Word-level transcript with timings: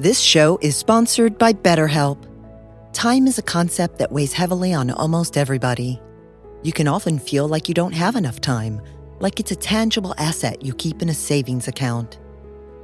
This 0.00 0.20
show 0.20 0.60
is 0.62 0.76
sponsored 0.76 1.38
by 1.38 1.52
BetterHelp. 1.52 2.18
Time 2.92 3.26
is 3.26 3.36
a 3.38 3.42
concept 3.42 3.98
that 3.98 4.12
weighs 4.12 4.32
heavily 4.32 4.72
on 4.72 4.92
almost 4.92 5.36
everybody. 5.36 6.00
You 6.62 6.72
can 6.72 6.86
often 6.86 7.18
feel 7.18 7.48
like 7.48 7.66
you 7.66 7.74
don't 7.74 7.94
have 7.94 8.14
enough 8.14 8.40
time, 8.40 8.80
like 9.18 9.40
it's 9.40 9.50
a 9.50 9.56
tangible 9.56 10.14
asset 10.16 10.64
you 10.64 10.72
keep 10.72 11.02
in 11.02 11.08
a 11.08 11.14
savings 11.14 11.66
account. 11.66 12.20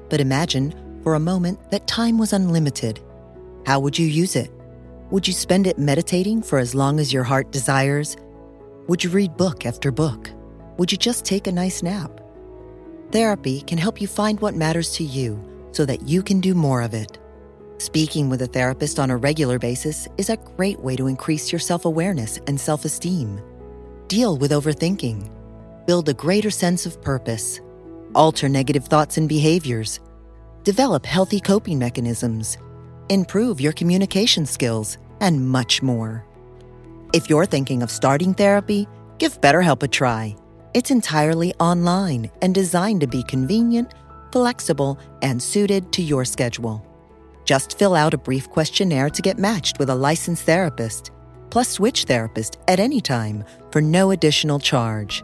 But 0.09 0.21
imagine, 0.21 0.75
for 1.05 1.15
a 1.15 1.21
moment, 1.21 1.71
that 1.71 1.87
time 1.87 2.19
was 2.19 2.33
unlimited. 2.33 2.99
How 3.65 3.79
would 3.79 3.97
you 3.97 4.09
use 4.09 4.35
it? 4.35 4.51
Would 5.13 5.29
you 5.29 5.35
spend 5.35 5.69
it 5.69 5.79
meditating 5.79 6.43
for 6.43 6.59
as 6.59 6.75
long 6.75 6.99
as 6.99 7.13
your 7.13 7.23
heart 7.23 7.53
desires? 7.53 8.17
Would 8.89 9.05
you 9.05 9.11
read 9.11 9.37
book 9.37 9.67
after 9.67 9.93
book? 9.93 10.33
Would 10.79 10.91
you 10.91 10.99
just 10.99 11.25
take 11.25 11.47
a 11.47 11.53
nice 11.53 11.81
nap? 11.81 12.21
Therapy 13.13 13.61
can 13.61 13.79
help 13.79 14.01
you 14.01 14.09
find 14.09 14.41
what 14.41 14.57
matters 14.57 14.91
to 14.97 15.05
you 15.05 15.54
so 15.75 15.85
that 15.85 16.09
you 16.09 16.23
can 16.23 16.41
do 16.41 16.55
more 16.55 16.83
of 16.83 16.95
it. 16.95 17.19
Speaking 17.79 18.31
with 18.31 18.43
a 18.43 18.47
therapist 18.47 18.99
on 18.99 19.11
a 19.11 19.17
regular 19.17 19.59
basis 19.59 20.07
is 20.17 20.31
a 20.31 20.37
great 20.57 20.79
way 20.79 20.95
to 20.97 21.09
increase 21.09 21.51
your 21.53 21.59
self 21.59 21.85
awareness 21.85 22.39
and 22.47 22.59
self 22.59 22.85
esteem. 22.85 23.41
Deal 24.09 24.39
with 24.39 24.53
overthinking. 24.53 25.29
Build 25.87 26.09
a 26.09 26.15
greater 26.15 26.51
sense 26.51 26.87
of 26.87 27.03
purpose. 27.03 27.61
Alter 28.15 28.49
negative 28.49 28.87
thoughts 28.87 29.19
and 29.19 29.29
behaviors. 29.29 30.01
Develop 30.63 31.05
healthy 31.05 31.41
coping 31.41 31.79
mechanisms. 31.79 32.57
Improve 33.11 33.61
your 33.61 33.73
communication 33.73 34.47
skills, 34.47 34.99
and 35.21 35.47
much 35.47 35.83
more. 35.83 36.25
If 37.13 37.29
you're 37.29 37.47
thinking 37.47 37.83
of 37.83 37.91
starting 37.91 38.35
therapy, 38.35 38.87
give 39.19 39.41
BetterHelp 39.41 39.83
a 39.83 39.89
try. 39.89 40.37
It's 40.75 40.91
entirely 40.91 41.55
online 41.61 42.31
and 42.41 42.55
designed 42.55 43.01
to 43.03 43.07
be 43.07 43.23
convenient 43.25 43.93
flexible, 44.35 44.99
and 45.23 45.41
suited 45.41 45.93
to 45.93 46.03
your 46.03 46.25
schedule. 46.25 46.85
Just 47.45 47.79
fill 47.79 47.95
out 47.95 48.15
a 48.15 48.19
brief 48.19 48.51
questionnaire 48.51 49.09
to 49.11 49.23
get 49.23 49.39
matched 49.39 49.79
with 49.79 49.91
a 49.91 49.95
licensed 49.95 50.43
therapist, 50.43 51.13
plus 51.51 51.69
switch 51.69 52.03
therapist 52.05 52.57
at 52.67 52.81
any 52.81 53.01
time 53.01 53.45
for 53.71 53.81
no 53.81 54.11
additional 54.11 54.59
charge. 54.59 55.23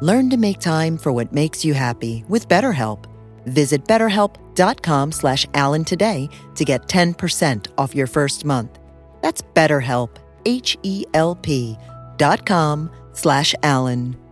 Learn 0.00 0.30
to 0.30 0.36
make 0.36 0.60
time 0.60 0.98
for 0.98 1.10
what 1.10 1.32
makes 1.32 1.64
you 1.64 1.74
happy 1.74 2.24
with 2.28 2.46
BetterHelp. 2.46 3.06
Visit 3.46 3.84
betterhelp.com 3.86 5.10
slash 5.10 5.44
Alan 5.54 5.84
today 5.84 6.28
to 6.54 6.64
get 6.64 6.86
10% 6.86 7.66
off 7.76 7.92
your 7.92 8.06
first 8.06 8.44
month. 8.44 8.78
That's 9.20 9.42
BetterHelp, 9.42 10.10
H-E-L-P 10.46 11.76
dot 12.18 12.46
com 12.46 12.90
slash 13.14 13.54
Alan. 13.64 14.27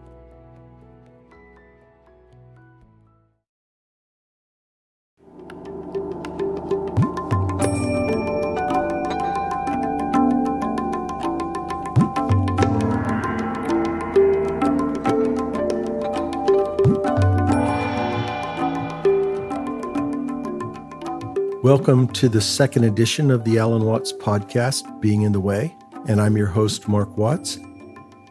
Welcome 21.67 22.07
to 22.13 22.29
the 22.29 22.41
second 22.41 22.85
edition 22.85 23.29
of 23.29 23.43
the 23.43 23.59
Alan 23.59 23.83
Watts 23.83 24.13
podcast, 24.13 25.01
Being 25.01 25.23
in 25.23 25.33
the 25.33 25.41
Way, 25.41 25.75
and 26.07 26.21
I'm 26.21 26.37
your 26.37 26.47
host, 26.47 26.87
Mark 26.87 27.19
Watts. 27.19 27.59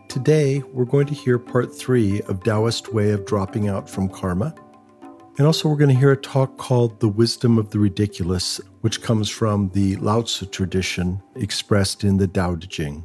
Today, 0.07 0.59
we're 0.71 0.85
going 0.85 1.05
to 1.07 1.13
hear 1.13 1.37
part 1.37 1.77
three 1.77 2.21
of 2.29 2.45
Taoist 2.45 2.93
Way 2.93 3.11
of 3.11 3.25
Dropping 3.25 3.67
Out 3.67 3.89
from 3.89 4.07
Karma. 4.07 4.55
And 5.37 5.45
also, 5.45 5.67
we're 5.67 5.75
going 5.75 5.89
to 5.89 5.99
hear 5.99 6.13
a 6.13 6.17
talk 6.17 6.55
called 6.55 7.01
The 7.01 7.09
Wisdom 7.09 7.57
of 7.57 7.71
the 7.71 7.77
Ridiculous, 7.77 8.61
which 8.79 9.01
comes 9.01 9.29
from 9.29 9.67
the 9.73 9.97
Lao 9.97 10.21
Tzu 10.21 10.45
tradition 10.45 11.21
expressed 11.35 12.05
in 12.05 12.15
the 12.15 12.29
Tao 12.29 12.55
Te 12.55 12.67
Ching. 12.67 13.03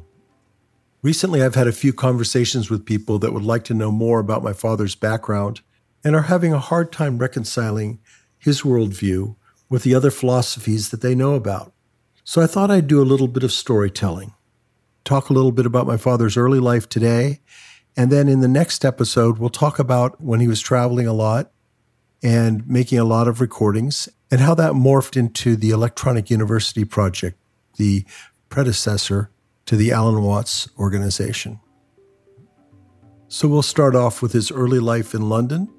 Recently, 1.01 1.43
I've 1.43 1.55
had 1.55 1.67
a 1.67 1.73
few 1.73 1.91
conversations 1.91 2.69
with 2.69 2.85
people 2.85 3.19
that 3.19 3.33
would 3.33 3.43
like 3.43 3.65
to 3.65 3.73
know 3.73 3.91
more 3.91 4.21
about 4.21 4.43
my 4.43 4.53
father's 4.53 4.95
background 4.95 5.59
and 6.05 6.15
are 6.15 6.21
having 6.21 6.53
a 6.53 6.57
hard 6.57 6.93
time 6.93 7.17
reconciling 7.17 7.99
his 8.39 8.61
worldview 8.61 9.35
with 9.71 9.83
the 9.83 9.95
other 9.95 10.11
philosophies 10.11 10.89
that 10.89 11.01
they 11.01 11.15
know 11.15 11.33
about. 11.33 11.73
So 12.25 12.41
I 12.41 12.45
thought 12.45 12.69
I'd 12.69 12.87
do 12.87 13.01
a 13.01 13.07
little 13.07 13.29
bit 13.29 13.41
of 13.41 13.53
storytelling, 13.53 14.33
talk 15.05 15.29
a 15.29 15.33
little 15.33 15.53
bit 15.53 15.65
about 15.65 15.87
my 15.87 15.95
father's 15.95 16.35
early 16.35 16.59
life 16.59 16.89
today, 16.89 17.39
and 17.95 18.11
then 18.11 18.27
in 18.27 18.41
the 18.41 18.49
next 18.49 18.83
episode, 18.83 19.37
we'll 19.37 19.49
talk 19.49 19.79
about 19.79 20.19
when 20.21 20.41
he 20.41 20.47
was 20.47 20.59
traveling 20.59 21.07
a 21.07 21.13
lot 21.13 21.51
and 22.21 22.67
making 22.67 22.99
a 22.99 23.05
lot 23.05 23.29
of 23.29 23.39
recordings 23.39 24.09
and 24.29 24.41
how 24.41 24.53
that 24.55 24.73
morphed 24.73 25.15
into 25.15 25.55
the 25.55 25.71
Electronic 25.71 26.29
University 26.29 26.83
Project, 26.83 27.37
the 27.77 28.05
predecessor 28.49 29.31
to 29.65 29.77
the 29.77 29.91
Alan 29.93 30.21
Watts 30.21 30.67
organization. 30.77 31.61
So 33.29 33.47
we'll 33.47 33.61
start 33.61 33.95
off 33.95 34.21
with 34.21 34.33
his 34.33 34.51
early 34.51 34.79
life 34.79 35.13
in 35.15 35.29
London 35.29 35.69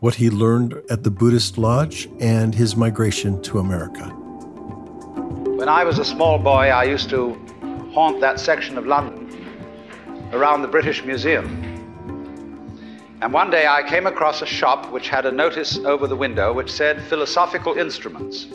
what 0.00 0.14
he 0.14 0.28
learned 0.28 0.74
at 0.90 1.02
the 1.04 1.10
Buddhist 1.10 1.56
Lodge, 1.56 2.08
and 2.20 2.54
his 2.54 2.76
migration 2.76 3.40
to 3.42 3.58
America. 3.58 4.08
When 5.56 5.68
I 5.68 5.84
was 5.84 5.98
a 5.98 6.04
small 6.04 6.38
boy, 6.38 6.68
I 6.68 6.84
used 6.84 7.08
to 7.10 7.34
haunt 7.94 8.20
that 8.20 8.38
section 8.38 8.76
of 8.76 8.86
London 8.86 9.26
around 10.32 10.60
the 10.62 10.68
British 10.68 11.02
Museum. 11.04 11.46
And 13.22 13.32
one 13.32 13.50
day 13.50 13.66
I 13.66 13.82
came 13.82 14.06
across 14.06 14.42
a 14.42 14.46
shop 14.46 14.92
which 14.92 15.08
had 15.08 15.24
a 15.24 15.32
notice 15.32 15.78
over 15.78 16.06
the 16.06 16.16
window 16.16 16.52
which 16.52 16.70
said 16.70 17.02
philosophical 17.04 17.78
instruments. 17.78 18.48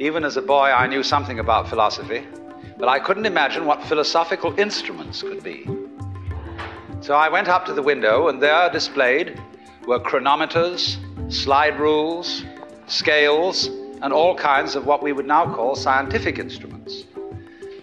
Even 0.00 0.24
as 0.24 0.36
a 0.36 0.42
boy, 0.42 0.72
I 0.72 0.88
knew 0.88 1.04
something 1.04 1.38
about 1.38 1.68
philosophy, 1.68 2.26
but 2.78 2.88
I 2.88 2.98
couldn't 2.98 3.26
imagine 3.26 3.64
what 3.64 3.84
philosophical 3.84 4.58
instruments 4.58 5.22
could 5.22 5.44
be. 5.44 5.68
So 7.00 7.14
I 7.14 7.28
went 7.28 7.48
up 7.48 7.64
to 7.66 7.72
the 7.72 7.82
window, 7.82 8.28
and 8.28 8.42
there 8.42 8.68
displayed 8.70 9.40
were 9.86 9.98
chronometers, 9.98 10.98
slide 11.32 11.78
rules, 11.78 12.44
scales, 12.86 13.66
and 14.02 14.12
all 14.12 14.34
kinds 14.34 14.74
of 14.74 14.86
what 14.86 15.02
we 15.02 15.12
would 15.12 15.26
now 15.26 15.54
call 15.54 15.74
scientific 15.74 16.38
instruments. 16.38 17.04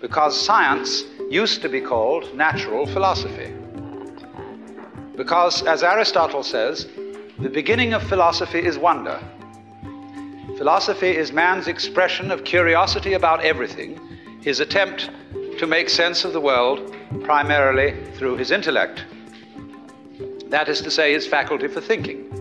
Because 0.02 0.40
science 0.40 1.04
used 1.30 1.62
to 1.62 1.70
be 1.70 1.82
called 1.82 2.34
natural 2.36 2.86
philosophy. 2.86 3.54
Because, 5.16 5.64
as 5.64 5.84
Aristotle 5.84 6.44
says, 6.44 6.88
the 7.40 7.50
beginning 7.50 7.94
of 7.94 8.04
philosophy 8.04 8.60
is 8.60 8.78
wonder. 8.78 9.20
Philosophy 10.58 11.16
is 11.16 11.32
man's 11.32 11.68
expression 11.68 12.32
of 12.32 12.44
curiosity 12.44 13.14
about 13.14 13.44
everything, 13.44 14.00
his 14.42 14.60
attempt 14.60 15.10
to 15.60 15.68
make 15.68 15.90
sense 15.90 16.24
of 16.24 16.34
the 16.34 16.42
world 16.42 16.96
primarily 17.24 17.96
through 18.14 18.38
his 18.38 18.52
intellect. 18.52 19.06
That 20.50 20.70
is 20.70 20.82
to 20.82 20.92
say, 20.92 21.14
his 21.14 21.28
faculty 21.28 21.68
for 21.68 21.82
thinking. 21.82 22.32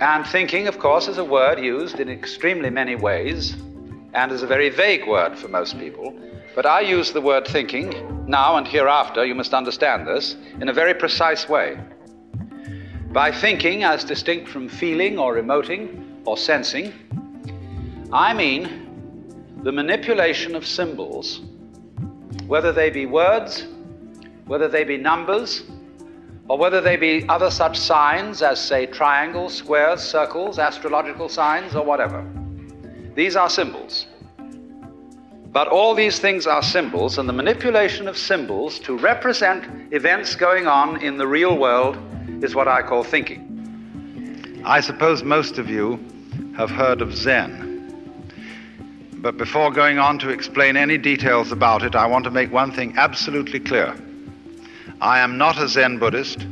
And 0.00 0.26
thinking, 0.26 0.68
of 0.68 0.78
course, 0.78 1.08
is 1.08 1.18
a 1.18 1.24
word 1.24 1.58
used 1.58 2.00
in 2.00 2.08
extremely 2.08 2.70
many 2.70 2.96
ways 2.96 3.56
and 4.14 4.32
is 4.32 4.42
a 4.42 4.46
very 4.46 4.68
vague 4.68 5.06
word 5.06 5.38
for 5.38 5.48
most 5.48 5.78
people. 5.78 6.18
But 6.54 6.66
I 6.66 6.80
use 6.80 7.12
the 7.12 7.20
word 7.20 7.46
thinking 7.46 8.26
now 8.26 8.56
and 8.56 8.66
hereafter, 8.66 9.24
you 9.24 9.34
must 9.34 9.52
understand 9.52 10.06
this, 10.06 10.36
in 10.60 10.68
a 10.68 10.72
very 10.72 10.94
precise 10.94 11.48
way. 11.48 11.78
By 13.10 13.30
thinking, 13.30 13.84
as 13.84 14.02
distinct 14.02 14.48
from 14.48 14.68
feeling 14.68 15.18
or 15.18 15.36
emoting 15.36 16.22
or 16.24 16.36
sensing, 16.36 16.92
I 18.12 18.32
mean 18.32 19.60
the 19.62 19.72
manipulation 19.72 20.54
of 20.54 20.66
symbols, 20.66 21.40
whether 22.46 22.72
they 22.72 22.90
be 22.90 23.06
words, 23.06 23.66
whether 24.46 24.68
they 24.68 24.84
be 24.84 24.96
numbers, 24.96 25.64
or 26.48 26.58
whether 26.58 26.80
they 26.80 26.96
be 26.96 27.26
other 27.28 27.50
such 27.50 27.78
signs 27.78 28.42
as, 28.42 28.60
say, 28.60 28.86
triangles, 28.86 29.54
squares, 29.54 30.00
circles, 30.00 30.58
astrological 30.58 31.28
signs, 31.28 31.74
or 31.74 31.84
whatever. 31.84 32.26
These 33.14 33.36
are 33.36 33.48
symbols. 33.48 34.06
But 35.52 35.68
all 35.68 35.94
these 35.94 36.18
things 36.18 36.46
are 36.46 36.62
symbols, 36.62 37.16
and 37.16 37.28
the 37.28 37.32
manipulation 37.32 38.08
of 38.08 38.18
symbols 38.18 38.78
to 38.80 38.98
represent 38.98 39.92
events 39.92 40.34
going 40.34 40.66
on 40.66 41.00
in 41.00 41.16
the 41.16 41.26
real 41.26 41.56
world 41.56 41.96
is 42.42 42.54
what 42.54 42.68
I 42.68 42.82
call 42.82 43.04
thinking. 43.04 44.62
I 44.64 44.80
suppose 44.80 45.22
most 45.22 45.58
of 45.58 45.70
you 45.70 46.04
have 46.56 46.70
heard 46.70 47.00
of 47.00 47.14
Zen. 47.14 47.62
But 49.14 49.38
before 49.38 49.70
going 49.70 49.98
on 49.98 50.18
to 50.18 50.30
explain 50.30 50.76
any 50.76 50.98
details 50.98 51.52
about 51.52 51.82
it, 51.82 51.94
I 51.94 52.06
want 52.06 52.24
to 52.24 52.30
make 52.30 52.52
one 52.52 52.72
thing 52.72 52.94
absolutely 52.98 53.60
clear. 53.60 53.96
I 55.00 55.18
am 55.20 55.38
not 55.38 55.58
a 55.58 55.68
Zen 55.68 55.98
Buddhist. 55.98 56.46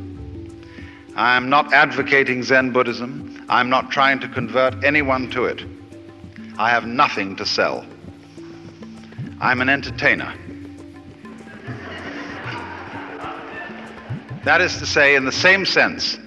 I 1.15 1.35
am 1.35 1.49
not 1.49 1.73
advocating 1.73 2.43
Zen 2.43 2.71
Buddhism. 2.71 3.45
I'm 3.49 3.69
not 3.69 3.91
trying 3.91 4.19
to 4.21 4.27
convert 4.27 4.83
anyone 4.83 5.29
to 5.31 5.45
it. 5.45 5.63
I 6.57 6.69
have 6.69 6.85
nothing 6.85 7.35
to 7.37 7.45
sell. 7.45 7.85
I'm 9.39 9.61
an 9.61 9.69
entertainer. 9.69 10.33
That 14.43 14.61
is 14.61 14.77
to 14.77 14.85
say, 14.85 15.15
in 15.15 15.25
the 15.25 15.31
same 15.31 15.65
sense 15.65 16.17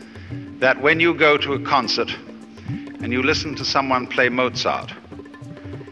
that 0.58 0.80
when 0.80 1.00
you 1.00 1.14
go 1.14 1.36
to 1.36 1.52
a 1.52 1.60
concert, 1.60 2.14
and 3.00 3.12
you 3.12 3.22
listen 3.22 3.54
to 3.54 3.64
someone 3.64 4.06
play 4.06 4.28
Mozart, 4.28 4.92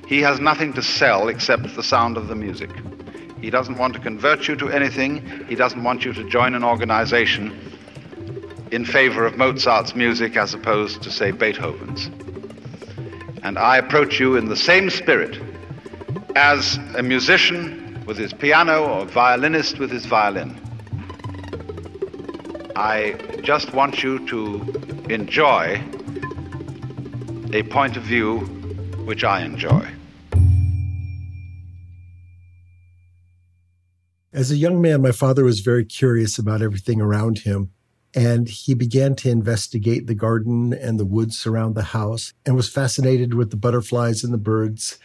he 0.09 0.21
has 0.21 0.41
nothing 0.41 0.73
to 0.73 0.83
sell 0.83 1.29
except 1.29 1.75
the 1.77 1.83
sound 1.83 2.17
of 2.17 2.29
the 2.29 2.35
music. 2.35 2.71
He 3.45 3.51
doesn't 3.51 3.77
want 3.77 3.93
to 3.93 4.01
convert 4.01 4.49
you 4.49 4.57
to 4.57 4.71
anything. 4.71 5.45
He 5.47 5.55
doesn't 5.55 5.85
want 5.85 6.03
you 6.03 6.15
to 6.15 6.27
join 6.31 6.55
an 6.55 6.65
organization 6.65 7.77
in 8.71 8.87
favor 8.87 9.27
of 9.27 9.37
Mozart's 9.37 9.95
music 9.95 10.35
as 10.39 10.55
opposed 10.55 11.03
to, 11.03 11.11
say, 11.11 11.31
Beethoven's. 11.31 12.07
And 13.43 13.59
I 13.59 13.77
approach 13.77 14.19
you 14.19 14.37
in 14.37 14.49
the 14.49 14.57
same 14.57 14.89
spirit 14.89 15.39
as 16.35 16.79
a 16.97 17.03
musician 17.03 18.03
with 18.07 18.17
his 18.17 18.33
piano 18.33 18.83
or 18.83 19.03
a 19.03 19.05
violinist 19.05 19.79
with 19.79 19.91
his 19.91 20.07
violin. 20.07 20.59
I 22.75 23.15
just 23.43 23.75
want 23.75 24.03
you 24.03 24.27
to 24.27 25.05
enjoy 25.11 25.83
a 27.53 27.63
point 27.65 27.99
of 27.99 28.05
view 28.05 28.39
which 29.05 29.23
I 29.23 29.43
enjoy. 29.43 29.87
As 34.35 34.51
a 34.51 34.57
young 34.57 34.83
man, 34.83 35.01
my 35.01 35.13
father 35.13 35.45
was 35.45 35.61
very 35.61 35.85
curious 35.85 36.39
about 36.39 36.61
everything 36.61 37.01
around 37.01 37.39
him. 37.39 37.71
And 38.17 38.49
he 38.49 38.75
began 38.75 39.15
to 39.17 39.31
investigate 39.31 40.09
the 40.09 40.15
garden 40.15 40.73
and 40.73 40.99
the 40.99 41.05
woods 41.05 41.47
around 41.47 41.75
the 41.75 41.83
house 41.83 42.33
and 42.45 42.57
was 42.57 42.69
fascinated 42.69 43.35
with 43.35 43.51
the 43.51 43.57
butterflies 43.57 44.25
and 44.25 44.35
the 44.35 44.39
birds. 44.39 44.99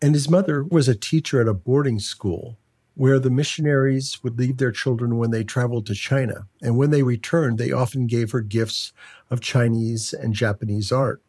And 0.00 0.14
his 0.14 0.30
mother 0.30 0.62
was 0.62 0.86
a 0.86 0.94
teacher 0.94 1.40
at 1.40 1.48
a 1.48 1.54
boarding 1.54 1.98
school 1.98 2.56
where 2.94 3.18
the 3.18 3.30
missionaries 3.30 4.22
would 4.22 4.38
leave 4.38 4.58
their 4.58 4.72
children 4.72 5.18
when 5.18 5.32
they 5.32 5.42
traveled 5.42 5.86
to 5.86 5.94
China. 5.94 6.46
And 6.62 6.76
when 6.76 6.90
they 6.90 7.02
returned, 7.02 7.58
they 7.58 7.72
often 7.72 8.06
gave 8.06 8.30
her 8.30 8.40
gifts 8.40 8.92
of 9.28 9.40
Chinese 9.40 10.12
and 10.12 10.34
Japanese 10.34 10.92
art. 10.92 11.20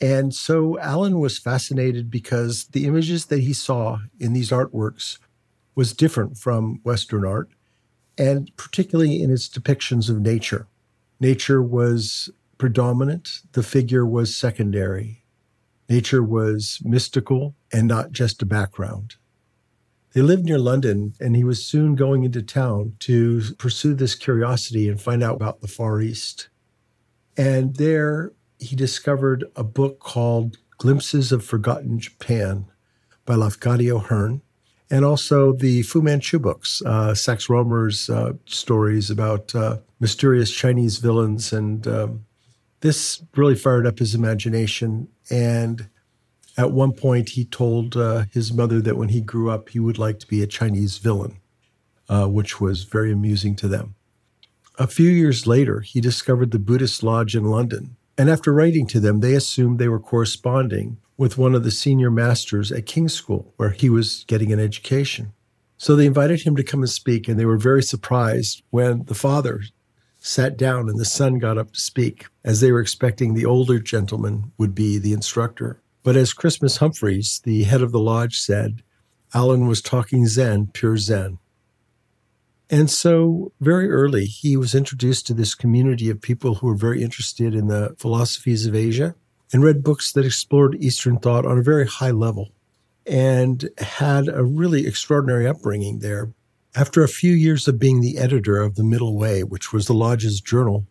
And 0.00 0.34
so 0.34 0.78
Alan 0.78 1.20
was 1.20 1.38
fascinated 1.38 2.10
because 2.10 2.64
the 2.68 2.86
images 2.86 3.26
that 3.26 3.40
he 3.40 3.52
saw 3.52 3.98
in 4.18 4.32
these 4.32 4.50
artworks 4.50 5.18
was 5.76 5.92
different 5.92 6.36
from 6.36 6.80
Western 6.82 7.24
art 7.24 7.50
and 8.18 8.50
particularly 8.56 9.22
in 9.22 9.30
its 9.30 9.48
depictions 9.48 10.08
of 10.08 10.20
nature. 10.20 10.66
Nature 11.20 11.62
was 11.62 12.30
predominant, 12.58 13.40
the 13.52 13.62
figure 13.62 14.06
was 14.06 14.34
secondary. 14.34 15.22
Nature 15.88 16.22
was 16.22 16.80
mystical 16.82 17.54
and 17.72 17.86
not 17.86 18.12
just 18.12 18.42
a 18.42 18.46
background. 18.46 19.16
They 20.14 20.22
lived 20.22 20.46
near 20.46 20.58
London, 20.58 21.12
and 21.20 21.36
he 21.36 21.44
was 21.44 21.64
soon 21.64 21.94
going 21.94 22.24
into 22.24 22.42
town 22.42 22.94
to 23.00 23.42
pursue 23.58 23.94
this 23.94 24.14
curiosity 24.14 24.88
and 24.88 24.98
find 24.98 25.22
out 25.22 25.36
about 25.36 25.60
the 25.60 25.68
Far 25.68 26.00
East. 26.00 26.48
And 27.36 27.76
there 27.76 28.32
he 28.58 28.74
discovered 28.74 29.44
a 29.54 29.62
book 29.62 30.00
called 30.00 30.56
Glimpses 30.78 31.32
of 31.32 31.44
Forgotten 31.44 31.98
Japan 31.98 32.64
by 33.26 33.34
Lafcadio 33.34 34.02
Hearn 34.02 34.40
and 34.90 35.04
also 35.04 35.52
the 35.52 35.82
Fu 35.82 36.00
Manchu 36.00 36.38
books, 36.38 36.82
uh, 36.86 37.14
Sax 37.14 37.48
Rohmer's 37.48 38.08
uh, 38.08 38.34
stories 38.46 39.10
about 39.10 39.54
uh, 39.54 39.78
mysterious 39.98 40.50
Chinese 40.50 40.98
villains. 40.98 41.52
And 41.52 41.86
um, 41.88 42.24
this 42.80 43.22
really 43.34 43.56
fired 43.56 43.86
up 43.86 43.98
his 43.98 44.14
imagination. 44.14 45.08
And 45.30 45.88
at 46.56 46.70
one 46.70 46.92
point, 46.92 47.30
he 47.30 47.44
told 47.44 47.96
uh, 47.96 48.24
his 48.32 48.52
mother 48.52 48.80
that 48.80 48.96
when 48.96 49.08
he 49.08 49.20
grew 49.20 49.50
up, 49.50 49.70
he 49.70 49.80
would 49.80 49.98
like 49.98 50.20
to 50.20 50.26
be 50.26 50.42
a 50.42 50.46
Chinese 50.46 50.98
villain, 50.98 51.38
uh, 52.08 52.26
which 52.26 52.60
was 52.60 52.84
very 52.84 53.12
amusing 53.12 53.56
to 53.56 53.68
them. 53.68 53.94
A 54.78 54.86
few 54.86 55.08
years 55.08 55.46
later, 55.46 55.80
he 55.80 56.00
discovered 56.00 56.50
the 56.50 56.58
Buddhist 56.58 57.02
Lodge 57.02 57.34
in 57.34 57.44
London. 57.44 57.96
And 58.18 58.30
after 58.30 58.52
writing 58.52 58.86
to 58.88 59.00
them, 59.00 59.20
they 59.20 59.34
assumed 59.34 59.78
they 59.78 59.88
were 59.88 60.00
corresponding 60.00 60.98
with 61.16 61.38
one 61.38 61.54
of 61.54 61.64
the 61.64 61.70
senior 61.70 62.10
masters 62.10 62.72
at 62.72 62.86
King's 62.86 63.14
School, 63.14 63.52
where 63.56 63.70
he 63.70 63.90
was 63.90 64.24
getting 64.26 64.52
an 64.52 64.60
education. 64.60 65.32
So 65.78 65.94
they 65.94 66.06
invited 66.06 66.42
him 66.42 66.56
to 66.56 66.64
come 66.64 66.80
and 66.80 66.90
speak, 66.90 67.28
and 67.28 67.38
they 67.38 67.44
were 67.44 67.58
very 67.58 67.82
surprised 67.82 68.62
when 68.70 69.04
the 69.04 69.14
father 69.14 69.62
sat 70.18 70.56
down 70.56 70.88
and 70.88 70.98
the 70.98 71.04
son 71.04 71.38
got 71.38 71.58
up 71.58 71.72
to 71.72 71.80
speak, 71.80 72.26
as 72.44 72.60
they 72.60 72.72
were 72.72 72.80
expecting 72.80 73.34
the 73.34 73.44
older 73.44 73.78
gentleman 73.78 74.52
would 74.56 74.74
be 74.74 74.98
the 74.98 75.12
instructor. 75.12 75.80
But 76.02 76.16
as 76.16 76.32
Christmas 76.32 76.78
Humphreys, 76.78 77.40
the 77.44 77.64
head 77.64 77.82
of 77.82 77.92
the 77.92 78.00
lodge, 78.00 78.38
said, 78.38 78.82
Alan 79.34 79.66
was 79.66 79.82
talking 79.82 80.26
Zen, 80.26 80.68
pure 80.72 80.96
Zen. 80.96 81.38
And 82.68 82.90
so, 82.90 83.52
very 83.60 83.90
early, 83.90 84.24
he 84.24 84.56
was 84.56 84.74
introduced 84.74 85.26
to 85.26 85.34
this 85.34 85.54
community 85.54 86.10
of 86.10 86.20
people 86.20 86.56
who 86.56 86.66
were 86.66 86.74
very 86.74 87.02
interested 87.02 87.54
in 87.54 87.68
the 87.68 87.94
philosophies 87.96 88.66
of 88.66 88.74
Asia 88.74 89.14
and 89.52 89.62
read 89.62 89.84
books 89.84 90.10
that 90.12 90.26
explored 90.26 90.76
Eastern 90.80 91.18
thought 91.18 91.46
on 91.46 91.58
a 91.58 91.62
very 91.62 91.86
high 91.86 92.10
level 92.10 92.50
and 93.06 93.68
had 93.78 94.28
a 94.28 94.42
really 94.42 94.84
extraordinary 94.86 95.46
upbringing 95.46 96.00
there. 96.00 96.32
After 96.74 97.04
a 97.04 97.08
few 97.08 97.32
years 97.32 97.68
of 97.68 97.78
being 97.78 98.00
the 98.00 98.18
editor 98.18 98.60
of 98.60 98.74
The 98.74 98.84
Middle 98.84 99.16
Way, 99.16 99.44
which 99.44 99.72
was 99.72 99.86
the 99.86 99.94
lodge's 99.94 100.40
journal, 100.40 100.86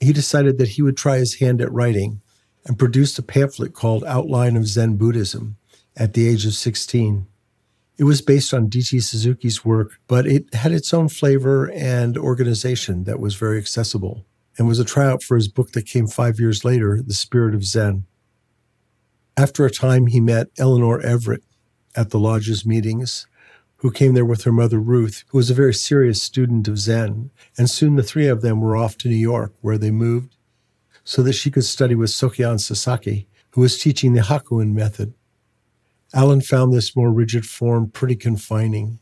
he 0.00 0.12
decided 0.12 0.58
that 0.58 0.70
he 0.70 0.82
would 0.82 0.96
try 0.96 1.18
his 1.18 1.40
hand 1.40 1.60
at 1.60 1.72
writing 1.72 2.20
and 2.64 2.78
produced 2.78 3.18
a 3.18 3.22
pamphlet 3.22 3.74
called 3.74 4.04
Outline 4.04 4.56
of 4.56 4.66
Zen 4.66 4.96
Buddhism 4.96 5.56
at 5.96 6.14
the 6.14 6.28
age 6.28 6.46
of 6.46 6.54
16. 6.54 7.26
It 7.98 8.04
was 8.04 8.20
based 8.20 8.52
on 8.52 8.68
D.T. 8.68 9.00
Suzuki's 9.00 9.64
work, 9.64 9.98
but 10.06 10.26
it 10.26 10.52
had 10.54 10.72
its 10.72 10.92
own 10.92 11.08
flavor 11.08 11.70
and 11.70 12.18
organization 12.18 13.04
that 13.04 13.20
was 13.20 13.34
very 13.36 13.58
accessible 13.58 14.26
and 14.58 14.68
was 14.68 14.78
a 14.78 14.84
tryout 14.84 15.22
for 15.22 15.36
his 15.36 15.48
book 15.48 15.72
that 15.72 15.86
came 15.86 16.06
five 16.06 16.38
years 16.38 16.64
later, 16.64 17.00
The 17.02 17.14
Spirit 17.14 17.54
of 17.54 17.64
Zen. 17.64 18.04
After 19.36 19.64
a 19.64 19.70
time, 19.70 20.06
he 20.06 20.20
met 20.20 20.48
Eleanor 20.58 21.00
Everett 21.00 21.42
at 21.94 22.10
the 22.10 22.18
lodge's 22.18 22.66
meetings, 22.66 23.26
who 23.76 23.90
came 23.90 24.14
there 24.14 24.24
with 24.24 24.44
her 24.44 24.52
mother 24.52 24.78
Ruth, 24.78 25.24
who 25.28 25.38
was 25.38 25.50
a 25.50 25.54
very 25.54 25.74
serious 25.74 26.22
student 26.22 26.68
of 26.68 26.78
Zen. 26.78 27.30
And 27.58 27.68
soon 27.68 27.96
the 27.96 28.02
three 28.02 28.28
of 28.28 28.40
them 28.40 28.60
were 28.60 28.76
off 28.76 28.96
to 28.98 29.08
New 29.08 29.16
York, 29.16 29.54
where 29.60 29.78
they 29.78 29.90
moved, 29.90 30.36
so 31.04 31.22
that 31.22 31.34
she 31.34 31.50
could 31.50 31.64
study 31.64 31.94
with 31.94 32.10
Sokei-an 32.10 32.58
Sasaki, 32.58 33.28
who 33.50 33.60
was 33.60 33.78
teaching 33.78 34.12
the 34.12 34.22
Hakuin 34.22 34.72
method. 34.72 35.14
Alan 36.16 36.40
found 36.40 36.72
this 36.72 36.96
more 36.96 37.12
rigid 37.12 37.44
form 37.44 37.90
pretty 37.90 38.16
confining. 38.16 38.98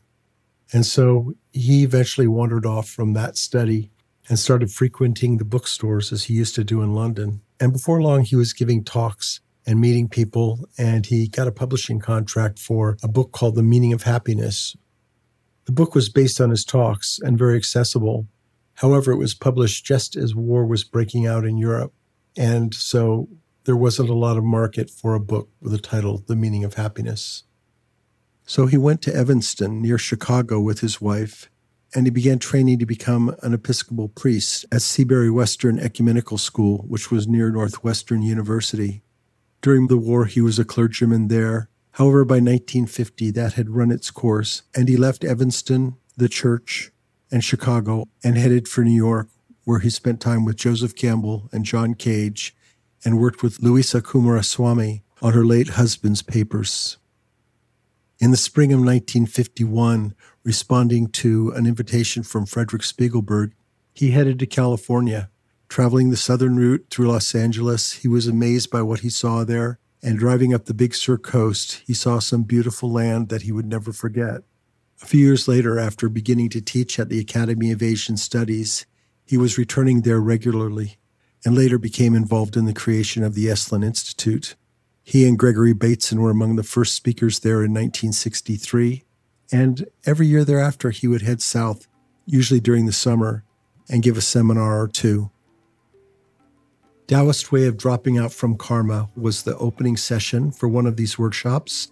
And 0.73 0.85
so 0.85 1.33
he 1.53 1.83
eventually 1.83 2.27
wandered 2.27 2.65
off 2.65 2.89
from 2.89 3.13
that 3.13 3.37
study 3.37 3.89
and 4.27 4.37
started 4.37 4.69
frequenting 4.69 5.37
the 5.37 5.45
bookstores 5.45 6.11
as 6.11 6.25
he 6.25 6.33
used 6.33 6.55
to 6.55 6.65
do 6.65 6.81
in 6.81 6.93
London. 6.93 7.39
And 7.57 7.71
before 7.71 8.01
long, 8.01 8.25
he 8.25 8.35
was 8.35 8.51
giving 8.51 8.83
talks 8.83 9.39
and 9.65 9.79
meeting 9.79 10.09
people, 10.09 10.67
and 10.77 11.05
he 11.05 11.29
got 11.29 11.47
a 11.47 11.53
publishing 11.53 12.01
contract 12.01 12.59
for 12.59 12.97
a 13.01 13.07
book 13.07 13.31
called 13.31 13.55
The 13.55 13.63
Meaning 13.63 13.93
of 13.93 14.03
Happiness. 14.03 14.75
The 15.67 15.71
book 15.71 15.95
was 15.95 16.09
based 16.09 16.41
on 16.41 16.49
his 16.49 16.65
talks 16.65 17.17
and 17.23 17.39
very 17.39 17.55
accessible. 17.55 18.27
However, 18.73 19.13
it 19.13 19.17
was 19.17 19.33
published 19.33 19.85
just 19.85 20.17
as 20.17 20.35
war 20.35 20.65
was 20.65 20.83
breaking 20.83 21.25
out 21.25 21.45
in 21.45 21.57
Europe. 21.57 21.93
And 22.35 22.73
so 22.73 23.29
there 23.65 23.75
wasn't 23.75 24.09
a 24.09 24.13
lot 24.13 24.37
of 24.37 24.43
market 24.43 24.89
for 24.89 25.13
a 25.13 25.19
book 25.19 25.49
with 25.59 25.71
the 25.71 25.79
title 25.79 26.23
The 26.27 26.35
Meaning 26.35 26.63
of 26.63 26.75
Happiness. 26.75 27.43
So 28.45 28.67
he 28.67 28.77
went 28.77 29.01
to 29.03 29.15
Evanston 29.15 29.81
near 29.81 29.97
Chicago 29.97 30.59
with 30.59 30.79
his 30.81 31.01
wife 31.01 31.49
and 31.93 32.05
he 32.05 32.11
began 32.11 32.39
training 32.39 32.77
to 32.79 32.85
become 32.85 33.35
an 33.41 33.53
Episcopal 33.53 34.09
priest 34.09 34.65
at 34.71 34.81
Seabury 34.81 35.29
Western 35.29 35.79
Ecumenical 35.79 36.37
School, 36.37 36.79
which 36.87 37.09
was 37.09 37.27
near 37.27 37.49
Northwestern 37.49 38.21
University. 38.21 39.01
During 39.61 39.87
the 39.87 39.97
war, 39.97 40.25
he 40.25 40.41
was 40.41 40.59
a 40.59 40.65
clergyman 40.65 41.29
there. 41.29 41.69
However, 41.91 42.25
by 42.25 42.35
1950, 42.35 43.31
that 43.31 43.53
had 43.53 43.69
run 43.69 43.91
its 43.91 44.11
course, 44.11 44.63
and 44.75 44.89
he 44.89 44.97
left 44.97 45.23
Evanston, 45.23 45.95
the 46.17 46.27
church, 46.27 46.91
and 47.31 47.43
Chicago 47.43 48.05
and 48.23 48.37
headed 48.37 48.67
for 48.67 48.83
New 48.83 48.91
York, 48.91 49.29
where 49.63 49.79
he 49.79 49.89
spent 49.89 50.19
time 50.19 50.43
with 50.43 50.57
Joseph 50.57 50.95
Campbell 50.95 51.49
and 51.53 51.63
John 51.63 51.93
Cage 51.93 52.53
and 53.05 53.19
worked 53.19 53.43
with 53.43 53.61
Louisa 53.61 54.01
Coomaraswamy 54.01 55.03
on 55.21 55.33
her 55.33 55.45
late 55.45 55.69
husband's 55.69 56.23
papers. 56.23 56.97
In 58.19 58.31
the 58.31 58.37
spring 58.37 58.73
of 58.73 58.79
1951, 58.79 60.15
responding 60.43 61.07
to 61.09 61.51
an 61.51 61.67
invitation 61.67 62.23
from 62.23 62.45
Frederick 62.45 62.81
Spiegelberg, 62.81 63.51
he 63.93 64.11
headed 64.11 64.39
to 64.39 64.47
California. 64.47 65.29
Traveling 65.69 66.09
the 66.09 66.17
southern 66.17 66.55
route 66.55 66.87
through 66.89 67.07
Los 67.07 67.35
Angeles, 67.35 67.93
he 67.93 68.07
was 68.07 68.27
amazed 68.27 68.71
by 68.71 68.81
what 68.81 69.01
he 69.01 69.09
saw 69.09 69.43
there. 69.43 69.79
And 70.01 70.19
driving 70.19 70.53
up 70.53 70.65
the 70.65 70.73
Big 70.73 70.93
Sur 70.95 71.17
coast, 71.17 71.81
he 71.85 71.93
saw 71.93 72.19
some 72.19 72.43
beautiful 72.43 72.91
land 72.91 73.29
that 73.29 73.43
he 73.43 73.51
would 73.51 73.65
never 73.65 73.91
forget. 73.91 74.41
A 75.01 75.05
few 75.05 75.19
years 75.19 75.47
later, 75.47 75.79
after 75.79 76.07
beginning 76.09 76.49
to 76.49 76.61
teach 76.61 76.99
at 76.99 77.09
the 77.09 77.19
Academy 77.19 77.71
of 77.71 77.83
Asian 77.83 78.17
Studies, 78.17 78.85
he 79.25 79.37
was 79.37 79.57
returning 79.57 80.01
there 80.01 80.21
regularly 80.21 80.97
and 81.45 81.55
later 81.55 81.77
became 81.77 82.15
involved 82.15 82.57
in 82.57 82.65
the 82.65 82.73
creation 82.73 83.23
of 83.23 83.35
the 83.35 83.45
Esalen 83.45 83.85
Institute. 83.85 84.55
He 85.03 85.27
and 85.27 85.37
Gregory 85.39 85.73
Bateson 85.73 86.19
were 86.19 86.31
among 86.31 86.55
the 86.55 86.63
first 86.63 86.95
speakers 86.95 87.39
there 87.39 87.63
in 87.63 87.71
1963 87.71 89.05
and 89.51 89.87
every 90.05 90.27
year 90.27 90.43
thereafter, 90.43 90.89
he 90.89 91.07
would 91.07 91.21
head 91.21 91.41
south, 91.41 91.87
usually 92.25 92.59
during 92.59 92.85
the 92.85 92.91
summer, 92.91 93.43
and 93.89 94.03
give 94.03 94.17
a 94.17 94.21
seminar 94.21 94.81
or 94.81 94.87
two. 94.87 95.29
Taoist 97.07 97.51
Way 97.51 97.65
of 97.65 97.77
Dropping 97.77 98.17
Out 98.17 98.33
from 98.33 98.57
Karma 98.57 99.09
was 99.15 99.43
the 99.43 99.57
opening 99.57 99.95
session 99.95 100.51
for 100.51 100.67
one 100.67 100.87
of 100.87 100.97
these 100.97 101.19
workshops. 101.19 101.91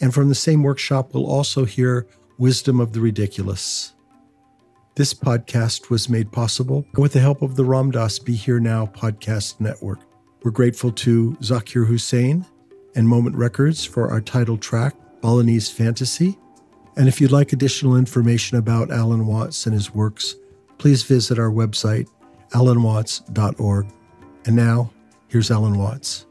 And 0.00 0.14
from 0.14 0.28
the 0.28 0.34
same 0.34 0.62
workshop, 0.62 1.12
we'll 1.12 1.26
also 1.26 1.66
hear 1.66 2.06
Wisdom 2.38 2.80
of 2.80 2.92
the 2.92 3.00
Ridiculous. 3.00 3.94
This 4.96 5.12
podcast 5.12 5.90
was 5.90 6.08
made 6.08 6.32
possible 6.32 6.86
with 6.96 7.12
the 7.12 7.20
help 7.20 7.42
of 7.42 7.54
the 7.54 7.66
Ram 7.66 7.90
Dass 7.90 8.18
Be 8.18 8.34
Here 8.34 8.58
Now 8.58 8.86
podcast 8.86 9.60
network. 9.60 9.98
We're 10.42 10.50
grateful 10.50 10.90
to 10.92 11.32
Zakir 11.42 11.86
Hussain 11.86 12.46
and 12.94 13.06
Moment 13.06 13.36
Records 13.36 13.84
for 13.84 14.08
our 14.08 14.22
title 14.22 14.56
track, 14.56 14.94
Balinese 15.20 15.70
Fantasy. 15.70 16.38
And 16.96 17.08
if 17.08 17.20
you'd 17.20 17.30
like 17.30 17.52
additional 17.52 17.94
information 17.94 18.56
about 18.56 18.90
Alan 18.90 19.26
Watts 19.26 19.66
and 19.66 19.74
his 19.74 19.94
works, 19.94 20.34
please 20.78 21.02
visit 21.02 21.38
our 21.38 21.50
website, 21.50 22.08
alanwatts.org. 22.52 23.86
And 24.46 24.56
now, 24.56 24.90
here's 25.28 25.50
Alan 25.50 25.76
Watts. 25.76 26.24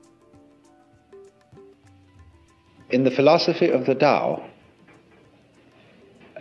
In 2.90 3.04
the 3.04 3.12
philosophy 3.12 3.70
of 3.70 3.86
the 3.86 3.94
Tao, 3.94 4.44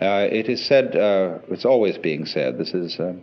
uh, 0.01 0.27
it 0.29 0.49
is 0.49 0.65
said, 0.65 0.95
uh, 0.95 1.39
it's 1.49 1.65
always 1.65 1.97
being 1.97 2.25
said, 2.25 2.57
this 2.57 2.73
is, 2.73 2.99
uh, 2.99 3.13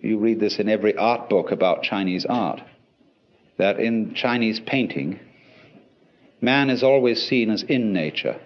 you 0.00 0.18
read 0.18 0.38
this 0.38 0.58
in 0.58 0.68
every 0.68 0.96
art 0.96 1.28
book 1.28 1.50
about 1.50 1.82
Chinese 1.82 2.24
art, 2.24 2.60
that 3.56 3.80
in 3.80 4.14
Chinese 4.14 4.60
painting, 4.60 5.18
man 6.40 6.70
is 6.70 6.84
always 6.84 7.20
seen 7.26 7.50
as 7.50 7.64
in 7.64 7.92
nature 7.92 8.40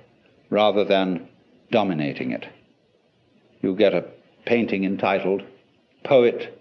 rather 0.48 0.84
than 0.84 1.28
dominating 1.70 2.30
it. 2.30 2.46
You 3.60 3.76
get 3.76 3.92
a 3.92 4.06
painting 4.46 4.84
entitled 4.84 5.42
Poet 6.02 6.58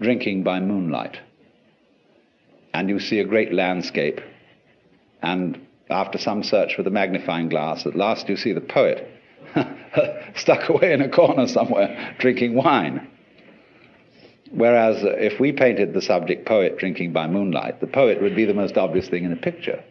Drinking 0.00 0.42
by 0.42 0.60
Moonlight, 0.60 1.18
and 2.74 2.90
you 2.90 3.00
see 3.00 3.20
a 3.20 3.24
great 3.24 3.54
landscape, 3.54 4.20
and 5.22 5.66
after 5.88 6.18
some 6.18 6.42
search 6.42 6.76
with 6.76 6.86
a 6.86 6.90
magnifying 6.90 7.48
glass, 7.48 7.86
at 7.86 7.96
last 7.96 8.28
you 8.28 8.36
see 8.36 8.52
the 8.52 8.60
poet 8.60 9.13
stuck 10.36 10.68
away 10.68 10.92
in 10.92 11.00
a 11.00 11.08
corner 11.08 11.46
somewhere 11.46 12.14
drinking 12.18 12.54
wine. 12.54 13.08
Whereas 14.50 15.02
uh, 15.02 15.10
if 15.16 15.40
we 15.40 15.52
painted 15.52 15.94
the 15.94 16.02
subject 16.02 16.46
poet 16.46 16.78
drinking 16.78 17.12
by 17.12 17.26
moonlight, 17.26 17.80
the 17.80 17.86
poet 17.86 18.22
would 18.22 18.36
be 18.36 18.44
the 18.44 18.54
most 18.54 18.76
obvious 18.76 19.08
thing 19.08 19.24
in 19.24 19.30
the 19.30 19.36
picture. 19.36 19.82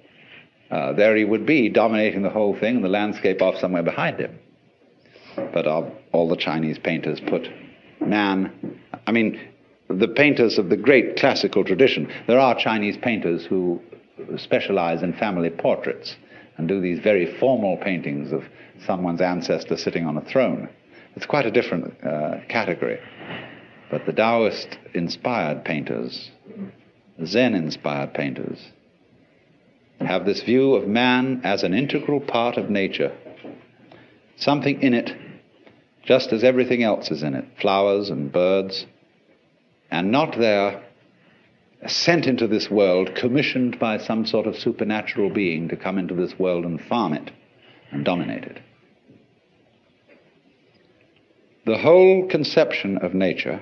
Uh, 0.72 0.94
there 0.94 1.16
he 1.16 1.26
would 1.26 1.46
be, 1.46 1.70
dominating 1.70 2.24
the 2.24 2.30
whole 2.30 2.58
thing, 2.58 2.78
and 2.78 2.86
the 2.86 2.90
landscape 2.90 3.42
off 3.42 3.60
somewhere 3.60 3.84
behind 3.84 4.20
him. 4.20 4.40
But 5.36 5.68
uh, 5.68 5.90
all 6.12 6.30
the 6.30 6.38
Chinese 6.38 6.80
painters 6.80 7.20
put 7.20 7.48
man, 8.00 8.80
I 9.06 9.12
mean, 9.12 9.40
the 9.90 10.08
painters 10.08 10.58
of 10.58 10.70
the 10.70 10.78
great 10.78 11.18
classical 11.18 11.64
tradition, 11.64 12.12
there 12.28 12.40
are 12.40 12.56
Chinese 12.56 12.98
painters 12.98 13.46
who 13.46 13.82
specialize 14.38 15.04
in 15.04 15.14
family 15.14 15.50
portraits 15.50 16.16
and 16.58 16.68
do 16.68 16.80
these 16.80 17.00
very 17.00 17.38
formal 17.40 17.78
paintings 17.78 18.32
of 18.32 18.44
someone's 18.86 19.22
ancestor 19.22 19.78
sitting 19.78 20.06
on 20.06 20.18
a 20.18 20.22
throne. 20.22 20.70
It's 21.16 21.26
quite 21.26 21.46
a 21.46 21.52
different 21.52 21.94
uh, 22.04 22.40
category. 22.48 23.00
But 23.90 24.06
the 24.06 24.14
Taoist 24.14 24.78
inspired 24.94 25.64
painters, 25.64 26.32
Zen 27.24 27.54
inspired 27.54 28.14
painters, 28.14 28.72
have 30.00 30.26
this 30.26 30.44
view 30.44 30.76
of 30.76 30.88
man 30.88 31.42
as 31.44 31.64
an 31.64 31.74
integral 31.74 32.20
part 32.20 32.58
of 32.58 32.70
nature, 32.70 33.16
something 34.36 34.82
in 34.82 34.94
it, 34.94 35.12
just 36.04 36.34
as 36.34 36.44
everything 36.44 36.84
else 36.84 37.12
is 37.12 37.24
in 37.24 37.34
it 37.34 37.46
flowers 37.62 38.10
and 38.10 38.32
birds, 38.32 38.86
and 39.90 40.12
not 40.12 40.38
there 40.38 40.84
sent 41.88 42.26
into 42.26 42.48
this 42.48 42.70
world, 42.70 43.16
commissioned 43.16 43.80
by 43.80 43.98
some 43.98 44.26
sort 44.26 44.48
of 44.48 44.58
supernatural 44.58 45.30
being 45.30 45.68
to 45.70 45.76
come 45.76 45.98
into 45.98 46.14
this 46.14 46.38
world 46.38 46.66
and 46.66 46.82
farm 46.82 47.14
it 47.14 47.32
and 47.92 48.06
dominate 48.06 48.44
it. 48.44 48.60
The 51.66 51.78
whole 51.78 52.28
conception 52.28 52.98
of 52.98 53.14
nature 53.14 53.62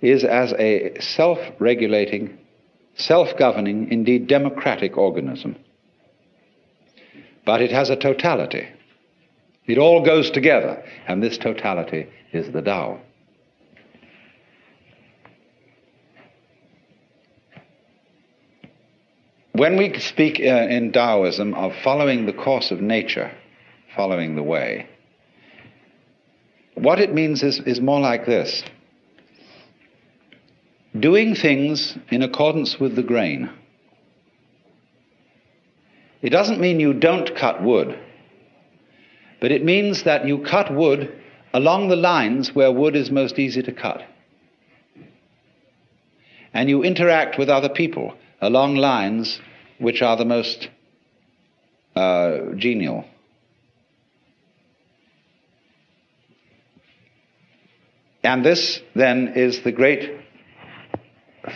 is 0.00 0.24
as 0.24 0.52
a 0.54 0.98
self 1.00 1.38
regulating, 1.58 2.38
self 2.96 3.36
governing, 3.38 3.90
indeed 3.92 4.26
democratic 4.26 4.96
organism. 4.96 5.56
But 7.44 7.62
it 7.62 7.70
has 7.70 7.90
a 7.90 7.96
totality. 7.96 8.68
It 9.66 9.78
all 9.78 10.04
goes 10.04 10.30
together, 10.30 10.82
and 11.06 11.22
this 11.22 11.38
totality 11.38 12.08
is 12.32 12.50
the 12.52 12.62
Tao. 12.62 13.00
When 19.60 19.76
we 19.76 19.92
speak 19.98 20.40
uh, 20.40 20.68
in 20.70 20.90
Taoism 20.90 21.52
of 21.52 21.74
following 21.84 22.24
the 22.24 22.32
course 22.32 22.70
of 22.70 22.80
nature, 22.80 23.30
following 23.94 24.34
the 24.34 24.42
way, 24.42 24.86
what 26.76 26.98
it 26.98 27.12
means 27.12 27.42
is, 27.42 27.60
is 27.66 27.78
more 27.78 28.00
like 28.00 28.24
this 28.24 28.64
doing 30.98 31.34
things 31.34 31.94
in 32.10 32.22
accordance 32.22 32.80
with 32.80 32.96
the 32.96 33.02
grain. 33.02 33.50
It 36.22 36.30
doesn't 36.30 36.58
mean 36.58 36.80
you 36.80 36.94
don't 36.94 37.36
cut 37.36 37.62
wood, 37.62 37.98
but 39.42 39.52
it 39.52 39.62
means 39.62 40.04
that 40.04 40.26
you 40.26 40.38
cut 40.38 40.74
wood 40.74 41.12
along 41.52 41.88
the 41.88 41.96
lines 41.96 42.54
where 42.54 42.72
wood 42.72 42.96
is 42.96 43.10
most 43.10 43.38
easy 43.38 43.62
to 43.64 43.72
cut. 43.72 44.00
And 46.54 46.70
you 46.70 46.82
interact 46.82 47.38
with 47.38 47.50
other 47.50 47.68
people 47.68 48.14
along 48.40 48.76
lines 48.76 49.38
which 49.80 50.02
are 50.02 50.16
the 50.16 50.24
most 50.24 50.68
uh, 51.96 52.38
genial. 52.56 53.04
And 58.22 58.44
this, 58.44 58.80
then, 58.94 59.32
is 59.34 59.62
the 59.64 59.72
great 59.72 60.20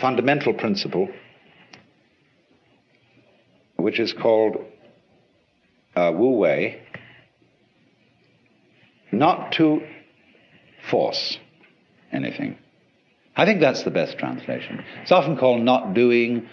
fundamental 0.01 0.53
principle 0.53 1.07
which 3.77 3.99
is 3.99 4.13
called 4.13 4.57
uh, 5.95 6.11
Wu 6.11 6.37
Wei, 6.39 6.81
not 9.11 9.51
to 9.53 9.85
force 10.89 11.37
anything. 12.11 12.57
I 13.35 13.45
think 13.45 13.59
that's 13.59 13.83
the 13.83 13.91
best 13.91 14.17
translation. 14.17 14.83
It's 15.03 15.11
often 15.11 15.37
called 15.37 15.61
not 15.61 15.93
doing 15.93 16.49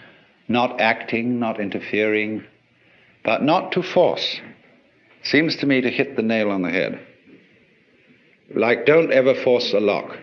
not 0.47 0.79
acting, 0.79 1.39
not 1.39 1.59
interfering, 1.59 2.43
but 3.23 3.43
not 3.43 3.71
to 3.73 3.83
force, 3.83 4.39
seems 5.23 5.55
to 5.57 5.65
me 5.65 5.81
to 5.81 5.89
hit 5.89 6.15
the 6.15 6.21
nail 6.21 6.51
on 6.51 6.61
the 6.61 6.69
head. 6.69 6.99
Like, 8.53 8.85
don't 8.85 9.11
ever 9.11 9.33
force 9.33 9.73
a 9.73 9.79
lock, 9.79 10.17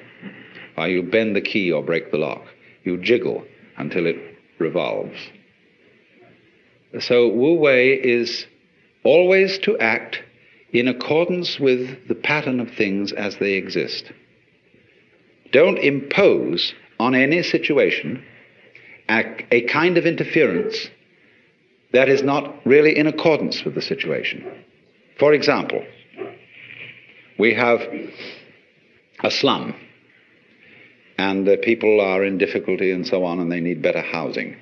or 0.77 0.89
you 0.89 1.03
bend 1.03 1.35
the 1.35 1.41
key 1.41 1.73
or 1.73 1.83
break 1.83 2.11
the 2.11 2.19
lock. 2.19 2.43
You 2.85 2.99
jiggle 2.99 3.45
until 3.77 4.07
it 4.07 4.17
revolves. 4.59 5.19
So, 7.01 7.29
Wu 7.29 7.55
Wei 7.55 7.95
is 7.95 8.47
always 9.05 9.59
to 9.61 9.79
act 9.79 10.23
in 10.73 10.87
accordance 10.87 11.59
with 11.59 12.09
the 12.09 12.15
pattern 12.15 12.61
of 12.61 12.71
things 12.71 13.13
as 13.13 13.37
they 13.39 13.55
exist. 13.55 14.13
Don't 15.53 15.79
impose 15.79 16.75
on 16.99 17.15
any 17.15 17.43
situation 17.43 18.25
a, 19.11 19.47
a 19.51 19.61
kind 19.63 19.99
of 19.99 20.07
interference 20.07 20.89
that 21.93 22.09
is 22.09 22.23
not 22.23 22.55
really 22.65 22.97
in 22.97 23.07
accordance 23.07 23.65
with 23.65 23.75
the 23.75 23.83
situation. 23.83 24.65
For 25.19 25.35
example, 25.35 25.85
we 27.39 27.55
have 27.55 27.81
a 29.23 29.31
slum, 29.31 29.75
and 31.19 31.49
uh, 31.49 31.57
people 31.63 32.01
are 32.01 32.25
in 32.25 32.39
difficulty 32.39 32.93
and 32.93 33.07
so 33.07 33.25
on, 33.25 33.41
and 33.41 33.51
they 33.51 33.61
need 33.61 33.83
better 33.83 34.01
housing. 34.01 34.57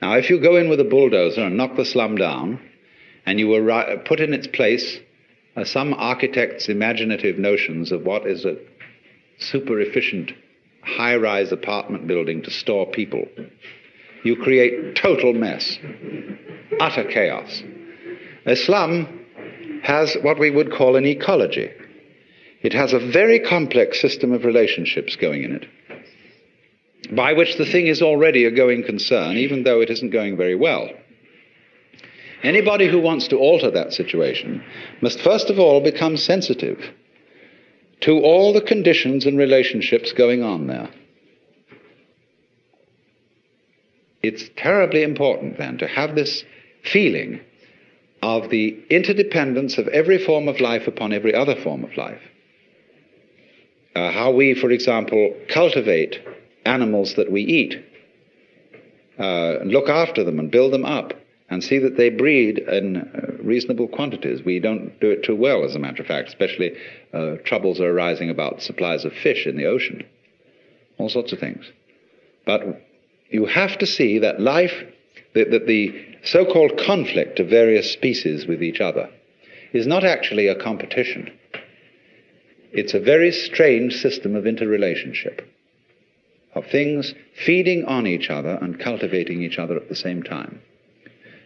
Now, 0.00 0.14
if 0.14 0.30
you 0.30 0.40
go 0.40 0.56
in 0.56 0.68
with 0.68 0.80
a 0.80 0.84
bulldozer 0.84 1.42
and 1.42 1.56
knock 1.56 1.76
the 1.76 1.84
slum 1.84 2.16
down, 2.16 2.60
and 3.26 3.38
you 3.38 3.48
will 3.48 3.98
put 4.04 4.20
in 4.20 4.32
its 4.32 4.46
place 4.46 4.98
uh, 5.56 5.64
some 5.64 5.94
architect's 5.94 6.68
imaginative 6.68 7.38
notions 7.38 7.92
of 7.92 8.02
what 8.02 8.26
is 8.26 8.44
a 8.44 8.56
super 9.38 9.80
efficient 9.80 10.32
high 10.82 11.16
rise 11.16 11.52
apartment 11.52 12.06
building 12.06 12.42
to 12.42 12.50
store 12.50 12.86
people, 12.90 13.26
you 14.24 14.36
create 14.36 14.96
total 14.96 15.32
mess, 15.32 15.78
utter 16.80 17.04
chaos. 17.04 17.62
A 18.46 18.56
slum 18.56 19.20
has 19.82 20.14
what 20.22 20.38
we 20.38 20.50
would 20.50 20.72
call 20.72 20.96
an 20.96 21.06
ecology. 21.06 21.70
It 22.62 22.72
has 22.72 22.92
a 22.92 22.98
very 22.98 23.40
complex 23.40 24.00
system 24.00 24.32
of 24.32 24.44
relationships 24.44 25.16
going 25.16 25.42
in 25.42 25.52
it, 25.56 25.66
by 27.14 27.32
which 27.32 27.56
the 27.56 27.66
thing 27.66 27.88
is 27.88 28.02
already 28.02 28.44
a 28.44 28.50
going 28.50 28.84
concern, 28.84 29.36
even 29.36 29.64
though 29.64 29.80
it 29.80 29.90
isn't 29.90 30.10
going 30.10 30.36
very 30.36 30.54
well. 30.54 30.88
Anybody 32.42 32.88
who 32.88 33.00
wants 33.00 33.28
to 33.28 33.38
alter 33.38 33.70
that 33.70 33.92
situation 33.92 34.64
must 35.00 35.20
first 35.20 35.50
of 35.50 35.58
all 35.58 35.80
become 35.80 36.16
sensitive 36.16 36.78
to 38.02 38.20
all 38.20 38.52
the 38.52 38.60
conditions 38.60 39.26
and 39.26 39.38
relationships 39.38 40.12
going 40.12 40.42
on 40.42 40.66
there. 40.66 40.88
It's 44.22 44.44
terribly 44.56 45.02
important 45.02 45.58
then 45.58 45.78
to 45.78 45.88
have 45.88 46.14
this 46.14 46.44
feeling 46.84 47.40
of 48.22 48.50
the 48.50 48.80
interdependence 48.88 49.78
of 49.78 49.88
every 49.88 50.18
form 50.18 50.46
of 50.46 50.60
life 50.60 50.86
upon 50.86 51.12
every 51.12 51.34
other 51.34 51.56
form 51.56 51.82
of 51.84 51.96
life. 51.96 52.22
Uh, 53.94 54.10
how 54.12 54.30
we, 54.30 54.54
for 54.54 54.70
example, 54.70 55.34
cultivate 55.48 56.20
animals 56.64 57.14
that 57.16 57.30
we 57.30 57.42
eat, 57.42 57.84
uh, 59.18 59.58
look 59.64 59.88
after 59.88 60.24
them 60.24 60.38
and 60.38 60.50
build 60.50 60.72
them 60.72 60.84
up, 60.84 61.12
and 61.52 61.62
see 61.62 61.78
that 61.78 61.98
they 61.98 62.08
breed 62.08 62.60
in 62.60 62.96
uh, 62.96 63.36
reasonable 63.42 63.86
quantities. 63.86 64.42
We 64.42 64.58
don't 64.58 64.98
do 65.00 65.10
it 65.10 65.22
too 65.22 65.36
well, 65.36 65.64
as 65.64 65.74
a 65.74 65.78
matter 65.78 66.00
of 66.00 66.08
fact, 66.08 66.28
especially 66.28 66.74
uh, 67.12 67.36
troubles 67.44 67.78
are 67.78 67.90
arising 67.90 68.30
about 68.30 68.62
supplies 68.62 69.04
of 69.04 69.12
fish 69.12 69.46
in 69.46 69.58
the 69.58 69.66
ocean, 69.66 70.02
all 70.96 71.10
sorts 71.10 71.30
of 71.30 71.40
things. 71.40 71.70
But 72.46 72.80
you 73.28 73.44
have 73.44 73.76
to 73.80 73.86
see 73.86 74.20
that 74.20 74.40
life, 74.40 74.72
that, 75.34 75.50
that 75.50 75.66
the 75.66 76.16
so 76.24 76.46
called 76.46 76.80
conflict 76.86 77.38
of 77.38 77.48
various 77.48 77.92
species 77.92 78.46
with 78.46 78.62
each 78.62 78.80
other, 78.80 79.10
is 79.74 79.86
not 79.86 80.04
actually 80.04 80.48
a 80.48 80.54
competition. 80.54 81.30
It's 82.72 82.94
a 82.94 83.00
very 83.00 83.30
strange 83.30 84.00
system 84.00 84.36
of 84.36 84.46
interrelationship, 84.46 85.46
of 86.54 86.64
things 86.68 87.12
feeding 87.44 87.84
on 87.84 88.06
each 88.06 88.30
other 88.30 88.58
and 88.62 88.80
cultivating 88.80 89.42
each 89.42 89.58
other 89.58 89.76
at 89.76 89.90
the 89.90 89.94
same 89.94 90.22
time. 90.22 90.62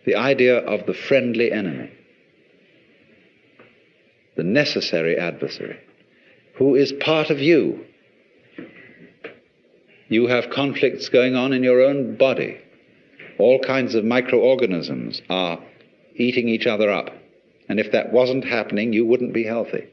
The 0.06 0.14
idea 0.14 0.58
of 0.58 0.86
the 0.86 0.94
friendly 0.94 1.52
enemy, 1.52 1.90
the 4.36 4.44
necessary 4.44 5.18
adversary, 5.18 5.78
who 6.54 6.74
is 6.74 6.92
part 6.92 7.30
of 7.30 7.40
you 7.40 7.84
you 10.08 10.28
have 10.28 10.50
conflicts 10.50 11.08
going 11.08 11.34
on 11.34 11.52
in 11.52 11.64
your 11.64 11.82
own 11.82 12.16
body. 12.16 12.58
All 13.38 13.58
kinds 13.58 13.94
of 13.94 14.04
microorganisms 14.04 15.20
are 15.28 15.58
eating 16.14 16.48
each 16.48 16.66
other 16.66 16.90
up. 16.90 17.10
And 17.68 17.80
if 17.80 17.92
that 17.92 18.12
wasn't 18.12 18.44
happening, 18.44 18.92
you 18.92 19.04
wouldn't 19.04 19.34
be 19.34 19.44
healthy. 19.44 19.88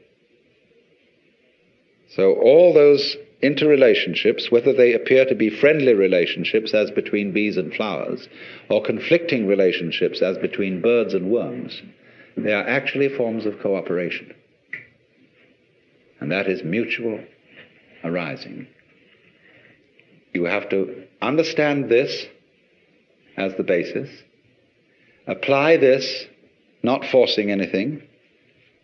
So, 2.10 2.34
all 2.34 2.72
those 2.72 3.16
interrelationships, 3.44 4.50
whether 4.50 4.72
they 4.72 4.94
appear 4.94 5.24
to 5.26 5.34
be 5.34 5.50
friendly 5.50 5.94
relationships 5.94 6.72
as 6.72 6.90
between 6.90 7.32
bees 7.32 7.56
and 7.56 7.72
flowers, 7.74 8.28
or 8.70 8.82
conflicting 8.82 9.46
relationships 9.46 10.22
as 10.22 10.38
between 10.38 10.80
birds 10.80 11.14
and 11.14 11.30
worms, 11.30 11.82
they 12.36 12.52
are 12.52 12.66
actually 12.66 13.08
forms 13.08 13.46
of 13.46 13.60
cooperation. 13.60 14.34
And 16.20 16.32
that 16.32 16.48
is 16.48 16.64
mutual 16.64 17.20
arising. 18.02 18.66
You 20.32 20.44
have 20.44 20.68
to 20.70 21.04
understand 21.20 21.88
this 21.88 22.26
as 23.36 23.54
the 23.56 23.62
basis, 23.62 24.08
apply 25.26 25.76
this, 25.76 26.26
not 26.82 27.04
forcing 27.04 27.50
anything, 27.50 28.02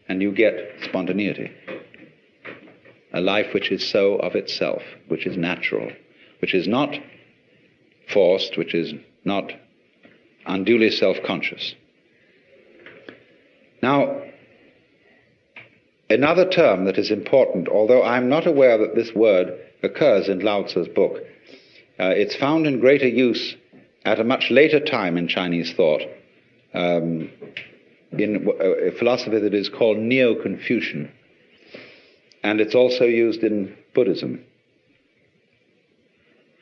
and 0.09 0.21
you 0.21 0.33
get 0.33 0.55
spontaneity. 0.83 1.51
A 3.13 3.21
life 3.21 3.53
which 3.53 3.73
is 3.73 3.89
so 3.89 4.17
of 4.17 4.35
itself, 4.35 4.83
which 5.09 5.27
is 5.27 5.37
natural, 5.37 5.91
which 6.41 6.55
is 6.55 6.69
not 6.69 6.95
forced, 8.13 8.57
which 8.57 8.75
is 8.75 8.95
not 9.25 9.53
unduly 10.47 10.91
self 10.91 11.17
conscious. 11.25 11.75
Now, 13.83 14.23
another 16.09 16.49
term 16.49 16.85
that 16.85 16.99
is 16.99 17.11
important, 17.11 17.69
although 17.69 18.03
I'm 18.03 18.29
not 18.29 18.47
aware 18.47 18.79
that 18.79 18.95
this 18.95 19.15
word 19.15 19.59
occurs 19.83 20.29
in 20.29 20.41
Lao 20.41 20.65
Tzu's 20.65 20.89
book, 20.89 21.17
uh, 21.99 22.13
it's 22.17 22.37
found 22.37 22.67
in 22.67 22.81
greater 22.81 23.09
use 23.09 23.57
at 24.05 24.21
a 24.21 24.25
much 24.25 24.51
later 24.51 24.81
time 24.81 25.17
in 25.17 25.29
Chinese 25.29 25.73
thought, 25.73 26.03
um, 26.75 27.31
in 28.13 28.49
a 28.61 28.93
philosophy 28.99 29.39
that 29.39 29.55
is 29.55 29.69
called 29.69 29.99
Neo 29.99 30.35
Confucian. 30.35 31.13
And 32.43 32.61
it's 32.61 32.75
also 32.75 33.05
used 33.05 33.43
in 33.43 33.77
Buddhism. 33.95 34.45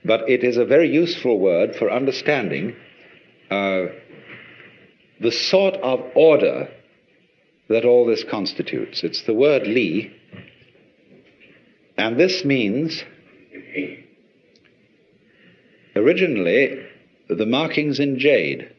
But 0.04 0.28
it 0.28 0.42
is 0.42 0.56
a 0.56 0.64
very 0.64 0.90
useful 0.92 1.38
word 1.38 1.76
for 1.76 1.90
understanding 1.90 2.76
uh, 3.50 3.86
the 5.20 5.32
sort 5.32 5.74
of 5.74 6.00
order 6.14 6.68
that 7.68 7.84
all 7.84 8.06
this 8.06 8.24
constitutes. 8.24 9.04
It's 9.04 9.22
the 9.22 9.34
word 9.34 9.66
li, 9.66 10.14
and 11.96 12.18
this 12.18 12.44
means 12.44 13.04
Originally, 15.98 16.86
the 17.28 17.44
markings 17.44 17.98
in 17.98 18.20
jade, 18.20 18.70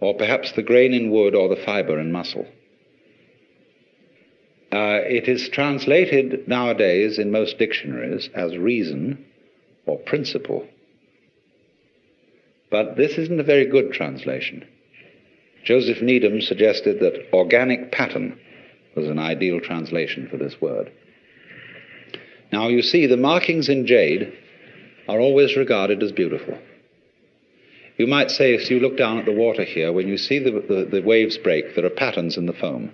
or 0.00 0.14
perhaps 0.14 0.52
the 0.52 0.62
grain 0.62 0.94
in 0.94 1.10
wood 1.10 1.34
or 1.34 1.48
the 1.48 1.62
fiber 1.62 2.00
in 2.00 2.10
muscle. 2.10 2.46
Uh, 4.70 5.00
it 5.04 5.28
is 5.28 5.48
translated 5.48 6.46
nowadays 6.46 7.18
in 7.18 7.30
most 7.30 7.58
dictionaries 7.58 8.28
as 8.34 8.56
reason 8.56 9.24
or 9.86 9.98
principle. 9.98 10.66
But 12.70 12.96
this 12.96 13.12
isn't 13.16 13.40
a 13.40 13.44
very 13.44 13.66
good 13.66 13.92
translation. 13.92 14.66
Joseph 15.64 16.02
Needham 16.02 16.40
suggested 16.40 17.00
that 17.00 17.28
organic 17.32 17.92
pattern 17.92 18.38
was 18.94 19.06
an 19.06 19.18
ideal 19.18 19.60
translation 19.60 20.28
for 20.28 20.36
this 20.36 20.60
word. 20.60 20.92
Now, 22.52 22.68
you 22.68 22.82
see, 22.82 23.06
the 23.06 23.16
markings 23.16 23.68
in 23.68 23.86
jade 23.86 24.32
are 25.08 25.20
always 25.20 25.56
regarded 25.56 26.02
as 26.02 26.12
beautiful. 26.12 26.58
You 27.96 28.06
might 28.06 28.30
say, 28.30 28.54
if 28.54 28.70
you 28.70 28.80
look 28.80 28.96
down 28.96 29.18
at 29.18 29.24
the 29.24 29.32
water 29.32 29.64
here, 29.64 29.92
when 29.92 30.08
you 30.08 30.18
see 30.18 30.38
the, 30.38 30.50
the, 30.52 30.88
the, 30.90 31.02
waves 31.02 31.36
break, 31.36 31.74
there 31.74 31.84
are 31.84 31.90
patterns 31.90 32.36
in 32.36 32.46
the 32.46 32.52
foam. 32.52 32.92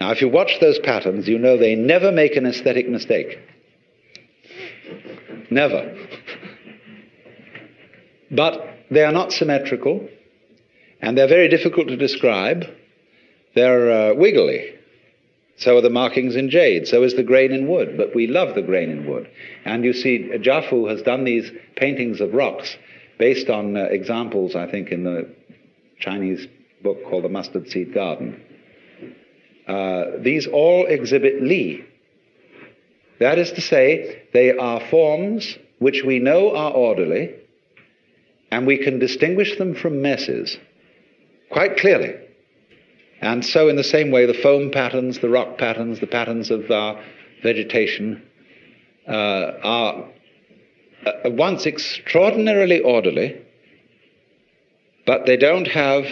Now, 0.00 0.10
if 0.10 0.20
you 0.20 0.28
watch 0.28 0.58
those 0.60 0.78
patterns, 0.78 1.26
you 1.26 1.38
know 1.38 1.56
they 1.56 1.74
never 1.74 2.12
make 2.12 2.36
an 2.36 2.46
aesthetic 2.46 2.88
mistake. 2.88 3.38
Never. 5.50 5.96
But 8.30 8.60
they 8.90 9.04
are 9.04 9.12
not 9.12 9.32
symmetrical, 9.32 10.08
and 11.00 11.16
they're 11.16 11.28
very 11.28 11.48
difficult 11.48 11.88
to 11.88 11.96
describe. 11.96 12.64
They're 13.54 14.10
uh, 14.10 14.14
wiggly. 14.14 14.74
So 15.58 15.78
are 15.78 15.80
the 15.80 15.90
markings 15.90 16.36
in 16.36 16.50
jade. 16.50 16.86
So 16.86 17.02
is 17.02 17.14
the 17.14 17.22
grain 17.22 17.52
in 17.52 17.66
wood. 17.68 17.96
But 17.96 18.14
we 18.14 18.26
love 18.26 18.54
the 18.54 18.62
grain 18.62 18.90
in 18.90 19.06
wood. 19.06 19.30
And 19.64 19.84
you 19.84 19.94
see, 19.94 20.30
Gia-fu 20.38 20.86
has 20.86 21.00
done 21.02 21.24
these 21.24 21.50
paintings 21.76 22.20
of 22.20 22.34
rocks 22.34 22.76
based 23.18 23.48
on 23.48 23.76
uh, 23.76 23.84
examples, 23.84 24.54
I 24.54 24.70
think, 24.70 24.90
in 24.90 25.04
the 25.04 25.34
Chinese 25.98 26.46
book 26.82 26.98
called 27.04 27.24
The 27.24 27.30
Mustard 27.30 27.70
Seed 27.70 27.94
Garden. 27.94 28.42
Uh, 29.66 30.18
these 30.18 30.46
all 30.46 30.86
exhibit 30.86 31.42
Li. 31.42 31.84
That 33.18 33.38
is 33.38 33.52
to 33.52 33.60
say, 33.60 34.22
they 34.32 34.56
are 34.56 34.80
forms 34.80 35.58
which 35.78 36.02
we 36.04 36.18
know 36.18 36.54
are 36.54 36.72
orderly, 36.72 37.34
and 38.50 38.66
we 38.66 38.78
can 38.78 38.98
distinguish 38.98 39.56
them 39.56 39.74
from 39.74 40.02
messes 40.02 40.58
quite 41.50 41.76
clearly. 41.76 42.14
And 43.20 43.44
so, 43.44 43.68
in 43.68 43.76
the 43.76 43.84
same 43.84 44.10
way, 44.10 44.26
the 44.26 44.34
foam 44.34 44.70
patterns, 44.70 45.18
the 45.18 45.28
rock 45.28 45.58
patterns, 45.58 46.00
the 46.00 46.06
patterns 46.06 46.50
of 46.50 46.70
our 46.70 47.02
vegetation 47.42 48.22
uh, 49.08 49.52
are 49.62 50.04
uh, 51.06 51.12
once 51.30 51.66
extraordinarily 51.66 52.80
orderly, 52.80 53.40
but 55.06 55.26
they 55.26 55.36
don't 55.36 55.68
have 55.68 56.04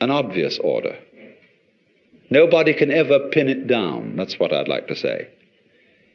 an 0.00 0.10
obvious 0.10 0.58
order. 0.58 0.98
Nobody 2.30 2.72
can 2.72 2.90
ever 2.92 3.28
pin 3.30 3.48
it 3.48 3.66
down. 3.66 4.14
That's 4.16 4.38
what 4.38 4.52
I'd 4.52 4.68
like 4.68 4.86
to 4.86 4.96
say. 4.96 5.28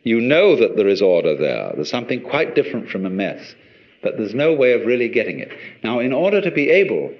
You 0.04 0.22
know 0.22 0.56
that 0.56 0.78
there 0.78 0.88
is 0.88 1.02
order 1.02 1.36
there. 1.36 1.74
There's 1.76 1.90
something 1.90 2.22
quite 2.22 2.56
different 2.56 2.90
from 2.90 3.06
a 3.06 3.10
mess, 3.10 3.56
but 4.02 4.18
there's 4.18 4.34
no 4.36 4.54
way 4.54 4.74
of 4.74 4.86
really 4.86 5.10
getting 5.10 5.40
it. 5.40 5.52
Now, 5.84 6.00
in 6.00 6.14
order 6.14 6.42
to 6.42 6.52
be 6.52 6.70
able 6.70 7.14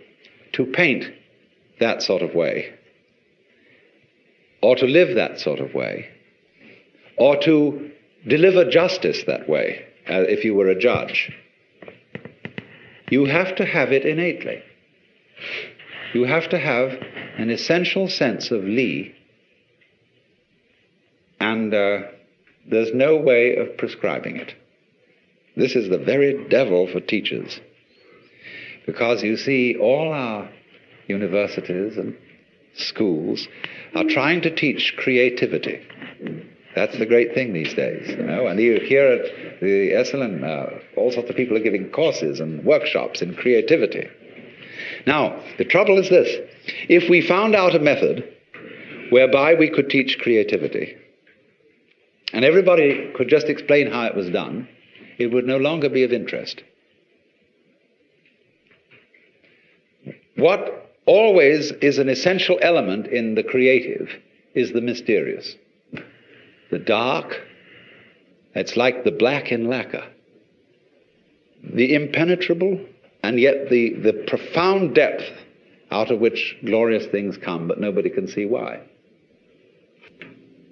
to 0.54 0.66
paint 0.66 1.06
that 1.80 2.02
sort 2.02 2.22
of 2.22 2.34
way, 2.34 2.74
or 4.62 4.76
to 4.76 4.86
live 4.86 5.16
that 5.16 5.40
sort 5.40 5.60
of 5.60 5.74
way, 5.74 6.08
or 7.18 7.38
to 7.42 7.92
deliver 8.28 8.70
justice 8.70 9.24
that 9.28 9.50
way, 9.50 9.86
uh, 10.10 10.22
if 10.22 10.46
you 10.46 10.54
were 10.54 10.70
a 10.70 10.80
judge. 10.80 11.32
You 13.10 13.26
have 13.26 13.56
to 13.56 13.66
have 13.66 13.92
it 13.92 14.06
innately. 14.06 14.64
You 16.16 16.24
have 16.24 16.48
to 16.52 16.58
have 16.58 16.94
an 17.38 17.50
essential 17.50 18.08
sense 18.08 18.50
of 18.50 18.64
Li, 18.64 19.14
and 21.42 21.74
uh, 21.74 22.04
there's 22.66 22.94
no 22.94 23.18
way 23.18 23.58
of 23.58 23.76
prescribing 23.78 24.38
it. 24.38 24.56
This 25.58 25.76
is 25.76 25.90
the 25.90 25.98
very 25.98 26.48
devil 26.48 26.88
for 26.88 27.02
teachers. 27.02 27.60
Because 28.86 29.24
you 29.24 29.36
see, 29.36 29.76
all 29.76 30.14
our 30.14 30.50
universities 31.08 31.98
and 31.98 32.16
schools 32.78 33.50
are 33.94 34.06
trying 34.06 34.40
to 34.44 34.56
teach 34.56 34.94
creativity. 34.96 35.86
That's 36.78 36.98
the 36.98 37.06
great 37.06 37.34
thing 37.34 37.52
these 37.52 37.74
days, 37.74 38.08
you 38.08 38.24
know. 38.24 38.48
And 38.48 38.58
you 38.58 38.80
hear 38.80 39.06
at 39.06 39.60
the 39.60 39.92
Esalen, 39.92 40.46
uh, 40.46 40.80
all 40.96 41.12
sorts 41.12 41.30
of 41.30 41.36
people 41.36 41.58
are 41.58 41.68
giving 41.70 41.90
courses 41.90 42.40
and 42.40 42.64
workshops 42.64 43.22
in 43.22 43.36
creativity. 43.36 44.08
Now, 45.06 45.42
the 45.58 45.66
trouble 45.66 45.98
is 46.00 46.10
this 46.10 46.30
if 46.90 47.10
we 47.10 47.22
found 47.22 47.56
out 47.56 47.76
a 47.76 47.80
method 47.80 48.32
whereby 49.10 49.54
we 49.54 49.70
could 49.70 49.90
teach 49.90 50.20
creativity, 50.20 50.98
and 52.34 52.44
everybody 52.44 53.12
could 53.16 53.30
just 53.30 53.48
explain 53.48 53.92
how 53.92 54.06
it 54.06 54.16
was 54.16 54.30
done, 54.30 54.68
it 55.18 55.28
would 55.28 55.46
no 55.46 55.58
longer 55.58 55.90
be 55.90 56.04
of 56.04 56.12
interest. 56.12 56.64
What 60.36 60.92
always 61.06 61.72
is 61.72 61.98
an 61.98 62.10
essential 62.10 62.58
element 62.62 63.08
in 63.08 63.36
the 63.36 63.44
creative 63.44 64.10
is 64.54 64.74
the 64.74 64.82
mysterious, 64.82 65.56
the 66.72 66.80
dark. 66.80 67.42
It's 68.54 68.76
like 68.76 69.04
the 69.04 69.12
black 69.12 69.52
in 69.52 69.68
lacquer, 69.68 70.06
the 71.64 71.94
impenetrable, 71.94 72.80
and 73.26 73.40
yet 73.40 73.70
the, 73.72 73.96
the 73.96 74.14
profound 74.28 74.94
depth 74.94 75.24
out 75.90 76.12
of 76.12 76.20
which 76.20 76.58
glorious 76.64 77.08
things 77.08 77.38
come, 77.38 77.68
but 77.68 77.80
nobody 77.80 78.10
can 78.12 78.28
see 78.28 78.46
why. 78.46 78.82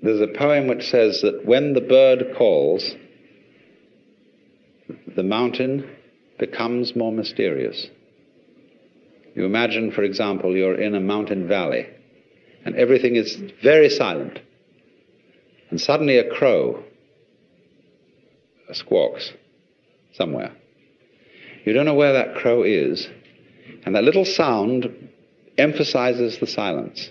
There's 0.04 0.22
a 0.22 0.28
poem 0.28 0.68
which 0.68 0.88
says 0.88 1.22
that 1.22 1.46
when 1.46 1.74
the 1.74 1.82
bird 1.82 2.36
calls, 2.38 2.94
the 5.16 5.24
mountain 5.24 5.90
becomes 6.38 6.96
more 6.96 7.12
mysterious. 7.12 7.88
You 9.34 9.46
imagine, 9.46 9.92
for 9.92 10.04
example, 10.04 10.56
you're 10.56 10.80
in 10.80 10.94
a 10.94 11.00
mountain 11.00 11.48
valley 11.48 11.88
and 12.66 12.76
everything 12.76 13.16
is 13.16 13.36
very 13.64 13.90
silent. 13.90 14.40
And 15.72 15.82
suddenly 15.82 16.20
a 16.20 16.30
crow 16.30 16.84
squawks 18.74 19.34
somewhere. 20.14 20.56
You 21.64 21.74
don't 21.74 21.86
know 21.86 21.94
where 21.94 22.14
that 22.14 22.36
crow 22.36 22.64
is, 22.64 23.08
and 23.86 23.96
that 23.96 24.04
little 24.04 24.26
sound 24.26 25.10
emphasizes 25.58 26.40
the 26.40 26.48
silence. 26.48 27.10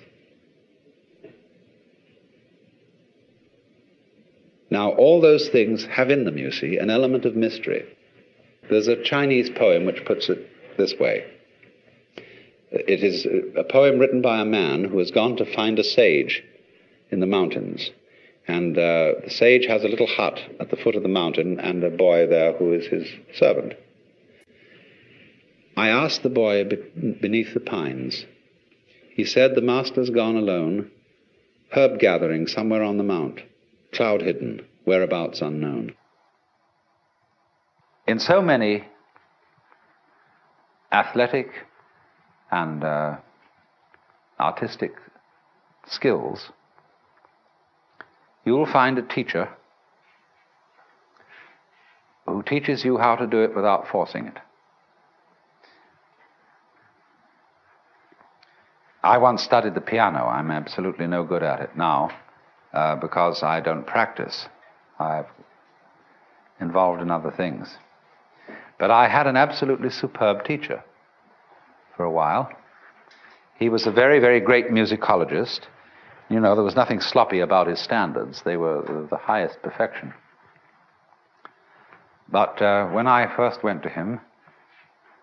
Now, 4.71 4.91
all 4.93 5.21
those 5.21 5.49
things 5.49 5.85
have 5.85 6.11
in 6.11 6.25
them, 6.25 6.39
you 6.39 6.51
see, 6.51 6.79
an 6.79 6.91
element 6.91 7.25
of 7.25 7.37
mystery. 7.37 7.85
There's 8.71 8.89
a 8.89 9.03
Chinese 9.03 9.51
poem 9.51 9.85
which 9.85 10.05
puts 10.05 10.29
it 10.29 10.49
this 10.79 10.95
way 10.99 11.27
it 12.73 13.05
is 13.05 13.27
a 13.55 13.65
poem 13.65 13.99
written 13.99 14.23
by 14.23 14.41
a 14.41 14.47
man 14.47 14.85
who 14.85 14.99
has 14.99 15.11
gone 15.11 15.37
to 15.37 15.55
find 15.55 15.79
a 15.79 15.85
sage 15.85 16.43
in 17.11 17.21
the 17.21 17.27
mountains. 17.27 17.91
And 18.49 18.77
uh, 18.77 19.21
the 19.25 19.31
sage 19.31 19.67
has 19.67 19.85
a 19.85 19.89
little 19.89 20.07
hut 20.07 20.41
at 20.59 20.71
the 20.71 20.77
foot 20.77 20.97
of 20.97 21.03
the 21.03 21.09
mountain 21.09 21.61
and 21.61 21.85
a 21.85 21.91
boy 21.91 22.27
there 22.27 22.55
who 22.55 22.73
is 22.73 22.87
his 22.87 23.07
servant. 23.35 23.75
I 25.77 25.89
asked 25.89 26.23
the 26.23 26.29
boy 26.29 26.65
beneath 26.65 27.55
the 27.55 27.61
pines. 27.61 28.27
He 29.15 29.25
said, 29.25 29.55
The 29.55 29.63
master's 29.63 30.11
gone 30.11 30.37
alone, 30.37 30.91
herb 31.73 31.99
gathering 31.99 32.47
somewhere 32.47 32.83
on 32.83 32.99
the 32.99 33.05
mount, 33.05 33.41
cloud 33.93 34.23
hidden, 34.23 34.67
whereabouts 34.85 35.41
unknown. 35.41 35.95
In 38.07 38.19
so 38.19 38.43
many 38.43 38.85
athletic 40.91 41.49
and 42.51 42.85
uh, 42.85 43.17
artistic 44.39 44.93
skills, 45.87 46.51
you 48.45 48.53
will 48.53 48.67
find 48.67 48.99
a 48.99 49.03
teacher 49.03 49.49
who 52.27 52.43
teaches 52.43 52.85
you 52.85 52.99
how 52.99 53.17
to 53.17 53.27
do 53.27 53.43
it 53.43 53.55
without 53.55 53.89
forcing 53.89 54.27
it. 54.27 54.39
I 59.03 59.19
once 59.19 59.43
studied 59.43 59.75
the 59.75 59.81
piano. 59.81 60.27
I'm 60.27 60.51
absolutely 60.51 61.07
no 61.09 61.25
good 61.25 61.43
at 61.43 61.61
it 61.61 61.77
now 61.77 62.11
uh, 62.73 62.97
because 62.97 63.43
I 63.43 63.61
don't 63.61 63.85
practice. 63.85 64.47
I've 64.99 65.27
involved 66.61 67.03
in 67.03 67.11
other 67.11 67.33
things. 67.33 67.69
But 68.79 68.91
I 68.91 69.09
had 69.09 69.27
an 69.27 69.37
absolutely 69.37 69.91
superb 69.91 70.45
teacher 70.45 70.85
for 71.97 72.05
a 72.05 72.11
while. 72.11 72.51
He 73.59 73.69
was 73.69 73.87
a 73.87 73.91
very, 73.91 74.21
very 74.21 74.41
great 74.41 74.69
musicologist. 74.69 75.63
You 76.29 76.41
know, 76.41 76.55
there 76.55 76.65
was 76.65 76.77
nothing 76.77 77.01
sloppy 77.01 77.41
about 77.41 77.67
his 77.67 77.81
standards, 77.81 78.43
they 78.45 78.57
were 78.57 79.07
the 79.11 79.17
highest 79.17 79.61
perfection. 79.63 80.15
But 82.29 82.63
uh, 82.63 82.87
when 82.87 83.07
I 83.07 83.35
first 83.37 83.63
went 83.63 83.83
to 83.83 83.89
him, 83.89 84.21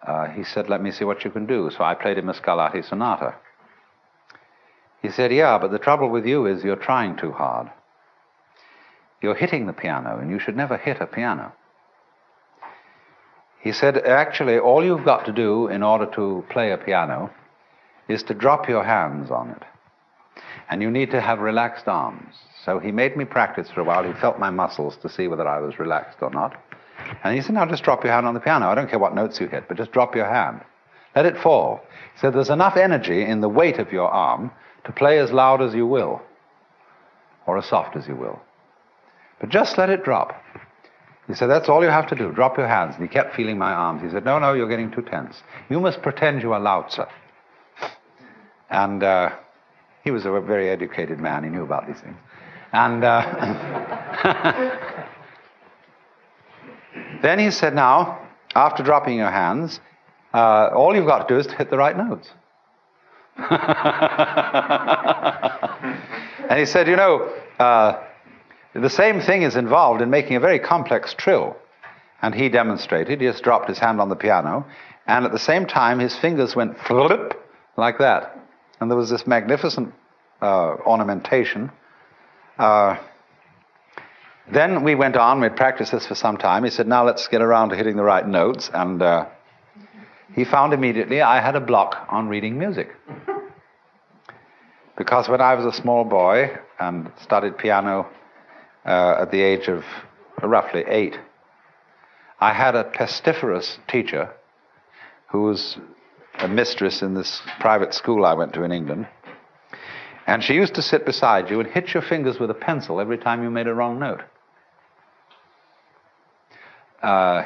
uh, 0.06 0.28
he 0.28 0.44
said, 0.44 0.70
Let 0.70 0.82
me 0.82 0.92
see 0.92 1.06
what 1.06 1.24
you 1.26 1.32
can 1.32 1.46
do. 1.46 1.72
So 1.76 1.84
I 1.84 1.96
played 1.96 2.18
him 2.18 2.30
a 2.30 2.34
Scarlatti 2.34 2.88
sonata. 2.88 3.36
He 5.02 5.10
said, 5.10 5.32
Yeah, 5.32 5.58
but 5.58 5.72
the 5.72 5.80
trouble 5.80 6.10
with 6.10 6.26
you 6.26 6.46
is 6.46 6.64
you're 6.64 6.76
trying 6.76 7.18
too 7.18 7.32
hard. 7.32 7.70
You're 9.22 9.36
hitting 9.36 9.68
the 9.68 9.74
piano, 9.74 10.18
and 10.20 10.30
you 10.32 10.40
should 10.40 10.56
never 10.56 10.78
hit 10.78 11.02
a 11.02 11.06
piano. 11.06 11.54
He 13.60 13.74
said, 13.74 13.98
actually, 13.98 14.58
all 14.58 14.84
you've 14.84 15.04
got 15.04 15.26
to 15.26 15.34
do 15.34 15.68
in 15.68 15.84
order 15.84 16.06
to 16.16 16.46
play 16.50 16.72
a 16.72 16.78
piano 16.78 17.30
is 18.08 18.24
to 18.24 18.34
drop 18.34 18.70
your 18.70 18.84
hands 18.84 19.30
on 19.30 19.50
it. 19.50 19.64
And 20.70 20.82
you 20.82 20.90
need 20.90 21.12
to 21.12 21.20
have 21.20 21.40
relaxed 21.40 21.88
arms. 21.88 22.36
So 22.64 22.80
he 22.80 22.92
made 22.92 23.18
me 23.18 23.26
practice 23.26 23.70
for 23.70 23.82
a 23.82 23.84
while. 23.84 24.04
He 24.04 24.14
felt 24.14 24.40
my 24.40 24.50
muscles 24.50 24.96
to 25.02 25.10
see 25.10 25.28
whether 25.28 25.48
I 25.48 25.60
was 25.60 25.78
relaxed 25.78 26.20
or 26.22 26.30
not. 26.30 26.56
And 27.24 27.36
he 27.36 27.42
said, 27.42 27.56
now 27.56 27.66
just 27.66 27.84
drop 27.84 28.04
your 28.04 28.14
hand 28.14 28.26
on 28.26 28.34
the 28.34 28.40
piano. 28.40 28.68
I 28.68 28.76
don't 28.76 28.90
care 28.90 29.00
what 29.00 29.16
notes 29.16 29.42
you 29.42 29.48
hit, 29.48 29.68
but 29.68 29.78
just 29.78 29.92
drop 29.92 30.16
your 30.16 30.30
hand. 30.30 30.62
Let 31.16 31.26
it 31.26 31.38
fall. 31.38 31.82
He 32.14 32.20
said, 32.20 32.34
there's 32.34 32.50
enough 32.50 32.78
energy 32.78 33.26
in 33.26 33.42
the 33.42 33.50
weight 33.50 33.80
of 33.80 33.92
your 33.92 34.10
arm 34.10 34.52
to 34.86 34.92
play 34.92 35.20
as 35.20 35.32
loud 35.32 35.62
as 35.62 35.74
you 35.74 35.86
will, 35.86 36.22
or 37.46 37.58
as 37.58 37.66
soft 37.66 37.96
as 37.96 38.08
you 38.08 38.16
will. 38.16 38.40
But 39.40 39.50
just 39.50 39.78
let 39.78 39.90
it 39.90 40.04
drop. 40.04 40.42
He 41.28 41.36
said, 41.36 41.48
That's 41.48 41.70
all 41.70 41.84
you 41.84 41.90
have 41.90 42.08
to 42.08 42.16
do. 42.16 42.32
Drop 42.32 42.58
your 42.58 42.68
hands. 42.68 42.96
And 42.96 43.04
he 43.04 43.08
kept 43.08 43.36
feeling 43.36 43.58
my 43.58 43.72
arms. 43.72 44.02
He 44.02 44.10
said, 44.10 44.26
No, 44.26 44.40
no, 44.40 44.54
you're 44.54 44.68
getting 44.68 44.92
too 44.92 45.04
tense. 45.04 45.44
You 45.70 45.80
must 45.80 46.02
pretend 46.02 46.42
you 46.42 46.54
are 46.54 46.60
Lao. 46.60 46.88
And 48.70 49.04
uh, 49.04 49.30
he 50.04 50.12
was 50.12 50.26
a 50.26 50.32
very 50.42 50.70
educated 50.70 51.20
man. 51.20 51.44
He 51.44 51.50
knew 51.50 51.64
about 51.64 51.88
these 51.88 52.00
things. 52.00 52.18
And 52.74 53.04
uh, 53.04 53.22
then 57.22 57.40
he 57.40 57.52
said, 57.52 57.76
Now, 57.76 58.28
after 58.56 58.82
dropping 58.84 59.18
your 59.18 59.32
hands, 59.32 59.80
uh, 60.34 60.70
all 60.74 60.96
you've 60.96 61.06
got 61.08 61.28
to 61.28 61.34
do 61.34 61.40
is 61.40 61.48
to 61.48 61.56
hit 61.56 61.70
the 61.70 61.78
right 61.78 61.96
notes. 61.96 62.30
and 66.50 66.60
he 66.60 66.66
said, 66.66 66.88
You 66.88 66.96
know, 66.96 67.32
uh, 67.60 68.04
the 68.74 68.90
same 68.90 69.22
thing 69.22 69.44
is 69.44 69.56
involved 69.56 70.02
in 70.02 70.10
making 70.10 70.36
a 70.36 70.40
very 70.40 70.60
complex 70.60 71.14
trill. 71.14 71.56
And 72.22 72.36
he 72.36 72.50
demonstrated, 72.50 73.22
he 73.22 73.28
just 73.28 73.44
dropped 73.44 73.70
his 73.70 73.80
hand 73.80 74.02
on 74.02 74.10
the 74.10 74.16
piano, 74.16 74.66
and 75.08 75.26
at 75.26 75.32
the 75.32 75.40
same 75.40 75.66
time 75.66 76.00
his 76.00 76.18
fingers 76.18 76.54
went 76.54 76.78
flip 76.80 77.34
like 77.78 78.00
that. 78.00 78.38
And 78.80 78.92
there 78.92 78.98
was 78.98 79.10
this 79.10 79.26
magnificent 79.26 79.94
uh, 80.42 80.76
ornamentation. 80.86 81.72
Uh, 82.58 82.98
then 84.52 84.84
we 84.84 84.96
went 84.96 85.16
on, 85.16 85.40
we'd 85.40 85.56
practiced 85.56 85.92
this 85.92 86.08
for 86.08 86.16
some 86.16 86.38
time. 86.38 86.64
He 86.64 86.70
said, 86.70 86.88
Now 86.88 87.06
let's 87.06 87.28
get 87.28 87.42
around 87.42 87.70
to 87.70 87.76
hitting 87.76 87.96
the 87.96 88.04
right 88.04 88.28
notes. 88.28 88.70
And 88.74 89.02
uh, 89.02 89.28
he 90.34 90.46
found 90.46 90.74
immediately 90.74 91.22
I 91.22 91.42
had 91.42 91.56
a 91.56 91.60
block 91.60 92.08
on 92.10 92.28
reading 92.28 92.58
music. 92.58 92.96
Because 94.98 95.30
when 95.30 95.42
I 95.42 95.56
was 95.56 95.66
a 95.66 95.82
small 95.82 96.04
boy 96.04 96.58
and 96.80 97.12
studied 97.22 97.58
piano 97.58 98.10
uh, 98.86 99.22
at 99.22 99.32
the 99.32 99.42
age 99.42 99.68
of 99.68 99.84
roughly 100.44 100.84
eight, 100.88 101.18
I 102.40 102.54
had 102.54 102.76
a 102.76 102.84
pestiferous 102.84 103.80
teacher 103.88 104.32
who 105.28 105.44
was 105.44 105.78
a 106.40 106.48
mistress 106.48 107.02
in 107.02 107.14
this 107.14 107.42
private 107.60 107.94
school 107.94 108.26
I 108.26 108.34
went 108.34 108.54
to 108.54 108.64
in 108.64 108.72
England. 108.72 109.08
And 110.28 110.44
she 110.44 110.54
used 110.54 110.76
to 110.76 110.82
sit 110.82 111.06
beside 111.06 111.50
you 111.50 111.60
and 111.60 111.70
hit 111.70 111.94
your 111.94 112.04
fingers 112.04 112.40
with 112.40 112.50
a 112.50 112.54
pencil 112.54 113.02
every 113.02 113.18
time 113.18 113.42
you 113.42 113.50
made 113.50 113.68
a 113.68 113.74
wrong 113.74 114.00
note. 114.00 114.22
Uh, 117.02 117.44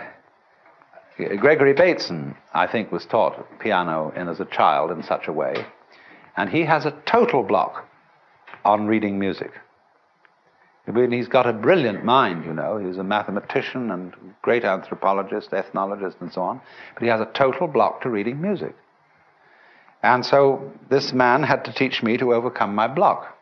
Gregory 1.17 1.73
Bateson, 1.73 2.35
I 2.53 2.67
think, 2.67 2.91
was 2.91 3.05
taught 3.05 3.59
piano 3.59 4.11
in 4.15 4.27
as 4.27 4.39
a 4.39 4.45
child 4.45 4.91
in 4.91 5.03
such 5.03 5.27
a 5.27 5.33
way, 5.33 5.65
and 6.35 6.49
he 6.49 6.63
has 6.63 6.85
a 6.85 6.91
total 7.05 7.43
block 7.43 7.87
on 8.65 8.87
reading 8.87 9.19
music. 9.19 9.51
I 10.87 10.91
mean, 10.91 11.11
he's 11.11 11.27
got 11.27 11.47
a 11.47 11.53
brilliant 11.53 12.03
mind, 12.03 12.45
you 12.45 12.53
know. 12.53 12.77
He's 12.77 12.97
a 12.97 13.03
mathematician 13.03 13.91
and 13.91 14.13
great 14.41 14.65
anthropologist, 14.65 15.53
ethnologist, 15.53 16.17
and 16.19 16.33
so 16.33 16.41
on. 16.41 16.61
But 16.93 17.03
he 17.03 17.09
has 17.09 17.21
a 17.21 17.31
total 17.33 17.67
block 17.67 18.01
to 18.01 18.09
reading 18.09 18.41
music. 18.41 18.75
And 20.01 20.25
so 20.25 20.73
this 20.89 21.13
man 21.13 21.43
had 21.43 21.63
to 21.65 21.73
teach 21.73 22.03
me 22.03 22.17
to 22.17 22.33
overcome 22.33 22.75
my 22.75 22.89
block. 22.89 23.37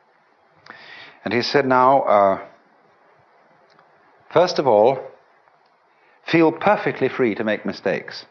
And 1.25 1.33
he 1.33 1.41
said, 1.41 1.65
Now, 1.65 2.01
uh, 2.03 2.41
First 4.31 4.59
of 4.59 4.67
all, 4.67 4.97
feel 6.31 6.51
perfectly 6.51 7.09
free 7.09 7.35
to 7.35 7.43
make 7.43 7.65
mistakes. 7.65 8.25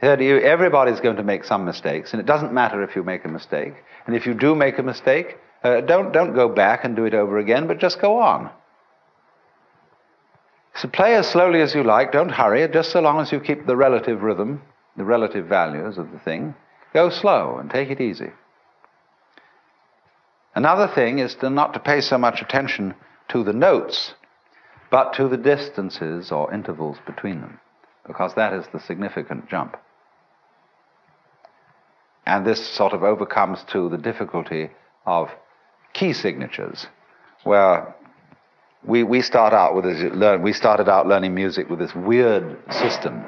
Everybody's 0.00 1.00
going 1.00 1.16
to 1.16 1.22
make 1.22 1.44
some 1.44 1.64
mistakes, 1.64 2.12
and 2.12 2.20
it 2.20 2.26
doesn't 2.26 2.52
matter 2.52 2.82
if 2.82 2.94
you 2.94 3.02
make 3.02 3.24
a 3.24 3.28
mistake. 3.28 3.74
And 4.06 4.14
if 4.14 4.26
you 4.26 4.34
do 4.34 4.54
make 4.54 4.78
a 4.78 4.82
mistake, 4.82 5.38
uh, 5.64 5.80
don't, 5.80 6.12
don't 6.12 6.34
go 6.34 6.48
back 6.48 6.84
and 6.84 6.94
do 6.94 7.06
it 7.06 7.14
over 7.14 7.38
again, 7.38 7.66
but 7.66 7.78
just 7.78 8.00
go 8.00 8.20
on. 8.20 8.50
So 10.74 10.88
play 10.88 11.14
as 11.14 11.26
slowly 11.26 11.62
as 11.62 11.74
you 11.74 11.82
like, 11.82 12.12
don't 12.12 12.28
hurry, 12.28 12.68
just 12.68 12.92
so 12.92 13.00
long 13.00 13.20
as 13.20 13.32
you 13.32 13.40
keep 13.40 13.66
the 13.66 13.76
relative 13.76 14.22
rhythm, 14.22 14.62
the 14.96 15.04
relative 15.04 15.46
values 15.46 15.96
of 15.96 16.12
the 16.12 16.18
thing. 16.18 16.54
Go 16.92 17.08
slow 17.08 17.56
and 17.58 17.70
take 17.70 17.88
it 17.88 18.00
easy. 18.00 18.30
Another 20.54 20.86
thing 20.86 21.18
is 21.18 21.34
to 21.36 21.48
not 21.48 21.72
to 21.72 21.80
pay 21.80 22.02
so 22.02 22.18
much 22.18 22.42
attention 22.42 22.94
to 23.28 23.42
the 23.42 23.52
notes, 23.52 24.14
but 24.96 25.12
to 25.12 25.28
the 25.28 25.36
distances 25.36 26.32
or 26.32 26.54
intervals 26.54 26.96
between 27.04 27.42
them, 27.42 27.60
because 28.06 28.32
that 28.32 28.54
is 28.54 28.64
the 28.72 28.80
significant 28.80 29.46
jump. 29.46 29.76
And 32.24 32.46
this 32.46 32.66
sort 32.66 32.94
of 32.94 33.02
overcomes 33.02 33.62
to 33.72 33.90
the 33.90 33.98
difficulty 33.98 34.70
of 35.04 35.28
key 35.92 36.14
signatures, 36.14 36.86
where 37.44 37.94
we, 38.84 39.02
we 39.02 39.20
start 39.20 39.52
out 39.52 39.74
with 39.74 39.84
this, 39.84 40.00
learn, 40.14 40.40
we 40.40 40.54
started 40.54 40.88
out 40.88 41.06
learning 41.06 41.34
music 41.34 41.68
with 41.68 41.78
this 41.78 41.94
weird 41.94 42.56
system 42.72 43.22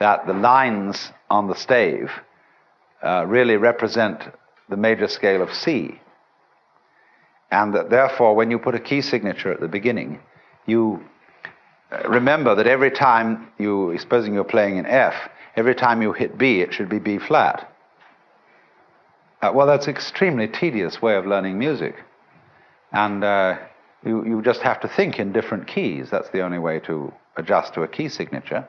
that 0.00 0.26
the 0.26 0.32
lines 0.32 1.12
on 1.28 1.48
the 1.48 1.54
stave 1.54 2.10
uh, 3.02 3.26
really 3.28 3.58
represent 3.58 4.22
the 4.70 4.78
major 4.78 5.08
scale 5.08 5.42
of 5.42 5.52
C. 5.52 6.00
And 7.50 7.74
that 7.74 7.90
therefore, 7.90 8.34
when 8.34 8.50
you 8.50 8.58
put 8.58 8.74
a 8.74 8.80
key 8.80 9.02
signature 9.02 9.52
at 9.52 9.60
the 9.60 9.68
beginning, 9.68 10.20
you 10.66 11.02
uh, 11.90 12.08
remember 12.08 12.54
that 12.54 12.66
every 12.66 12.90
time 12.90 13.48
you, 13.58 13.96
supposing 13.98 14.34
you're 14.34 14.44
playing 14.44 14.76
in 14.76 14.86
F, 14.86 15.14
every 15.56 15.74
time 15.74 16.02
you 16.02 16.12
hit 16.12 16.38
B, 16.38 16.60
it 16.60 16.72
should 16.72 16.88
be 16.88 16.98
B 16.98 17.18
flat. 17.18 17.70
Uh, 19.42 19.52
well, 19.54 19.66
that's 19.66 19.86
an 19.86 19.94
extremely 19.94 20.48
tedious 20.48 21.02
way 21.02 21.16
of 21.16 21.26
learning 21.26 21.58
music. 21.58 21.96
And 22.92 23.22
uh, 23.22 23.58
you, 24.04 24.24
you 24.24 24.42
just 24.42 24.62
have 24.62 24.80
to 24.80 24.88
think 24.88 25.18
in 25.18 25.32
different 25.32 25.66
keys. 25.66 26.08
That's 26.10 26.30
the 26.30 26.40
only 26.40 26.58
way 26.58 26.80
to 26.80 27.12
adjust 27.36 27.74
to 27.74 27.82
a 27.82 27.88
key 27.88 28.08
signature 28.08 28.66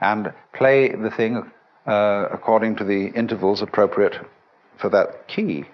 and 0.00 0.32
play 0.52 0.94
the 0.94 1.10
thing 1.10 1.50
uh, 1.86 2.28
according 2.32 2.76
to 2.76 2.84
the 2.84 3.08
intervals 3.08 3.62
appropriate 3.62 4.14
for 4.78 4.88
that 4.90 5.28
key. 5.28 5.64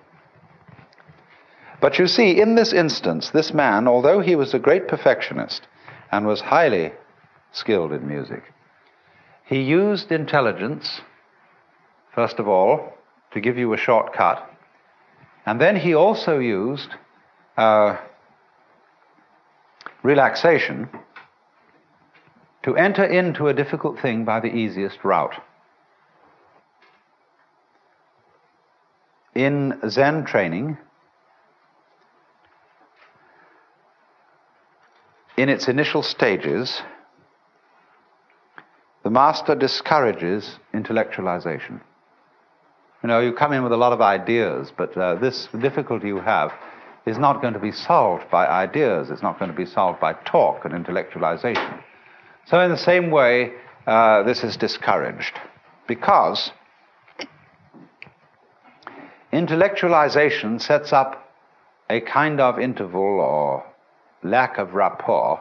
But 1.81 1.99
you 1.99 2.07
see, 2.07 2.41
in 2.41 2.55
this 2.55 2.73
instance, 2.73 3.31
this 3.31 3.55
man, 3.55 3.89
although 3.89 4.21
he 4.21 4.37
was 4.37 4.53
a 4.53 4.59
great 4.59 4.87
perfectionist 4.87 5.67
and 6.13 6.27
was 6.27 6.41
highly 6.41 6.93
skilled 7.53 7.93
in 7.93 8.07
music, 8.07 8.43
he 9.47 9.61
used 9.63 10.13
intelligence, 10.13 11.01
first 12.15 12.39
of 12.39 12.47
all, 12.47 12.93
to 13.33 13.41
give 13.41 13.57
you 13.57 13.73
a 13.73 13.79
shortcut, 13.79 14.47
and 15.47 15.61
then 15.61 15.77
he 15.77 15.95
also 15.95 16.39
used 16.39 16.91
uh, 17.57 17.97
relaxation 20.03 20.89
to 22.63 22.77
enter 22.77 23.05
into 23.05 23.49
a 23.49 23.55
difficult 23.55 23.99
thing 24.01 24.25
by 24.25 24.39
the 24.39 24.55
easiest 24.55 25.03
route. 25.03 25.35
In 29.35 29.81
Zen 29.89 30.25
training, 30.25 30.77
in 35.41 35.49
its 35.49 35.69
initial 35.69 36.03
stages, 36.03 36.83
the 39.05 39.09
master 39.09 39.55
discourages 39.55 40.59
intellectualization. 40.75 41.81
You 43.03 43.09
know, 43.09 43.21
you 43.21 43.33
come 43.33 43.55
in 43.55 43.63
with 43.63 43.73
a 43.73 43.77
lot 43.79 43.95
of 43.95 44.03
ideas, 44.03 44.71
but 44.77 44.95
uh, 44.99 45.15
this 45.15 45.49
difficulty 45.59 46.09
you 46.09 46.21
have 46.21 46.53
is 47.07 47.17
not 47.17 47.41
going 47.41 47.55
to 47.55 47.59
be 47.59 47.73
solved 47.73 48.31
by 48.31 48.47
ideas. 48.47 49.09
It's 49.09 49.23
not 49.23 49.39
going 49.39 49.51
to 49.51 49.57
be 49.57 49.65
solved 49.65 49.99
by 49.99 50.13
talk 50.13 50.67
and 50.67 50.75
intellectualization. 50.75 51.83
So, 52.45 52.61
in 52.61 52.71
the 52.71 52.77
same 52.77 53.11
way, 53.11 53.53
uh, 53.87 54.23
this 54.25 54.45
is 54.45 54.59
discouraged 54.59 55.41
because 55.89 56.51
intellectualization 59.33 60.61
sets 60.61 60.93
up 60.93 61.33
a 61.89 62.03
kind 62.03 62.41
of 62.41 62.59
interval 62.59 63.21
or 63.21 63.70
lack 64.23 64.59
of 64.59 64.75
rapport 64.75 65.41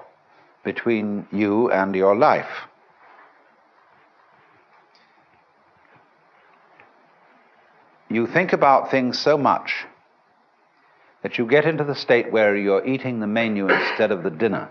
between 0.63 1.27
you 1.31 1.71
and 1.71 1.95
your 1.95 2.15
life. 2.15 2.67
You 8.09 8.25
think 8.25 8.53
about 8.53 8.89
things 8.89 9.19
so 9.19 9.37
much 9.37 9.85
that 11.21 11.37
you 11.37 11.45
get 11.45 11.65
into 11.65 11.83
the 11.83 11.95
state 11.95 12.31
where 12.31 12.55
you're 12.55 12.85
eating 12.85 13.19
the 13.19 13.27
menu 13.27 13.69
instead 13.69 14.11
of 14.11 14.23
the 14.23 14.29
dinner. 14.29 14.69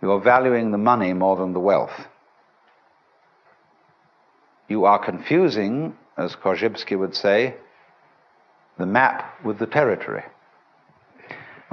You're 0.00 0.20
valuing 0.20 0.70
the 0.70 0.78
money 0.78 1.12
more 1.12 1.36
than 1.36 1.52
the 1.52 1.60
wealth. 1.60 2.06
You 4.68 4.86
are 4.86 4.98
confusing, 4.98 5.96
as 6.16 6.34
Korzybski 6.36 6.98
would 6.98 7.14
say, 7.14 7.56
the 8.78 8.86
map 8.86 9.44
with 9.44 9.58
the 9.58 9.66
territory. 9.66 10.24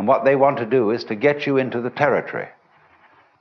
And 0.01 0.07
what 0.07 0.25
they 0.25 0.35
want 0.35 0.57
to 0.57 0.65
do 0.65 0.89
is 0.89 1.03
to 1.03 1.15
get 1.15 1.45
you 1.45 1.57
into 1.57 1.79
the 1.79 1.91
territory, 1.91 2.47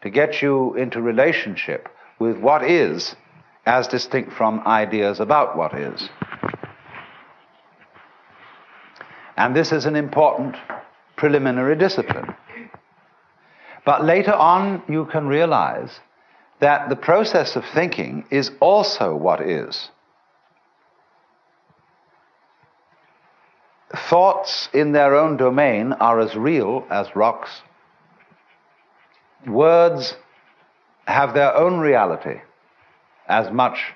to 0.03 0.11
get 0.11 0.43
you 0.43 0.75
into 0.75 1.01
relationship 1.01 1.89
with 2.19 2.37
what 2.37 2.63
is, 2.63 3.17
as 3.65 3.89
distinct 3.89 4.35
from 4.35 4.61
ideas 4.67 5.21
about 5.21 5.57
what 5.57 5.73
is. 5.73 6.11
And 9.39 9.57
this 9.57 9.73
is 9.73 9.87
an 9.87 9.97
important 9.97 10.55
preliminary 11.17 11.77
discipline. 11.77 12.35
But 13.87 14.05
later 14.05 14.35
on, 14.35 14.83
you 14.87 15.07
can 15.07 15.29
realize 15.29 16.01
that 16.59 16.91
the 16.91 16.97
process 16.97 17.57
of 17.57 17.65
thinking 17.73 18.27
is 18.31 18.51
also 18.61 19.17
what 19.17 19.41
is. 19.41 19.89
Thoughts 23.97 24.69
in 24.73 24.93
their 24.93 25.17
own 25.17 25.37
domain 25.37 25.93
are 25.95 26.21
as 26.21 26.37
real 26.37 26.87
as 26.91 27.15
rocks. 27.17 27.63
Words 29.47 30.17
have 31.07 31.35
their 31.35 31.57
own 31.57 31.81
reality 31.81 32.41
as 33.27 33.51
much 33.51 33.93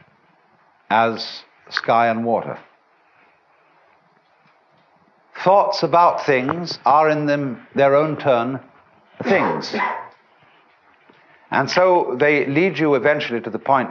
as 0.91 1.43
sky 1.71 2.09
and 2.09 2.25
water 2.25 2.59
thoughts 5.45 5.83
about 5.83 6.25
things 6.25 6.79
are 6.87 7.11
in 7.11 7.27
them 7.27 7.67
their 7.75 7.95
own 7.95 8.17
turn 8.17 8.59
things. 9.25 9.75
And 11.51 11.71
so 11.71 12.17
they 12.19 12.47
lead 12.47 12.79
you 12.79 12.95
eventually 12.95 13.41
to 13.43 13.51
the 13.51 13.59
point 13.59 13.91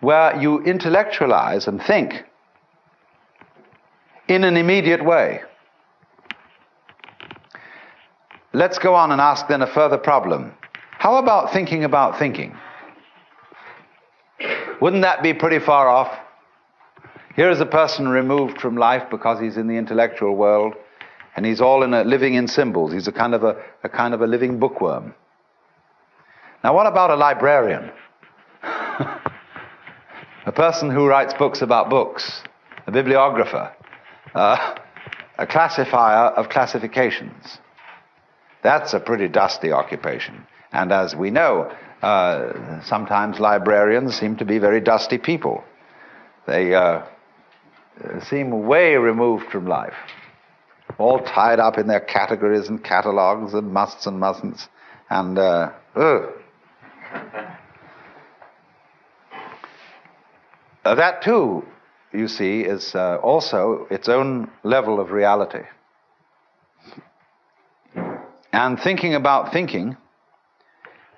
where 0.00 0.34
you 0.40 0.62
intellectualize 0.62 1.68
and 1.68 1.82
think 1.82 2.24
in 4.28 4.44
an 4.44 4.56
immediate 4.56 5.04
way. 5.04 5.42
Let's 8.52 8.78
go 8.78 8.94
on 8.94 9.10
and 9.10 9.20
ask 9.20 9.48
then 9.48 9.62
a 9.62 9.66
further 9.66 9.98
problem. 9.98 10.52
How 10.92 11.16
about 11.16 11.52
thinking 11.52 11.84
about 11.84 12.18
thinking? 12.18 12.56
Wouldn't 14.80 15.02
that 15.02 15.22
be 15.22 15.34
pretty 15.34 15.58
far 15.58 15.88
off? 15.88 16.16
Here 17.36 17.50
is 17.50 17.60
a 17.60 17.66
person 17.66 18.08
removed 18.08 18.60
from 18.60 18.76
life 18.76 19.10
because 19.10 19.40
he's 19.40 19.56
in 19.56 19.66
the 19.66 19.76
intellectual 19.76 20.36
world, 20.36 20.74
and 21.34 21.44
he's 21.44 21.60
all 21.60 21.82
in 21.82 21.92
a, 21.92 22.04
living 22.04 22.34
in 22.34 22.46
symbols. 22.46 22.92
He's 22.92 23.08
a 23.08 23.12
kind 23.12 23.34
of 23.34 23.42
a, 23.42 23.60
a 23.82 23.88
kind 23.88 24.14
of 24.14 24.22
a 24.22 24.26
living 24.26 24.60
bookworm. 24.60 25.14
Now, 26.62 26.74
what 26.74 26.86
about 26.86 27.10
a 27.10 27.16
librarian? 27.16 27.90
a 28.62 30.52
person 30.54 30.90
who 30.90 31.06
writes 31.06 31.34
books 31.34 31.60
about 31.60 31.90
books, 31.90 32.42
a 32.86 32.92
bibliographer, 32.92 33.72
a 34.34 35.46
classifier 35.48 36.28
of 36.30 36.48
classifications. 36.48 37.58
That's 38.62 38.94
a 38.94 39.00
pretty 39.00 39.28
dusty 39.28 39.72
occupation. 39.72 40.46
And 40.72 40.90
as 40.90 41.14
we 41.14 41.30
know, 41.30 41.70
uh, 42.02 42.82
sometimes 42.84 43.38
librarians 43.38 44.18
seem 44.18 44.36
to 44.36 44.44
be 44.44 44.58
very 44.58 44.80
dusty 44.80 45.18
people. 45.18 45.64
They 46.46 46.74
uh, 46.74 47.02
seem 48.28 48.66
way 48.66 48.96
removed 48.96 49.50
from 49.50 49.66
life, 49.66 49.94
all 50.98 51.20
tied 51.20 51.60
up 51.60 51.78
in 51.78 51.86
their 51.86 52.00
categories 52.00 52.68
and 52.68 52.82
catalogues 52.82 53.54
and 53.54 53.72
musts 53.72 54.06
and 54.06 54.20
mustn'ts, 54.20 54.68
and 55.10 55.38
uh, 55.38 55.70
uh, 55.94 56.26
that 60.84 61.22
too, 61.22 61.64
you 62.14 62.28
see, 62.28 62.60
is 62.60 62.94
uh, 62.94 63.16
also 63.16 63.86
its 63.90 64.08
own 64.08 64.50
level 64.62 65.00
of 65.00 65.10
reality. 65.10 65.64
And 68.52 68.78
thinking 68.78 69.14
about 69.14 69.52
thinking 69.52 69.96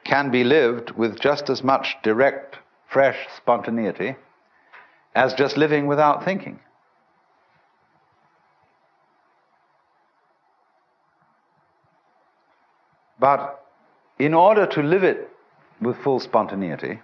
can 0.04 0.30
be 0.30 0.44
lived 0.44 0.92
with 0.92 1.20
just 1.20 1.50
as 1.50 1.62
much 1.62 1.96
direct, 2.02 2.56
fresh 2.88 3.18
spontaneity 3.36 4.16
as 5.14 5.34
just 5.34 5.56
living 5.56 5.86
without 5.86 6.24
thinking. 6.24 6.60
But 13.18 13.64
in 14.18 14.34
order 14.34 14.66
to 14.66 14.82
live 14.82 15.02
it 15.02 15.30
with 15.80 15.96
full 16.02 16.20
spontaneity, 16.20 17.00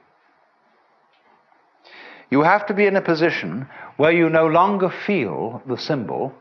you 2.33 2.41
have 2.41 2.65
to 2.67 2.73
be 2.73 2.87
in 2.87 2.97
a 2.97 3.03
position 3.03 3.69
where 3.99 4.11
you 4.11 4.31
no 4.31 4.47
longer 4.47 4.89
feel 5.07 5.61
the 5.69 5.77
symbol, 5.77 6.33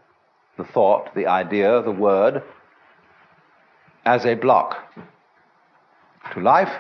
the 0.58 0.64
thought, 0.64 1.14
the 1.16 1.28
idea, 1.28 1.82
the 1.82 1.92
word, 1.92 2.42
as 4.06 4.26
a 4.26 4.36
block 4.36 4.78
to 6.34 6.40
life, 6.40 6.74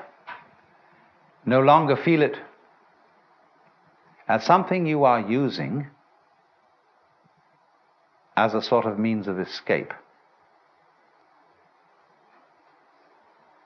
no 1.45 1.59
longer 1.59 1.97
feel 1.97 2.21
it 2.21 2.37
as 4.29 4.45
something 4.45 4.85
you 4.85 5.03
are 5.03 5.19
using 5.19 5.87
as 8.37 8.53
a 8.53 8.61
sort 8.61 8.85
of 8.85 8.97
means 8.97 9.27
of 9.27 9.37
escape. 9.41 9.91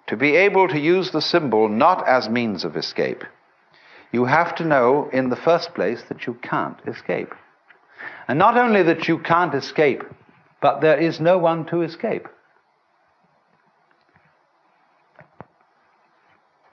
To 0.07 0.17
be 0.17 0.35
able 0.35 0.67
to 0.69 0.79
use 0.79 1.11
the 1.11 1.21
symbol 1.21 1.69
not 1.69 2.07
as 2.07 2.27
means 2.27 2.65
of 2.65 2.75
escape, 2.75 3.23
you 4.15 4.23
have 4.23 4.55
to 4.55 4.63
know 4.63 5.09
in 5.11 5.29
the 5.29 5.35
first 5.35 5.73
place 5.73 6.01
that 6.07 6.25
you 6.25 6.35
can't 6.35 6.79
escape. 6.87 7.33
And 8.29 8.39
not 8.39 8.57
only 8.57 8.81
that 8.83 9.09
you 9.09 9.19
can't 9.19 9.53
escape, 9.53 10.03
but 10.61 10.79
there 10.79 10.97
is 10.97 11.19
no 11.19 11.37
one 11.37 11.65
to 11.65 11.81
escape. 11.81 12.25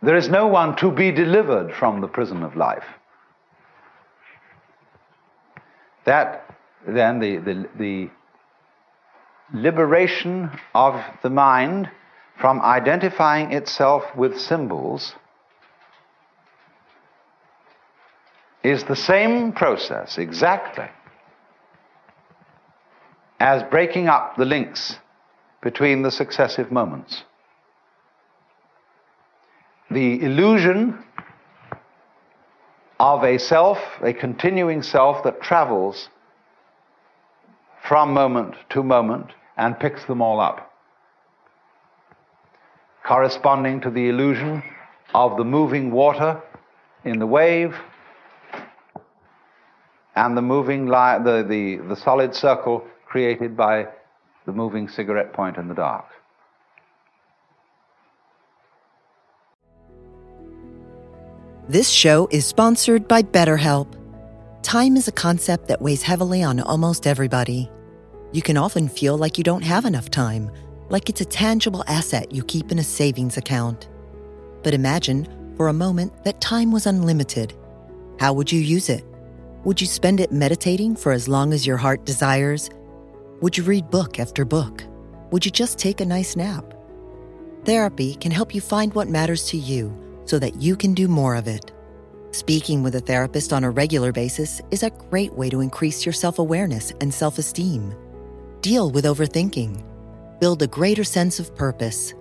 There 0.03 0.17
is 0.17 0.29
no 0.29 0.47
one 0.47 0.77
to 0.77 0.93
be 0.93 1.11
delivered 1.11 1.75
from 1.75 2.01
the 2.01 2.07
prison 2.07 2.45
of 2.45 2.55
life. 2.55 2.89
That, 6.05 6.29
then, 6.87 7.19
the, 7.19 7.39
the, 7.39 7.69
the 7.77 8.11
liberation 9.53 10.51
of 10.75 10.95
the 11.25 11.31
mind 11.31 11.91
from 12.41 12.61
identifying 12.61 13.53
itself 13.53 14.05
with 14.17 14.41
symbols 14.41 15.17
is 18.63 18.85
the 18.85 18.97
same 18.97 19.53
process 19.53 20.19
exactly 20.19 20.89
as 23.41 23.63
breaking 23.65 24.09
up 24.09 24.37
the 24.37 24.45
links 24.45 24.97
between 25.63 26.03
the 26.03 26.11
successive 26.11 26.71
moments. 26.71 27.25
The 29.91 30.23
illusion 30.23 31.03
of 33.01 33.25
a 33.25 33.39
self, 33.39 33.79
a 34.01 34.13
continuing 34.13 34.83
self 34.83 35.25
that 35.25 35.43
travels 35.43 36.09
from 37.89 38.15
moment 38.15 38.55
to 38.71 38.83
moment 38.83 39.33
and 39.57 39.79
picks 39.79 40.05
them 40.05 40.23
all 40.23 40.41
up, 40.41 40.73
corresponding 43.05 43.81
to 43.81 43.91
the 43.91 44.09
illusion 44.09 44.63
of 45.15 45.37
the 45.37 45.45
moving 45.45 45.91
water 45.91 46.41
in 47.05 47.19
the 47.19 47.27
wave 47.27 47.75
and 50.17 50.37
the 50.37 50.43
moving 50.43 50.87
li- 50.87 51.19
the, 51.25 51.45
the, 51.49 51.77
the 51.89 51.97
solid 51.97 52.35
circle 52.35 52.85
created 53.07 53.57
by 53.57 53.87
the 54.47 54.53
moving 54.53 54.89
cigarette 54.89 55.33
point 55.33 55.57
in 55.57 55.69
the 55.69 55.75
dark. 55.75 56.07
This 61.69 61.89
show 61.89 62.29
is 62.31 62.45
sponsored 62.45 63.07
by 63.07 63.23
BetterHelp. 63.23 63.95
Time 64.63 64.97
is 64.97 65.09
a 65.09 65.13
concept 65.13 65.69
that 65.69 65.81
weighs 65.81 66.03
heavily 66.03 66.43
on 66.43 66.61
almost 66.61 67.07
everybody. 67.07 67.71
You 68.33 68.43
can 68.43 68.57
often 68.57 68.89
feel 68.89 69.17
like 69.17 69.39
you 69.39 69.45
don't 69.45 69.63
have 69.63 69.85
enough 69.85 70.11
time, 70.11 70.51
like 70.89 71.09
it's 71.09 71.21
a 71.21 71.25
tangible 71.25 71.85
asset 71.87 72.33
you 72.33 72.43
keep 72.45 72.73
in 72.73 72.79
a 72.79 72.85
savings 72.85 73.37
account. 73.37 73.89
But 74.63 74.75
imagine, 74.75 75.55
for 75.57 75.69
a 75.69 75.73
moment, 75.73 76.25
that 76.25 76.41
time 76.41 76.73
was 76.73 76.87
unlimited. 76.87 77.55
How 78.19 78.33
would 78.33 78.51
you 78.51 78.61
use 78.61 78.89
it? 78.89 79.05
Would 79.65 79.81
you 79.81 79.87
spend 79.87 80.19
it 80.19 80.33
meditating 80.33 80.97
for 80.97 81.13
as 81.13 81.29
long 81.29 81.53
as 81.53 81.65
your 81.65 81.77
heart 81.77 82.05
desires? 82.05 82.69
Would 83.41 83.57
you 83.57 83.63
read 83.63 83.91
book 83.91 84.19
after 84.19 84.45
book? 84.45 84.83
Would 85.31 85.45
you 85.45 85.53
just 85.53 85.79
take 85.79 86.01
a 86.01 86.05
nice 86.05 86.35
nap? 86.35 86.75
Therapy 87.65 88.17
can 88.17 88.33
help 88.33 88.57
you 88.57 88.61
find 88.61 88.93
what 88.93 89.09
matters 89.09 89.47
to 89.51 89.57
you 89.57 89.97
so 90.25 90.41
that 90.41 90.61
you 90.61 90.75
can 90.75 90.95
do 90.95 91.07
more 91.07 91.37
of 91.37 91.47
it. 91.47 91.71
Speaking 92.33 92.83
with 92.83 92.97
a 92.97 93.01
therapist 93.01 93.53
on 93.53 93.63
a 93.63 93.71
regular 93.71 94.11
basis 94.11 94.61
is 94.73 94.83
a 94.83 94.91
great 94.91 95.33
way 95.35 95.49
to 95.49 95.61
increase 95.61 96.05
your 96.05 96.13
self 96.13 96.41
awareness 96.41 96.93
and 97.01 97.15
self 97.15 97.39
esteem. 97.39 97.95
Deal 98.63 98.91
with 98.91 99.05
overthinking. 99.05 99.85
Build 100.41 100.63
a 100.63 100.67
greater 100.67 101.05
sense 101.05 101.39
of 101.39 101.55
purpose. 101.55 102.15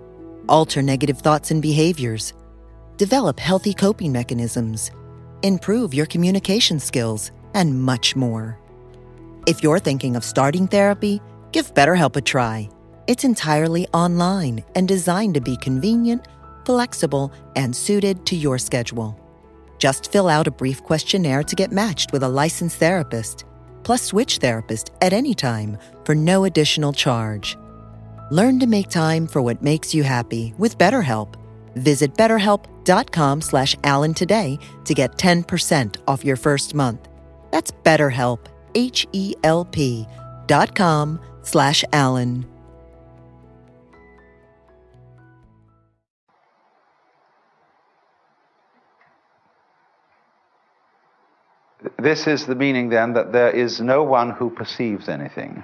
Alter 0.48 0.80
negative 0.80 1.18
thoughts 1.18 1.50
and 1.50 1.60
behaviors. 1.60 2.34
Develop 2.98 3.40
healthy 3.40 3.74
coping 3.74 4.12
mechanisms. 4.12 4.92
Improve 5.42 5.94
your 5.94 6.06
communication 6.06 6.78
skills, 6.78 7.32
and 7.54 7.82
much 7.82 8.16
more. 8.16 8.58
If 9.46 9.62
you're 9.62 9.78
thinking 9.80 10.16
of 10.16 10.24
starting 10.24 10.66
therapy, 10.66 11.20
give 11.52 11.74
BetterHelp 11.74 12.16
a 12.16 12.20
try. 12.20 12.68
It's 13.06 13.24
entirely 13.24 13.86
online 13.88 14.64
and 14.76 14.86
designed 14.86 15.34
to 15.34 15.40
be 15.40 15.56
convenient 15.56 16.26
flexible, 16.64 17.32
and 17.56 17.74
suited 17.74 18.24
to 18.26 18.36
your 18.36 18.58
schedule. 18.58 19.18
Just 19.78 20.12
fill 20.12 20.28
out 20.28 20.46
a 20.46 20.50
brief 20.50 20.82
questionnaire 20.82 21.42
to 21.42 21.56
get 21.56 21.72
matched 21.72 22.12
with 22.12 22.22
a 22.22 22.28
licensed 22.28 22.76
therapist, 22.76 23.44
plus 23.82 24.02
switch 24.02 24.38
therapist 24.38 24.92
at 25.00 25.12
any 25.12 25.34
time 25.34 25.76
for 26.04 26.14
no 26.14 26.44
additional 26.44 26.92
charge. 26.92 27.56
Learn 28.30 28.60
to 28.60 28.66
make 28.66 28.88
time 28.88 29.26
for 29.26 29.42
what 29.42 29.62
makes 29.62 29.92
you 29.92 30.04
happy 30.04 30.54
with 30.56 30.78
BetterHelp. 30.78 31.34
Visit 31.74 32.14
betterhelp.com 32.82 33.40
slash 33.40 33.76
Alan 33.84 34.14
today 34.14 34.58
to 34.84 34.94
get 34.94 35.18
10% 35.18 35.96
off 36.06 36.24
your 36.24 36.36
first 36.36 36.74
month. 36.74 37.08
That's 37.50 37.70
BetterHelp, 37.70 38.46
H-E-L-P 38.74 40.06
dot 40.46 40.74
com 40.74 41.20
slash 41.42 41.84
Alan. 41.92 42.46
This 51.98 52.26
is 52.26 52.46
the 52.46 52.54
meaning 52.56 52.88
then 52.88 53.12
that 53.12 53.32
there 53.32 53.50
is 53.50 53.80
no 53.80 54.02
one 54.02 54.30
who 54.30 54.50
perceives 54.50 55.08
anything, 55.08 55.62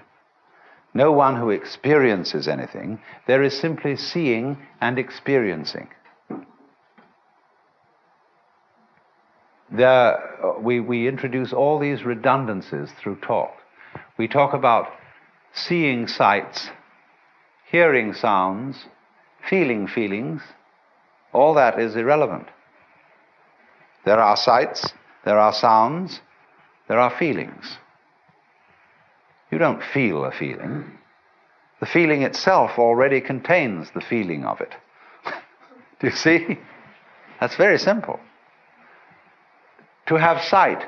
no 0.95 1.11
one 1.11 1.35
who 1.35 1.51
experiences 1.51 2.47
anything. 2.47 3.01
There 3.27 3.43
is 3.43 3.59
simply 3.59 3.97
seeing 3.97 4.59
and 4.81 4.99
experiencing. 4.99 5.89
There, 9.71 10.45
uh, 10.45 10.59
we, 10.61 10.81
we 10.81 11.09
introduce 11.09 11.53
all 11.53 11.79
these 11.79 12.05
redundancies 12.05 12.91
through 12.99 13.17
talk. 13.17 13.53
We 14.17 14.27
talk 14.27 14.55
about 14.55 14.89
seeing 15.53 16.07
sights, 16.07 16.71
hearing 17.71 18.15
sounds, 18.15 18.87
feeling 19.49 19.87
feelings. 19.87 20.43
All 21.33 21.55
that 21.55 21.79
is 21.79 21.97
irrelevant. 21.97 22.49
There 24.05 24.19
are 24.19 24.37
sights, 24.37 24.93
there 25.25 25.39
are 25.39 25.53
sounds, 25.53 26.21
there 26.89 26.99
are 26.99 27.11
feelings. 27.11 27.77
You 29.51 29.59
don't 29.59 29.83
feel 29.83 30.25
a 30.25 30.33
feeling. 30.33 30.99
The 31.81 31.87
feeling 31.87 32.23
itself 32.23 32.79
already 32.79 33.21
contains 33.21 33.91
the 33.91 34.01
feeling 34.01 34.45
of 34.45 34.61
it. 34.61 34.75
Do 36.01 36.07
you 36.07 36.13
see? 36.13 36.59
That's 37.41 37.57
very 37.57 37.79
simple. 37.79 38.19
To 40.09 40.17
have 40.17 40.43
sight, 40.43 40.85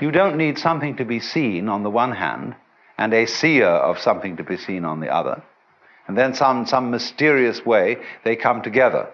you 0.00 0.10
don't 0.10 0.36
need 0.36 0.58
something 0.58 0.96
to 0.96 1.04
be 1.04 1.20
seen 1.20 1.68
on 1.68 1.82
the 1.82 1.90
one 1.90 2.12
hand 2.12 2.54
and 2.98 3.12
a 3.12 3.26
seer 3.26 3.68
of 3.68 3.98
something 3.98 4.36
to 4.36 4.44
be 4.44 4.56
seen 4.56 4.84
on 4.84 5.00
the 5.00 5.08
other. 5.08 5.42
And 6.08 6.16
then 6.16 6.34
some, 6.34 6.66
some 6.66 6.90
mysterious 6.90 7.64
way 7.64 7.96
they 8.24 8.36
come 8.36 8.62
together. 8.62 9.08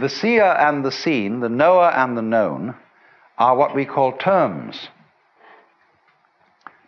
the 0.00 0.08
seer 0.08 0.44
and 0.44 0.84
the 0.84 0.92
seen, 0.92 1.40
the 1.40 1.48
knower 1.48 1.90
and 1.90 2.16
the 2.16 2.22
known, 2.22 2.74
are 3.38 3.56
what 3.56 3.74
we 3.74 3.84
call 3.84 4.12
terms. 4.12 4.88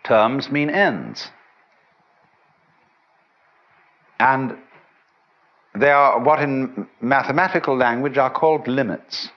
Terms 0.05 0.51
mean 0.51 0.70
ends. 0.70 1.30
And 4.18 4.57
they 5.74 5.90
are 5.90 6.18
what 6.20 6.40
in 6.40 6.86
mathematical 7.00 7.76
language 7.76 8.18
are 8.18 8.30
called 8.30 8.68
limits. 8.68 9.30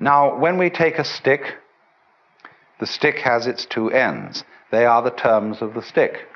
Now, 0.00 0.38
when 0.38 0.58
we 0.58 0.70
take 0.70 0.98
a 0.98 1.04
stick, 1.04 1.56
the 2.80 2.86
stick 2.86 3.16
has 3.18 3.46
its 3.46 3.66
two 3.66 3.90
ends. 3.90 4.44
They 4.70 4.86
are 4.86 5.02
the 5.02 5.10
terms 5.10 5.60
of 5.60 5.74
the 5.74 5.82
stick. 5.82 6.28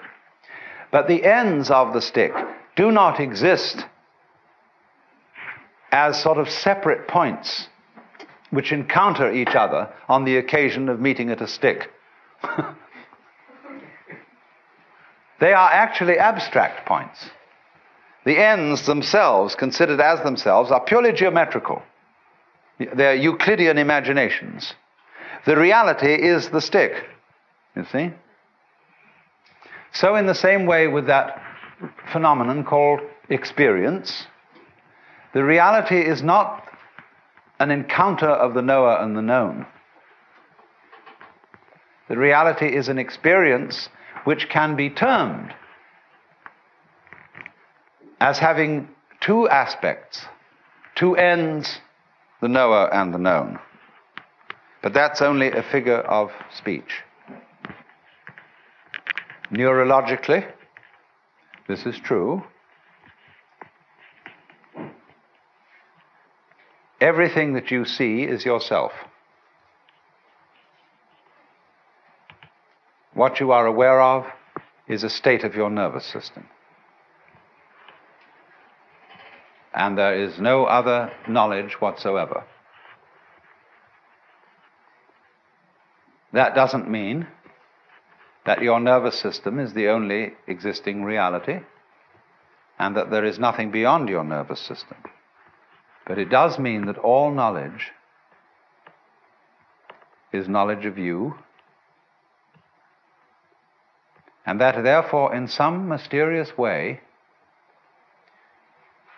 But 0.90 1.08
the 1.08 1.24
ends 1.24 1.70
of 1.70 1.94
the 1.94 2.02
stick 2.02 2.32
do 2.76 2.90
not 2.90 3.20
exist 3.20 3.86
as 5.90 6.20
sort 6.20 6.38
of 6.38 6.50
separate 6.50 7.06
points 7.06 7.68
which 8.50 8.72
encounter 8.72 9.32
each 9.32 9.54
other 9.54 9.88
on 10.08 10.24
the 10.24 10.36
occasion 10.36 10.88
of 10.88 11.00
meeting 11.00 11.30
at 11.30 11.40
a 11.40 11.48
stick. 11.48 11.90
they 15.42 15.52
are 15.54 15.70
actually 15.72 16.18
abstract 16.18 16.86
points. 16.86 17.28
The 18.24 18.38
ends 18.38 18.86
themselves, 18.86 19.56
considered 19.56 20.00
as 20.00 20.22
themselves, 20.22 20.70
are 20.70 20.78
purely 20.78 21.12
geometrical. 21.12 21.82
They're 22.78 23.16
Euclidean 23.16 23.76
imaginations. 23.76 24.74
The 25.44 25.56
reality 25.56 26.14
is 26.14 26.50
the 26.50 26.60
stick, 26.60 26.92
you 27.74 27.84
see? 27.90 28.12
So, 29.92 30.14
in 30.14 30.26
the 30.26 30.34
same 30.36 30.64
way 30.64 30.86
with 30.86 31.08
that 31.08 31.42
phenomenon 32.12 32.62
called 32.62 33.00
experience, 33.28 34.28
the 35.34 35.42
reality 35.42 36.02
is 36.02 36.22
not 36.22 36.62
an 37.58 37.72
encounter 37.72 38.30
of 38.30 38.54
the 38.54 38.62
knower 38.62 38.96
and 39.00 39.16
the 39.16 39.22
known. 39.22 39.66
The 42.08 42.16
reality 42.16 42.66
is 42.66 42.88
an 42.88 43.00
experience 43.00 43.88
which 44.24 44.48
can 44.48 44.76
be 44.76 44.90
termed 44.90 45.52
as 48.20 48.38
having 48.38 48.88
two 49.20 49.48
aspects, 49.48 50.26
two 50.94 51.16
ends, 51.16 51.80
the 52.40 52.48
knower 52.48 52.92
and 52.92 53.12
the 53.12 53.18
known. 53.18 53.58
But 54.82 54.92
that's 54.92 55.22
only 55.22 55.50
a 55.50 55.62
figure 55.62 56.00
of 56.00 56.30
speech. 56.56 57.02
Neurologically, 59.50 60.46
this 61.68 61.84
is 61.84 61.98
true. 62.00 62.42
Everything 67.00 67.54
that 67.54 67.70
you 67.70 67.84
see 67.84 68.22
is 68.22 68.44
yourself. 68.44 68.92
What 73.14 73.40
you 73.40 73.52
are 73.52 73.66
aware 73.66 74.00
of 74.00 74.26
is 74.88 75.04
a 75.04 75.10
state 75.10 75.44
of 75.44 75.54
your 75.54 75.70
nervous 75.70 76.06
system. 76.06 76.48
And 79.74 79.96
there 79.96 80.14
is 80.14 80.38
no 80.38 80.64
other 80.64 81.12
knowledge 81.28 81.80
whatsoever. 81.80 82.44
That 86.32 86.54
doesn't 86.54 86.90
mean 86.90 87.26
that 88.44 88.62
your 88.62 88.80
nervous 88.80 89.18
system 89.18 89.58
is 89.58 89.72
the 89.72 89.88
only 89.88 90.32
existing 90.46 91.04
reality 91.04 91.60
and 92.78 92.96
that 92.96 93.10
there 93.10 93.24
is 93.24 93.38
nothing 93.38 93.70
beyond 93.70 94.08
your 94.08 94.24
nervous 94.24 94.60
system. 94.60 94.96
But 96.06 96.18
it 96.18 96.30
does 96.30 96.58
mean 96.58 96.86
that 96.86 96.98
all 96.98 97.30
knowledge 97.30 97.92
is 100.32 100.48
knowledge 100.48 100.86
of 100.86 100.98
you, 100.98 101.34
and 104.44 104.60
that 104.60 104.82
therefore, 104.82 105.34
in 105.34 105.48
some 105.48 105.88
mysterious 105.88 106.56
way, 106.58 107.00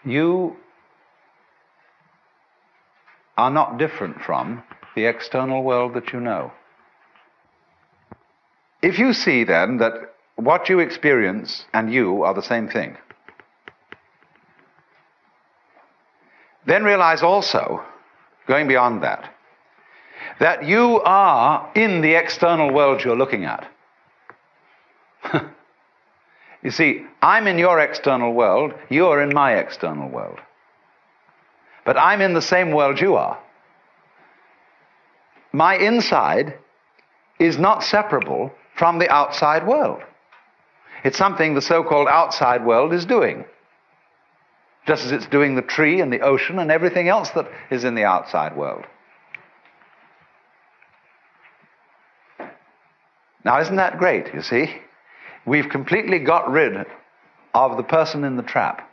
you 0.04 0.56
are 3.36 3.50
not 3.50 3.78
different 3.78 4.20
from 4.20 4.62
the 4.94 5.06
external 5.06 5.62
world 5.62 5.94
that 5.94 6.12
you 6.12 6.20
know. 6.20 6.52
If 8.82 8.98
you 8.98 9.12
see 9.12 9.44
then 9.44 9.78
that 9.78 10.14
what 10.36 10.68
you 10.68 10.78
experience 10.78 11.64
and 11.72 11.92
you 11.92 12.22
are 12.22 12.34
the 12.34 12.42
same 12.42 12.68
thing, 12.68 12.96
Then 16.66 16.84
realize 16.84 17.22
also, 17.22 17.82
going 18.46 18.68
beyond 18.68 19.02
that, 19.02 19.30
that 20.40 20.64
you 20.64 21.00
are 21.04 21.70
in 21.74 22.00
the 22.00 22.14
external 22.14 22.72
world 22.72 23.04
you're 23.04 23.16
looking 23.16 23.44
at. 23.44 23.70
You 26.64 26.72
see, 26.72 27.06
I'm 27.22 27.46
in 27.46 27.58
your 27.58 27.78
external 27.78 28.32
world, 28.32 28.74
you're 28.90 29.22
in 29.22 29.32
my 29.32 29.54
external 29.54 30.08
world. 30.08 30.40
But 31.84 31.96
I'm 31.96 32.20
in 32.20 32.34
the 32.34 32.42
same 32.42 32.72
world 32.72 33.00
you 33.00 33.14
are. 33.14 33.38
My 35.52 35.76
inside 35.76 36.58
is 37.38 37.58
not 37.58 37.84
separable 37.84 38.52
from 38.74 38.98
the 38.98 39.08
outside 39.08 39.64
world. 39.64 40.02
It's 41.04 41.18
something 41.18 41.54
the 41.54 41.62
so 41.62 41.84
called 41.84 42.08
outside 42.08 42.64
world 42.64 42.92
is 42.92 43.04
doing 43.04 43.44
just 44.86 45.04
as 45.04 45.12
it's 45.12 45.26
doing 45.26 45.54
the 45.54 45.62
tree 45.62 46.00
and 46.00 46.12
the 46.12 46.20
ocean 46.20 46.58
and 46.58 46.70
everything 46.70 47.08
else 47.08 47.30
that 47.30 47.50
is 47.70 47.84
in 47.84 47.94
the 47.94 48.04
outside 48.04 48.56
world. 48.56 48.84
Now, 53.44 53.60
isn't 53.60 53.76
that 53.76 53.98
great, 53.98 54.32
you 54.34 54.42
see? 54.42 54.70
We've 55.46 55.68
completely 55.68 56.18
got 56.18 56.50
rid 56.50 56.86
of 57.54 57.76
the 57.76 57.82
person 57.82 58.24
in 58.24 58.36
the 58.36 58.42
trap. 58.42 58.88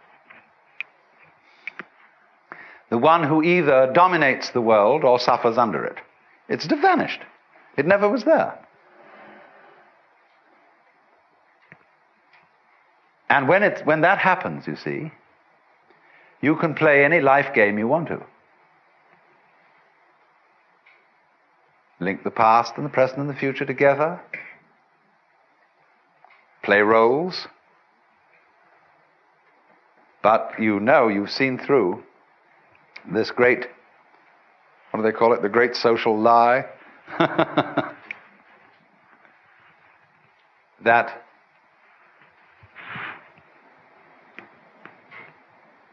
The 2.90 2.98
one 2.98 3.24
who 3.24 3.42
either 3.42 3.92
dominates 3.94 4.50
the 4.50 4.62
world 4.62 5.04
or 5.06 5.18
suffers 5.18 5.58
under 5.58 5.86
it. 5.86 5.98
It's 6.50 6.66
vanished. 6.66 7.22
It 7.78 7.88
never 7.88 8.10
was 8.10 8.26
there. 8.26 8.60
And 13.30 13.48
when, 13.48 13.64
when 13.86 14.02
that 14.02 14.18
happens, 14.18 14.68
you 14.68 14.76
see, 14.76 15.12
you 16.42 16.58
can 16.58 16.74
play 16.74 17.06
any 17.06 17.22
life 17.22 17.54
game 17.54 17.80
you 17.80 17.88
want 17.88 18.10
to. 18.10 18.22
Link 22.02 22.24
the 22.24 22.32
past 22.32 22.74
and 22.76 22.86
the 22.86 22.90
present 22.90 23.20
and 23.20 23.30
the 23.30 23.34
future 23.34 23.66
together. 23.66 24.20
Play 26.64 26.82
roles. 26.82 27.48
But 30.22 30.54
you 30.60 30.80
know, 30.80 31.08
you've 31.08 31.32
seen 31.32 31.58
through 31.58 32.04
this 33.12 33.32
great, 33.32 33.66
what 34.92 34.98
do 34.98 35.04
they 35.04 35.12
call 35.12 35.34
it? 35.34 35.42
The 35.42 35.50
great 35.50 35.76
social 35.76 36.20
lie. 36.20 36.66
that 40.84 41.22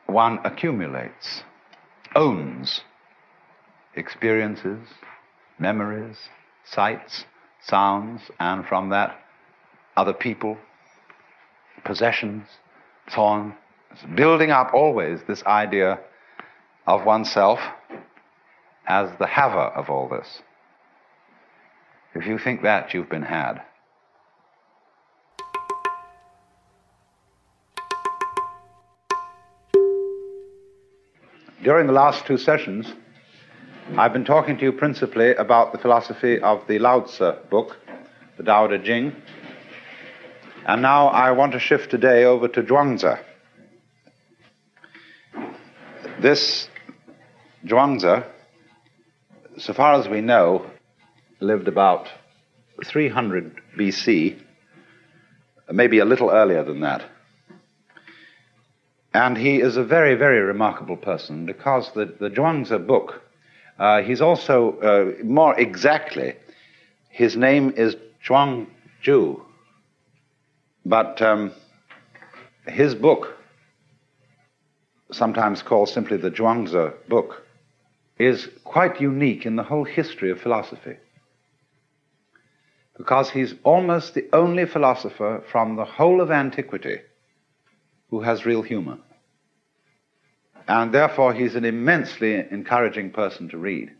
one 0.06 0.38
accumulates, 0.44 1.42
owns 2.14 2.82
experiences, 3.94 4.88
memories, 5.58 6.16
sights, 6.64 7.24
sounds, 7.60 8.22
and 8.38 8.66
from 8.66 8.90
that, 8.90 9.18
other 9.98 10.12
people, 10.12 10.56
possessions, 11.84 12.46
so 13.08 13.20
on. 13.20 13.54
It's 13.90 14.04
building 14.14 14.52
up 14.52 14.72
always 14.72 15.18
this 15.26 15.42
idea 15.44 15.98
of 16.86 17.04
oneself 17.04 17.58
as 18.86 19.10
the 19.18 19.26
haver 19.26 19.58
of 19.80 19.90
all 19.90 20.08
this. 20.08 20.40
If 22.14 22.26
you 22.26 22.38
think 22.38 22.62
that, 22.62 22.94
you've 22.94 23.10
been 23.10 23.22
had. 23.22 23.60
During 31.64 31.88
the 31.88 31.92
last 31.92 32.24
two 32.24 32.38
sessions, 32.38 32.94
I've 33.96 34.12
been 34.12 34.24
talking 34.24 34.56
to 34.58 34.62
you 34.62 34.70
principally 34.72 35.34
about 35.34 35.72
the 35.72 35.78
philosophy 35.78 36.38
of 36.40 36.64
the 36.68 36.78
Lao 36.78 37.00
Tzu 37.00 37.32
book, 37.50 37.76
the 38.36 38.44
Tao 38.44 38.68
Te 38.68 38.78
Ching. 38.78 39.16
And 40.68 40.82
now 40.82 41.08
I 41.08 41.30
want 41.30 41.52
to 41.52 41.58
shift 41.58 41.90
today 41.90 42.24
over 42.24 42.46
to 42.46 42.62
Zhuangzi. 42.62 43.18
This 46.20 46.68
Zhuangzi, 47.64 48.22
so 49.56 49.72
far 49.72 49.94
as 49.94 50.06
we 50.08 50.20
know, 50.20 50.66
lived 51.40 51.68
about 51.68 52.10
300 52.84 53.62
BC, 53.78 54.38
maybe 55.72 56.00
a 56.00 56.04
little 56.04 56.28
earlier 56.28 56.62
than 56.62 56.80
that. 56.80 57.02
And 59.14 59.38
he 59.38 59.62
is 59.62 59.78
a 59.78 59.84
very, 59.84 60.16
very 60.16 60.40
remarkable 60.40 60.98
person 60.98 61.46
because 61.46 61.90
the, 61.94 62.14
the 62.20 62.28
Zhuangzi 62.28 62.86
book, 62.86 63.22
uh, 63.78 64.02
he's 64.02 64.20
also, 64.20 64.78
uh, 64.80 65.24
more 65.24 65.58
exactly, 65.58 66.34
his 67.08 67.38
name 67.38 67.72
is 67.74 67.96
Zhuang 68.22 68.66
Zhou. 69.02 69.47
But 70.84 71.20
um, 71.20 71.52
his 72.66 72.94
book, 72.94 73.36
sometimes 75.12 75.62
called 75.62 75.88
simply 75.88 76.16
the 76.16 76.30
Zhuangzi 76.30 76.92
book, 77.08 77.44
is 78.18 78.48
quite 78.64 79.00
unique 79.00 79.46
in 79.46 79.56
the 79.56 79.62
whole 79.62 79.84
history 79.84 80.30
of 80.30 80.40
philosophy. 80.40 80.96
because 82.98 83.30
he's 83.30 83.54
almost 83.62 84.14
the 84.14 84.28
only 84.32 84.66
philosopher 84.66 85.42
from 85.50 85.76
the 85.76 85.84
whole 85.84 86.20
of 86.20 86.32
antiquity 86.32 86.98
who 88.10 88.20
has 88.20 88.44
real 88.44 88.62
humor. 88.62 88.98
And 90.66 90.92
therefore, 90.92 91.32
he's 91.32 91.54
an 91.54 91.64
immensely 91.64 92.34
encouraging 92.50 93.12
person 93.12 93.48
to 93.50 93.56
read. 93.56 93.92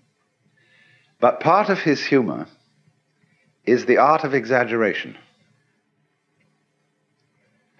But 1.20 1.40
part 1.40 1.70
of 1.70 1.78
his 1.78 2.04
humor 2.04 2.46
is 3.64 3.86
the 3.86 3.98
art 3.98 4.24
of 4.24 4.34
exaggeration. 4.34 5.16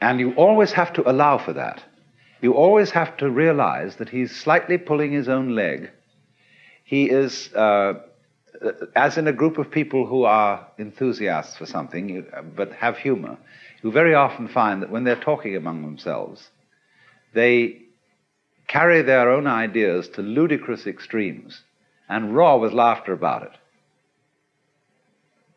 And 0.01 0.21
you 0.21 0.33
always 0.35 0.73
have 0.73 0.93
to 0.95 1.11
allow 1.11 1.39
for 1.39 1.53
that. 1.55 1.83
You 2.41 2.55
always 2.55 2.91
have 2.93 3.17
to 3.17 3.31
realize 3.31 3.97
that 3.97 4.09
he's 4.09 4.35
slightly 4.35 4.79
pulling 4.79 5.13
his 5.13 5.29
own 5.29 5.55
leg. 5.55 5.91
He 6.85 7.11
is, 7.11 7.53
uh, 7.53 7.95
as 8.95 9.19
in 9.19 9.27
a 9.27 9.33
group 9.33 9.59
of 9.59 9.71
people 9.71 10.07
who 10.07 10.23
are 10.25 10.67
enthusiasts 10.79 11.57
for 11.57 11.67
something, 11.67 12.27
but 12.55 12.73
have 12.73 12.97
humor, 12.97 13.37
you 13.83 13.91
very 13.91 14.15
often 14.15 14.49
find 14.49 14.83
that 14.83 14.91
when 14.91 15.05
they're 15.05 15.17
talking 15.17 15.57
among 15.57 15.83
themselves, 15.83 16.49
they 17.35 17.83
carry 18.69 19.03
their 19.03 19.31
own 19.31 19.47
ideas 19.47 20.09
to 20.11 20.23
ludicrous 20.23 20.87
extremes 20.87 21.63
and 22.09 22.35
roar 22.35 22.61
with 22.61 22.73
laughter 22.73 23.13
about 23.13 23.43
it. 23.43 23.53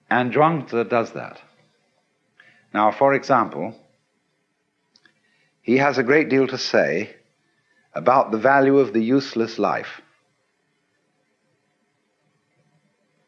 And 0.09 0.33
Zhuangzi 0.33 0.89
does 0.89 1.11
that. 1.13 1.39
Now, 2.73 2.91
for 2.91 3.13
example, 3.13 3.75
he 5.61 5.77
has 5.77 5.97
a 5.97 6.03
great 6.03 6.29
deal 6.29 6.47
to 6.47 6.57
say 6.57 7.15
about 7.93 8.31
the 8.31 8.37
value 8.37 8.79
of 8.79 8.93
the 8.93 9.03
useless 9.03 9.59
life. 9.59 10.01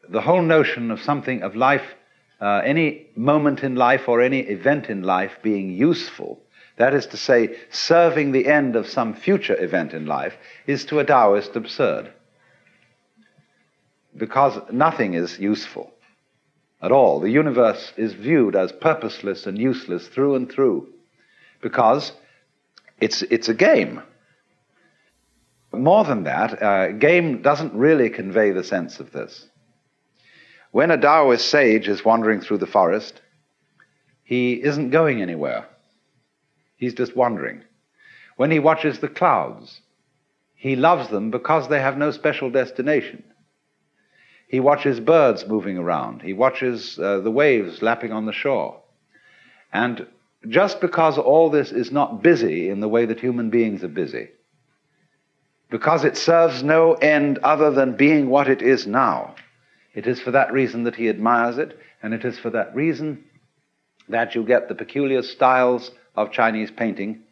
The 0.08 0.20
whole 0.20 0.42
notion 0.42 0.90
of 0.90 1.00
something, 1.00 1.42
of 1.42 1.54
life, 1.54 1.94
uh, 2.40 2.62
any 2.64 3.06
moment 3.16 3.62
in 3.62 3.76
life 3.76 4.08
or 4.08 4.20
any 4.20 4.40
event 4.40 4.90
in 4.90 5.02
life 5.02 5.38
being 5.42 5.70
useful, 5.70 6.40
that 6.76 6.92
is 6.92 7.06
to 7.06 7.16
say, 7.16 7.56
serving 7.70 8.32
the 8.32 8.46
end 8.46 8.76
of 8.76 8.88
some 8.88 9.14
future 9.14 9.62
event 9.62 9.92
in 9.92 10.06
life, 10.06 10.34
is 10.66 10.84
to 10.86 10.98
a 10.98 11.04
Taoist 11.04 11.56
absurd. 11.56 12.12
Because 14.16 14.58
nothing 14.70 15.14
is 15.14 15.38
useful 15.38 15.92
at 16.82 16.92
all. 16.92 17.20
The 17.20 17.30
universe 17.30 17.92
is 17.96 18.12
viewed 18.12 18.56
as 18.56 18.72
purposeless 18.72 19.46
and 19.46 19.56
useless 19.58 20.08
through 20.08 20.34
and 20.34 20.50
through 20.50 20.88
because 21.64 22.12
it's, 23.00 23.22
it's 23.22 23.48
a 23.48 23.54
game. 23.54 24.02
More 25.72 26.04
than 26.04 26.24
that, 26.24 26.62
uh, 26.62 26.92
game 26.92 27.42
doesn't 27.42 27.74
really 27.74 28.10
convey 28.10 28.52
the 28.52 28.64
sense 28.64 29.00
of 29.00 29.12
this. 29.12 29.46
When 30.70 30.90
a 30.90 30.96
Taoist 30.96 31.48
sage 31.48 31.88
is 31.88 32.04
wandering 32.04 32.40
through 32.40 32.58
the 32.58 32.66
forest, 32.66 33.20
he 34.22 34.54
isn't 34.54 34.90
going 34.90 35.20
anywhere. 35.20 35.66
He's 36.76 36.94
just 36.94 37.16
wandering. 37.16 37.62
When 38.36 38.50
he 38.50 38.58
watches 38.58 38.98
the 38.98 39.08
clouds, 39.08 39.80
he 40.54 40.76
loves 40.76 41.08
them 41.08 41.30
because 41.30 41.68
they 41.68 41.80
have 41.80 41.98
no 41.98 42.10
special 42.10 42.50
destination. 42.50 43.22
He 44.48 44.60
watches 44.60 45.00
birds 45.00 45.46
moving 45.46 45.78
around. 45.78 46.22
He 46.22 46.32
watches 46.32 46.98
uh, 46.98 47.20
the 47.20 47.30
waves 47.30 47.82
lapping 47.82 48.12
on 48.12 48.26
the 48.26 48.32
shore. 48.32 48.80
And 49.72 50.06
just 50.48 50.80
because 50.80 51.18
all 51.18 51.50
this 51.50 51.72
is 51.72 51.90
not 51.90 52.22
busy 52.22 52.68
in 52.68 52.80
the 52.80 52.88
way 52.88 53.06
that 53.06 53.20
human 53.20 53.50
beings 53.50 53.82
are 53.82 53.88
busy, 53.88 54.28
because 55.70 56.04
it 56.04 56.16
serves 56.16 56.62
no 56.62 56.94
end 56.94 57.38
other 57.38 57.70
than 57.70 57.96
being 57.96 58.28
what 58.28 58.48
it 58.48 58.62
is 58.62 58.86
now, 58.86 59.34
it 59.94 60.06
is 60.06 60.20
for 60.20 60.32
that 60.32 60.52
reason 60.52 60.84
that 60.84 60.96
he 60.96 61.08
admires 61.08 61.58
it, 61.58 61.78
and 62.02 62.12
it 62.12 62.24
is 62.24 62.38
for 62.38 62.50
that 62.50 62.74
reason 62.74 63.24
that 64.08 64.34
you 64.34 64.44
get 64.44 64.68
the 64.68 64.74
peculiar 64.74 65.22
styles 65.22 65.90
of 66.14 66.30
Chinese 66.30 66.70
painting 66.70 67.22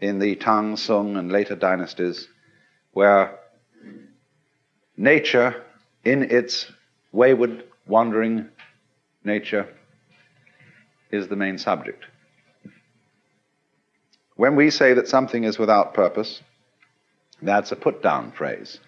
in 0.00 0.18
the 0.18 0.34
Tang, 0.36 0.76
Sung, 0.76 1.16
and 1.16 1.30
later 1.30 1.54
dynasties, 1.54 2.28
where 2.92 3.38
nature, 4.96 5.62
in 6.04 6.22
its 6.24 6.70
wayward, 7.12 7.64
wandering 7.86 8.48
nature, 9.24 9.68
is 11.10 11.28
the 11.28 11.36
main 11.36 11.58
subject. 11.58 12.04
When 14.38 14.54
we 14.54 14.70
say 14.70 14.94
that 14.94 15.08
something 15.08 15.42
is 15.42 15.58
without 15.58 15.94
purpose, 15.94 16.42
that's 17.42 17.72
a 17.72 17.76
put 17.76 18.04
down 18.04 18.30
phrase. 18.30 18.78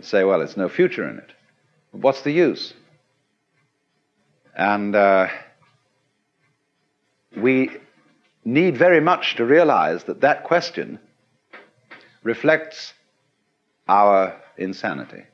Say, 0.00 0.22
well, 0.22 0.42
it's 0.42 0.56
no 0.56 0.68
future 0.68 1.08
in 1.08 1.18
it. 1.18 1.32
What's 1.90 2.22
the 2.22 2.30
use? 2.30 2.72
And 4.54 4.94
uh, 4.94 5.26
we 7.36 7.72
need 8.44 8.78
very 8.78 9.00
much 9.00 9.34
to 9.36 9.44
realize 9.44 10.04
that 10.04 10.20
that 10.20 10.44
question 10.44 11.00
reflects 12.22 12.94
our 13.88 14.40
insanity. 14.56 15.24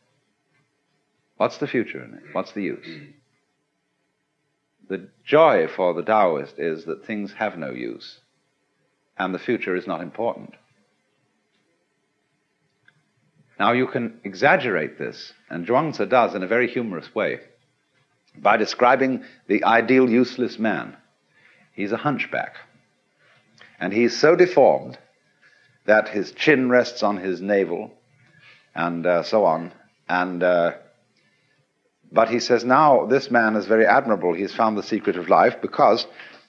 What's 1.37 1.59
the 1.59 1.67
future 1.67 2.03
in 2.03 2.15
it? 2.15 2.23
What's 2.33 2.53
the 2.53 2.63
use? 2.63 2.87
The 4.89 5.11
joy 5.27 5.69
for 5.69 5.93
the 5.93 6.03
Taoist 6.03 6.59
is 6.59 6.87
that 6.87 7.05
things 7.05 7.35
have 7.35 7.59
no 7.59 7.71
use 7.71 8.21
and 9.19 9.35
the 9.35 9.39
future 9.39 9.77
is 9.77 9.87
not 9.87 10.01
important. 10.01 10.55
Now, 13.59 13.73
you 13.73 13.87
can 13.87 14.21
exaggerate 14.23 14.99
this, 14.99 15.33
and 15.49 15.67
Zhuangzi 15.67 16.09
does 16.09 16.35
in 16.35 16.43
a 16.43 16.47
very 16.47 16.69
humorous 16.69 17.15
way, 17.15 17.41
by 18.37 18.59
describing 18.59 19.25
the 19.47 19.65
ideal 19.65 20.11
useless 20.11 20.59
man. 20.59 20.97
He's 21.73 21.93
a 21.93 21.97
hunchback. 21.97 22.57
And 23.81 23.93
he's 23.93 24.19
so 24.19 24.37
deformed 24.37 24.99
that 25.87 26.09
his 26.09 26.33
chin 26.33 26.69
rests 26.69 27.03
on 27.03 27.17
his 27.17 27.41
navel, 27.41 27.93
and 28.75 29.07
uh, 29.07 29.23
so 29.23 29.45
on. 29.45 29.73
And 30.09 30.43
uh, 30.43 30.73
but 32.13 32.29
he 32.29 32.41
says 32.41 32.65
now 32.65 33.07
this 33.07 33.31
man 33.31 33.57
is 33.57 33.67
very 33.67 33.87
admirable. 33.87 34.35
He's 34.35 34.55
found 34.55 34.77
the 34.77 34.83
secret 34.83 35.17
of 35.17 35.29
life 35.29 35.61
because 35.61 36.07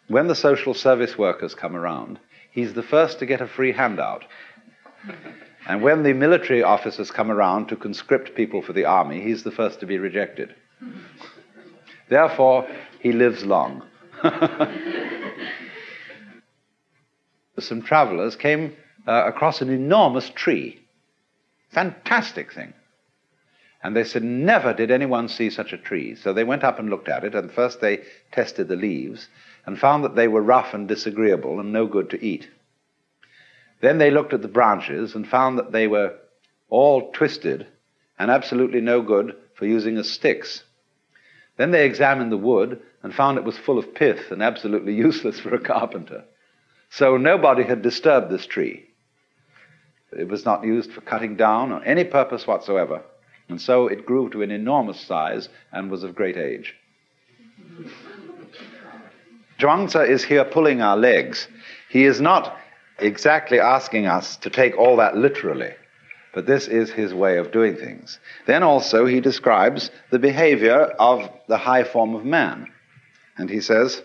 when 0.07 0.27
the 0.27 0.35
social 0.35 0.73
service 0.73 1.17
workers 1.17 1.55
come 1.55 1.75
around, 1.75 2.19
he's 2.57 2.73
the 2.73 2.81
first 2.81 3.19
to 3.19 3.25
get 3.27 3.39
a 3.39 3.45
free 3.45 3.71
handout. 3.71 4.25
And 5.67 5.83
when 5.83 6.01
the 6.01 6.13
military 6.13 6.63
officers 6.63 7.11
come 7.11 7.29
around 7.29 7.67
to 7.67 7.75
conscript 7.75 8.33
people 8.33 8.63
for 8.63 8.73
the 8.73 8.85
army, 8.85 9.21
he's 9.21 9.43
the 9.43 9.51
first 9.51 9.79
to 9.81 9.85
be 9.85 9.99
rejected. 9.99 10.55
Therefore, 12.09 12.67
he 12.99 13.11
lives 13.11 13.45
long. 13.45 13.83
Some 17.59 17.83
travelers 17.83 18.35
came 18.35 18.75
uh, 19.07 19.25
across 19.27 19.61
an 19.61 19.69
enormous 19.69 20.31
tree. 20.31 20.79
Fantastic 21.69 22.51
thing. 22.51 22.73
And 23.83 23.95
they 23.95 24.03
said, 24.03 24.23
Never 24.23 24.73
did 24.73 24.89
anyone 24.89 25.27
see 25.27 25.51
such 25.51 25.73
a 25.73 25.77
tree. 25.77 26.15
So 26.15 26.33
they 26.33 26.43
went 26.43 26.63
up 26.63 26.79
and 26.79 26.89
looked 26.89 27.07
at 27.07 27.23
it, 27.23 27.35
and 27.35 27.51
first 27.51 27.81
they 27.81 28.01
tested 28.31 28.67
the 28.67 28.75
leaves, 28.75 29.27
and 29.67 29.77
found 29.77 30.05
that 30.05 30.15
they 30.15 30.29
were 30.29 30.41
rough 30.41 30.73
and 30.73 30.87
disagreeable 30.87 31.59
and 31.59 31.71
no 31.71 31.85
good 31.85 32.09
to 32.09 32.25
eat. 32.25 32.47
Then 33.81 33.97
they 33.97 34.09
looked 34.09 34.33
at 34.33 34.41
the 34.41 34.47
branches 34.47 35.13
and 35.13 35.27
found 35.27 35.59
that 35.59 35.73
they 35.73 35.87
were 35.87 36.15
all 36.69 37.11
twisted 37.11 37.67
and 38.17 38.31
absolutely 38.31 38.81
no 38.81 39.01
good 39.01 39.35
for 39.55 39.65
using 39.65 39.97
as 39.97 40.09
sticks. 40.09 40.63
Then 41.57 41.71
they 41.71 41.85
examined 41.85 42.31
the 42.31 42.37
wood 42.37 42.81
and 43.03 43.13
found 43.13 43.37
it 43.37 43.43
was 43.43 43.57
full 43.57 43.77
of 43.77 43.93
pith 43.93 44.31
and 44.31 44.41
absolutely 44.41 44.95
useless 45.07 45.39
for 45.39 45.53
a 45.53 45.59
carpenter. 45.59 46.23
So 46.89 47.17
nobody 47.17 47.63
had 47.63 47.81
disturbed 47.81 48.31
this 48.31 48.45
tree. 48.45 48.85
It 50.17 50.29
was 50.29 50.45
not 50.45 50.63
used 50.63 50.93
for 50.93 51.01
cutting 51.01 51.35
down 51.35 51.73
or 51.73 51.83
any 51.83 52.05
purpose 52.05 52.47
whatsoever. 52.47 53.03
And 53.49 53.61
so 53.61 53.87
it 53.87 54.05
grew 54.05 54.29
to 54.29 54.41
an 54.41 54.51
enormous 54.51 55.01
size 55.01 55.49
and 55.73 55.91
was 55.91 56.03
of 56.03 56.15
great 56.15 56.37
age. 56.37 56.73
Zhuangzi 59.57 60.07
is 60.07 60.23
here 60.23 60.45
pulling 60.45 60.81
our 60.81 60.95
legs. 60.95 61.47
He 61.89 62.05
is 62.05 62.21
not 62.21 62.57
exactly 62.99 63.59
asking 63.59 64.05
us 64.05 64.37
to 64.37 64.49
take 64.49 64.77
all 64.77 64.97
that 64.97 65.17
literally, 65.17 65.73
but 66.33 66.45
this 66.45 66.67
is 66.67 66.91
his 66.91 67.13
way 67.13 67.37
of 67.37 67.51
doing 67.51 67.75
things. 67.75 68.19
Then 68.45 68.61
also 68.61 69.05
he 69.05 69.19
describes 69.19 69.89
the 70.11 70.19
behavior 70.19 70.81
of 70.99 71.29
the 71.47 71.57
high 71.57 71.83
form 71.83 72.15
of 72.15 72.23
man. 72.23 72.67
And 73.37 73.49
he 73.49 73.61
says, 73.61 74.03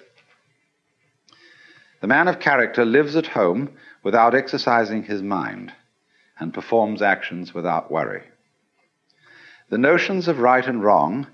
The 2.01 2.07
man 2.07 2.29
of 2.29 2.41
character 2.41 2.85
lives 2.85 3.15
at 3.17 3.27
home 3.27 3.71
without 4.03 4.35
exercising 4.35 5.03
his 5.03 5.23
mind 5.23 5.73
and 6.39 6.55
performs 6.55 7.03
actions 7.03 7.53
without 7.53 7.91
worry. 7.91 8.23
The 9.69 9.79
notions 9.79 10.29
of 10.29 10.39
right 10.39 10.67
and 10.67 10.83
wrong 10.83 11.27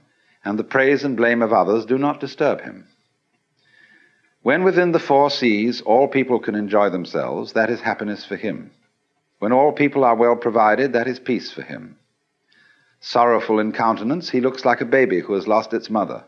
and 0.45 0.59
the 0.59 0.65
praise 0.65 1.05
and 1.05 1.17
blame 1.17 1.43
of 1.43 1.53
others 1.53 1.87
do 1.87 1.99
not 1.99 2.21
disturb 2.21 2.61
him. 2.63 2.88
When 4.49 4.65
within 4.65 4.93
the 4.93 4.99
four 4.99 5.29
seas 5.29 5.83
all 5.83 6.09
people 6.09 6.39
can 6.39 6.55
enjoy 6.55 6.89
themselves, 6.89 7.53
that 7.53 7.69
is 7.69 7.83
happiness 7.83 8.25
for 8.25 8.35
him. 8.35 8.71
When 9.41 9.53
all 9.53 9.73
people 9.73 10.05
are 10.05 10.17
well 10.17 10.37
provided, 10.37 10.95
that 10.95 11.07
is 11.07 11.19
peace 11.19 11.53
for 11.53 11.61
him. 11.61 11.99
Sorrowful 12.99 13.59
in 13.59 13.73
countenance, 13.73 14.31
he 14.31 14.41
looks 14.41 14.65
like 14.65 14.81
a 14.81 14.87
baby 14.87 15.21
who 15.21 15.35
has 15.35 15.47
lost 15.47 15.75
its 15.75 15.91
mother. 15.91 16.25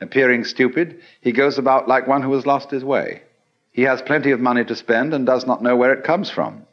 appearing 0.00 0.42
stupid, 0.42 1.02
he 1.20 1.30
goes 1.30 1.56
about 1.56 1.86
like 1.86 2.08
one 2.08 2.22
who 2.22 2.32
has 2.32 2.46
lost 2.46 2.72
his 2.72 2.84
way. 2.84 3.22
He 3.70 3.82
has 3.82 4.02
plenty 4.02 4.32
of 4.32 4.40
money 4.40 4.64
to 4.64 4.74
spend 4.74 5.14
and 5.14 5.24
does 5.24 5.46
not 5.46 5.62
know 5.62 5.76
where 5.76 5.92
it 5.92 6.02
comes 6.02 6.30
from. 6.30 6.66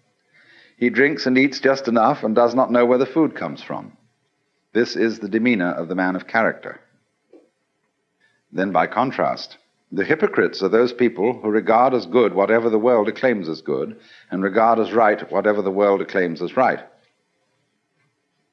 He 0.75 0.89
drinks 0.89 1.27
and 1.27 1.37
eats 1.37 1.59
just 1.59 1.87
enough 1.87 2.23
and 2.23 2.33
does 2.33 2.55
not 2.55 2.71
know 2.71 2.87
where 2.87 2.97
the 2.97 3.05
food 3.05 3.35
comes 3.35 3.61
from. 3.61 3.95
This 4.73 4.95
is 4.95 5.19
the 5.19 5.29
demeanor 5.29 5.71
of 5.71 5.87
the 5.87 5.93
man 5.93 6.15
of 6.15 6.25
character. 6.25 6.79
Then, 8.51 8.71
by 8.71 8.87
contrast, 8.87 9.59
the 9.91 10.05
hypocrites 10.05 10.61
are 10.61 10.69
those 10.69 10.93
people 10.93 11.33
who 11.33 11.49
regard 11.49 11.93
as 11.93 12.05
good 12.05 12.33
whatever 12.33 12.69
the 12.69 12.77
world 12.77 13.07
acclaims 13.07 13.49
as 13.49 13.61
good, 13.61 13.99
and 14.29 14.43
regard 14.43 14.79
as 14.79 14.93
right 14.93 15.31
whatever 15.31 15.61
the 15.61 15.71
world 15.71 16.01
acclaims 16.01 16.41
as 16.41 16.55
right. 16.55 16.79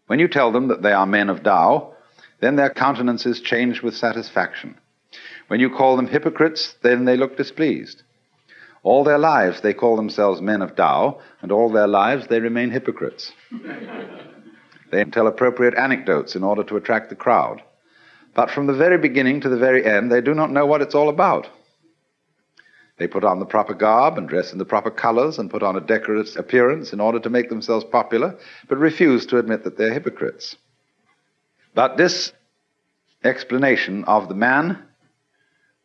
When 0.07 0.19
you 0.19 0.29
tell 0.29 0.51
them 0.53 0.69
that 0.69 0.83
they 0.83 0.93
are 0.93 1.07
men 1.07 1.29
of 1.29 1.43
Tao, 1.43 1.95
then 2.41 2.57
their 2.57 2.71
countenances 2.71 3.41
change 3.41 3.83
with 3.83 3.97
satisfaction. 3.97 4.77
When 5.49 5.61
you 5.61 5.71
call 5.71 5.97
them 5.97 6.07
hypocrites, 6.07 6.75
then 6.83 7.05
they 7.05 7.17
look 7.17 7.37
displeased. 7.37 8.03
All 8.83 9.05
their 9.05 9.19
lives 9.19 9.61
they 9.61 9.75
call 9.75 9.97
themselves 9.97 10.41
men 10.41 10.63
of 10.63 10.75
Tao, 10.77 11.21
and 11.43 11.53
all 11.53 11.71
their 11.71 11.89
lives 11.89 12.29
they 12.29 12.41
remain 12.41 12.71
hypocrites. 12.71 13.33
they 14.91 15.05
tell 15.05 15.27
appropriate 15.27 15.75
anecdotes 15.75 16.35
in 16.35 16.45
order 16.45 16.63
to 16.65 16.77
attract 16.77 17.11
the 17.11 17.17
crowd. 17.17 17.63
But 18.37 18.51
from 18.51 18.67
the 18.67 18.75
very 18.75 18.99
beginning 18.99 19.41
to 19.41 19.49
the 19.49 19.57
very 19.57 19.83
end, 19.83 20.13
they 20.13 20.21
do 20.21 20.35
not 20.35 20.51
know 20.53 20.67
what 20.67 20.83
it's 20.83 20.95
all 20.95 21.09
about. 21.09 21.49
They 22.99 23.09
put 23.09 23.25
on 23.25 23.41
the 23.41 23.47
proper 23.47 23.73
garb 23.73 24.19
and 24.19 24.29
dress 24.29 24.53
in 24.53 24.59
the 24.59 24.67
proper 24.67 24.91
colors 24.91 25.39
and 25.39 25.51
put 25.51 25.63
on 25.63 25.75
a 25.75 25.81
decorous 25.81 26.37
appearance 26.37 26.93
in 26.93 27.01
order 27.01 27.19
to 27.19 27.31
make 27.31 27.49
themselves 27.49 27.85
popular, 27.85 28.39
but 28.69 28.77
refuse 28.77 29.25
to 29.27 29.39
admit 29.39 29.65
that 29.65 29.79
they're 29.79 29.93
hypocrites. 29.93 30.55
But 31.75 31.97
this 31.97 32.33
explanation 33.25 34.05
of 34.05 34.29
the 34.29 34.35
man 34.35 34.83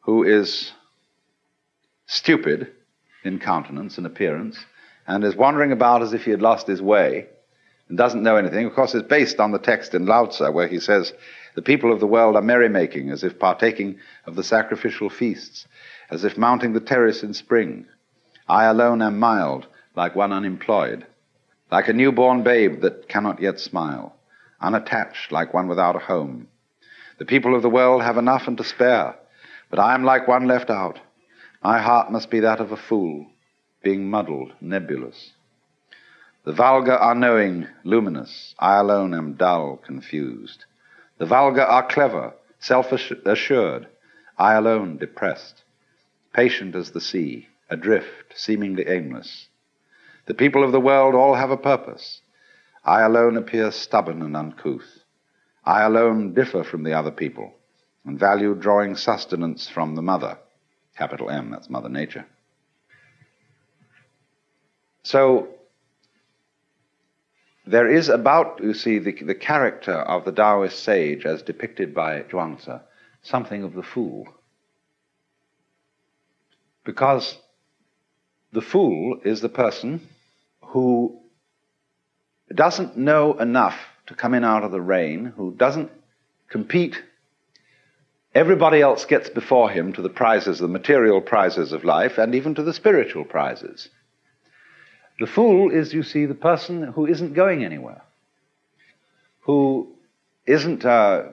who 0.02 0.24
is 0.24 0.74
stupid 2.08 2.72
in 3.24 3.40
countenance 3.40 3.98
and 3.98 4.06
appearance 4.06 4.58
and 5.08 5.24
is 5.24 5.38
wandering 5.38 5.72
about 5.72 6.02
as 6.02 6.12
if 6.12 6.26
he 6.26 6.32
had 6.32 6.42
lost 6.42 6.68
his 6.68 6.82
way 6.82 7.28
and 7.88 7.98
doesn't 7.98 8.24
know 8.24 8.36
anything, 8.36 8.66
of 8.66 8.74
course, 8.74 8.94
is 8.94 9.04
based 9.04 9.40
on 9.40 9.52
the 9.52 9.60
text 9.60 9.94
in 9.94 10.06
Lao 10.06 10.26
Tzu 10.26 10.52
where 10.52 10.68
he 10.68 10.80
says, 10.80 11.14
The 11.56 11.62
people 11.62 11.92
of 11.92 12.00
the 12.00 12.08
world 12.08 12.36
are 12.36 12.42
merrymaking 12.42 13.10
as 13.10 13.24
if 13.24 13.40
partaking 13.40 14.00
of 14.26 14.36
the 14.36 14.44
sacrificial 14.44 15.10
feasts, 15.10 15.68
as 16.10 16.24
if 16.24 16.38
mounting 16.38 16.74
the 16.74 16.80
terrace 16.80 17.24
in 17.24 17.34
spring. 17.34 17.86
I 18.48 18.66
alone 18.66 19.02
am 19.02 19.20
mild, 19.20 19.68
like 19.96 20.16
one 20.16 20.32
unemployed, 20.32 21.06
like 21.72 21.88
a 21.88 21.94
newborn 21.94 22.44
babe 22.44 22.82
that 22.82 23.10
cannot 23.10 23.42
yet 23.42 23.60
smile, 23.60 24.16
unattached, 24.62 25.32
like 25.32 25.54
one 25.54 25.68
without 25.68 25.96
a 25.96 26.00
home. 26.00 26.48
The 27.18 27.26
people 27.26 27.56
of 27.56 27.62
the 27.62 27.70
world 27.70 28.02
have 28.02 28.18
enough 28.18 28.48
and 28.48 28.58
to 28.58 28.64
spare, 28.64 29.16
but 29.70 29.80
I 29.80 29.94
am 29.94 30.04
like 30.04 30.28
one 30.28 30.48
left 30.48 30.70
out. 30.70 31.00
My 31.64 31.80
heart 31.80 32.12
must 32.12 32.30
be 32.30 32.40
that 32.40 32.60
of 32.60 32.72
a 32.72 32.78
fool, 32.78 33.28
being 33.84 34.10
muddled, 34.10 34.54
nebulous. 34.62 35.32
The 36.44 36.54
vulgar 36.54 36.94
are 36.94 37.14
knowing, 37.14 37.68
luminous. 37.84 38.56
I 38.58 38.78
alone 38.78 39.14
am 39.14 39.34
dull, 39.34 39.78
confused. 39.78 40.66
The 41.22 41.28
vulgar 41.28 41.62
are 41.62 41.86
clever, 41.86 42.34
self 42.58 42.92
assured. 42.92 43.88
I 44.40 44.56
alone 44.56 44.98
depressed. 44.98 45.62
Patient 46.34 46.74
as 46.74 46.90
the 46.90 47.00
sea, 47.00 47.48
adrift, 47.70 48.34
seemingly 48.34 48.88
aimless. 48.88 49.48
The 50.26 50.34
people 50.34 50.64
of 50.64 50.72
the 50.72 50.80
world 50.80 51.14
all 51.14 51.36
have 51.36 51.52
a 51.52 51.58
purpose. 51.58 52.22
I 52.84 53.02
alone 53.02 53.38
appear 53.38 53.70
stubborn 53.70 54.24
and 54.24 54.36
uncouth. 54.36 55.04
I 55.64 55.84
alone 55.84 56.34
differ 56.34 56.64
from 56.64 56.82
the 56.82 56.94
other 56.94 57.12
people 57.12 57.54
and 58.04 58.18
value 58.18 58.56
drawing 58.56 58.96
sustenance 58.96 59.70
from 59.70 59.94
the 59.94 60.02
mother. 60.02 60.40
Capital 60.98 61.30
M, 61.30 61.52
that's 61.52 61.70
Mother 61.70 61.90
Nature. 61.90 62.26
So, 65.04 65.50
there 67.66 67.88
is 67.88 68.10
about, 68.10 68.60
you 68.64 68.74
see, 68.74 69.00
the, 69.00 69.12
the 69.12 69.36
character 69.36 69.94
of 69.94 70.26
the 70.26 70.32
Taoist 70.32 70.84
sage 70.84 71.26
as 71.26 71.42
depicted 71.42 71.94
by 71.94 72.22
Zhuangzi, 72.24 72.82
something 73.22 73.64
of 73.64 73.74
the 73.74 73.84
fool. 73.84 74.28
Because 76.84 77.38
the 78.52 78.62
fool 78.62 79.20
is 79.24 79.42
the 79.42 79.50
person 79.50 80.08
who 80.62 81.20
doesn't 82.54 82.98
know 82.98 83.38
enough 83.40 83.78
to 84.08 84.16
come 84.16 84.34
in 84.34 84.44
out 84.44 84.64
of 84.64 84.72
the 84.72 84.82
rain, 84.82 85.26
who 85.38 85.54
doesn't 85.54 85.92
compete 86.50 87.02
Everybody 88.34 88.80
else 88.80 89.04
gets 89.04 89.30
before 89.30 89.70
him 89.70 89.92
to 89.94 90.02
the 90.02 90.10
prizes, 90.10 90.60
the 90.60 90.68
material 90.70 91.20
prizes 91.20 91.74
of 91.74 91.84
life, 91.84 92.18
and 92.18 92.34
even 92.34 92.56
to 92.56 92.64
the 92.64 92.74
spiritual 92.74 93.26
prizes. 93.26 93.90
The 95.22 95.28
fool 95.28 95.70
is, 95.70 95.94
you 95.94 96.02
see, 96.02 96.26
the 96.26 96.34
person 96.34 96.82
who 96.82 97.06
isn't 97.06 97.36
going 97.36 97.64
anywhere, 97.64 98.02
who 99.42 99.94
isn't 100.48 100.84
uh, 100.84 101.26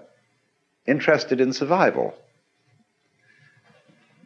interested 0.86 1.40
in 1.40 1.54
survival. 1.54 2.12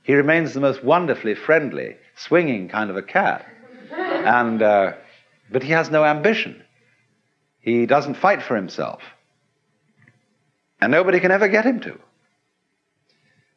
He 0.03 0.15
remains 0.15 0.53
the 0.53 0.59
most 0.59 0.83
wonderfully 0.83 1.37
friendly, 1.37 1.97
swinging 2.17 2.71
kind 2.71 2.91
of 2.91 2.97
a 2.97 3.03
cat, 3.03 3.47
and 3.93 4.61
uh, 4.61 4.95
but 5.49 5.63
he 5.63 5.71
has 5.71 5.93
no 5.93 6.05
ambition. 6.05 6.61
He 7.61 7.87
doesn't 7.87 8.15
fight 8.15 8.43
for 8.43 8.57
himself, 8.57 9.01
and 10.81 10.91
nobody 10.91 11.21
can 11.21 11.31
ever 11.31 11.47
get 11.47 11.65
him 11.65 11.79
to. 11.83 12.01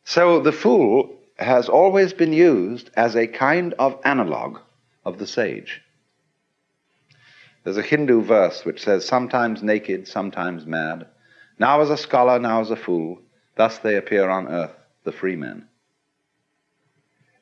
So 0.04 0.40
the 0.40 0.52
fool 0.52 1.16
has 1.38 1.68
always 1.68 2.14
been 2.14 2.32
used 2.32 2.92
as 2.96 3.16
a 3.16 3.26
kind 3.26 3.74
of 3.80 4.00
analog 4.06 4.60
of 5.04 5.18
the 5.18 5.26
sage. 5.26 5.82
There's 7.66 7.78
a 7.78 7.82
Hindu 7.82 8.22
verse 8.22 8.64
which 8.64 8.84
says, 8.84 9.06
Sometimes 9.06 9.64
naked, 9.64 10.08
sometimes 10.08 10.68
mad, 10.68 11.08
now 11.58 11.82
as 11.82 11.90
a 11.90 11.98
scholar, 11.98 12.38
now 12.38 12.62
as 12.62 12.70
a 12.70 12.76
fool, 12.76 13.20
thus 13.56 13.80
they 13.80 13.96
appear 13.96 14.30
on 14.30 14.48
earth, 14.48 14.76
the 15.04 15.12
free 15.12 15.36
men. 15.36 15.68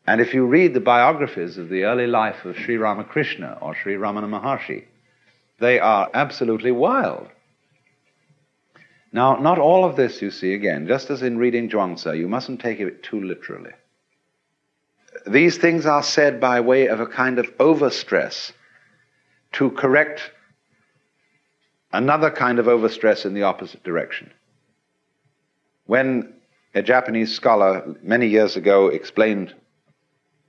And 0.07 0.21
if 0.21 0.33
you 0.33 0.45
read 0.45 0.73
the 0.73 0.79
biographies 0.79 1.57
of 1.57 1.67
the 1.67 1.83
early 1.83 2.07
life 2.07 2.45
of 2.45 2.57
Sri 2.57 2.77
Ramakrishna 2.77 3.57
or 3.61 3.75
Sri 3.75 3.95
Ramana 3.95 4.29
Maharshi, 4.29 4.85
they 5.59 5.77
are 5.79 6.09
absolutely 6.13 6.71
wild. 6.71 7.27
Now, 9.11 9.35
not 9.35 9.59
all 9.59 9.83
of 9.83 9.97
this, 9.97 10.21
you 10.21 10.31
see, 10.31 10.53
again, 10.53 10.87
just 10.87 11.09
as 11.09 11.21
in 11.21 11.37
reading 11.37 11.69
Zhuangzi, 11.69 12.17
you 12.17 12.29
mustn't 12.29 12.61
take 12.61 12.79
it 12.79 13.03
too 13.03 13.21
literally. 13.21 13.71
These 15.27 15.57
things 15.57 15.85
are 15.85 16.01
said 16.01 16.39
by 16.39 16.61
way 16.61 16.87
of 16.87 17.01
a 17.01 17.07
kind 17.07 17.39
of 17.39 17.57
overstress 17.57 18.53
to 19.53 19.71
correct 19.71 20.31
another 21.91 22.31
kind 22.31 22.59
of 22.59 22.65
overstress 22.65 23.25
in 23.25 23.33
the 23.33 23.43
opposite 23.43 23.83
direction. 23.83 24.31
When 25.85 26.33
a 26.73 26.81
Japanese 26.81 27.33
scholar 27.35 27.95
many 28.01 28.27
years 28.27 28.55
ago 28.55 28.87
explained 28.87 29.53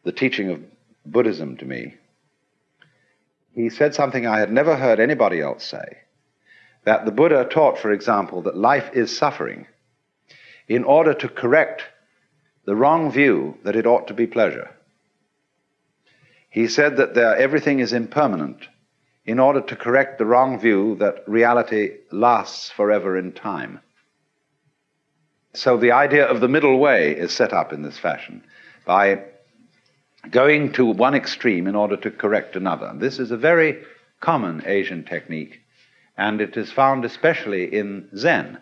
the 0.04 0.12
teaching 0.12 0.50
of 0.50 0.62
Buddhism 1.04 1.56
to 1.58 1.66
me, 1.66 1.94
he 3.54 3.68
said 3.68 3.94
something 3.94 4.26
I 4.26 4.40
had 4.40 4.50
never 4.50 4.76
heard 4.76 4.98
anybody 4.98 5.40
else 5.40 5.64
say 5.64 5.98
that 6.84 7.04
the 7.04 7.12
Buddha 7.12 7.44
taught, 7.44 7.78
for 7.78 7.92
example, 7.92 8.42
that 8.42 8.56
life 8.56 8.90
is 8.92 9.16
suffering 9.16 9.66
in 10.68 10.84
order 10.84 11.14
to 11.14 11.28
correct 11.28 11.82
the 12.66 12.76
wrong 12.76 13.10
view 13.10 13.56
that 13.64 13.76
it 13.76 13.86
ought 13.86 14.08
to 14.08 14.14
be 14.14 14.26
pleasure. 14.26 14.70
He 16.48 16.68
said 16.68 16.96
that 16.96 17.14
there, 17.14 17.36
everything 17.36 17.80
is 17.80 17.92
impermanent 17.92 18.66
in 19.26 19.38
order 19.38 19.60
to 19.60 19.76
correct 19.76 20.18
the 20.18 20.26
wrong 20.26 20.58
view 20.58 20.96
that 20.96 21.26
reality 21.26 21.96
lasts 22.10 22.70
forever 22.70 23.16
in 23.16 23.32
time. 23.32 23.80
So 25.54 25.76
the 25.76 25.92
idea 25.92 26.26
of 26.26 26.40
the 26.40 26.48
middle 26.48 26.78
way 26.78 27.12
is 27.12 27.32
set 27.32 27.52
up 27.52 27.72
in 27.72 27.82
this 27.82 27.98
fashion 27.98 28.44
by 28.84 29.22
going 30.30 30.72
to 30.72 30.84
one 30.84 31.14
extreme 31.14 31.66
in 31.66 31.74
order 31.74 31.96
to 31.96 32.10
correct 32.10 32.56
another. 32.56 32.92
This 32.96 33.18
is 33.18 33.30
a 33.30 33.36
very 33.36 33.82
common 34.20 34.62
Asian 34.66 35.04
technique 35.04 35.60
and 36.16 36.40
it 36.40 36.56
is 36.56 36.72
found 36.72 37.04
especially 37.04 37.74
in 37.74 38.08
Zen, 38.16 38.58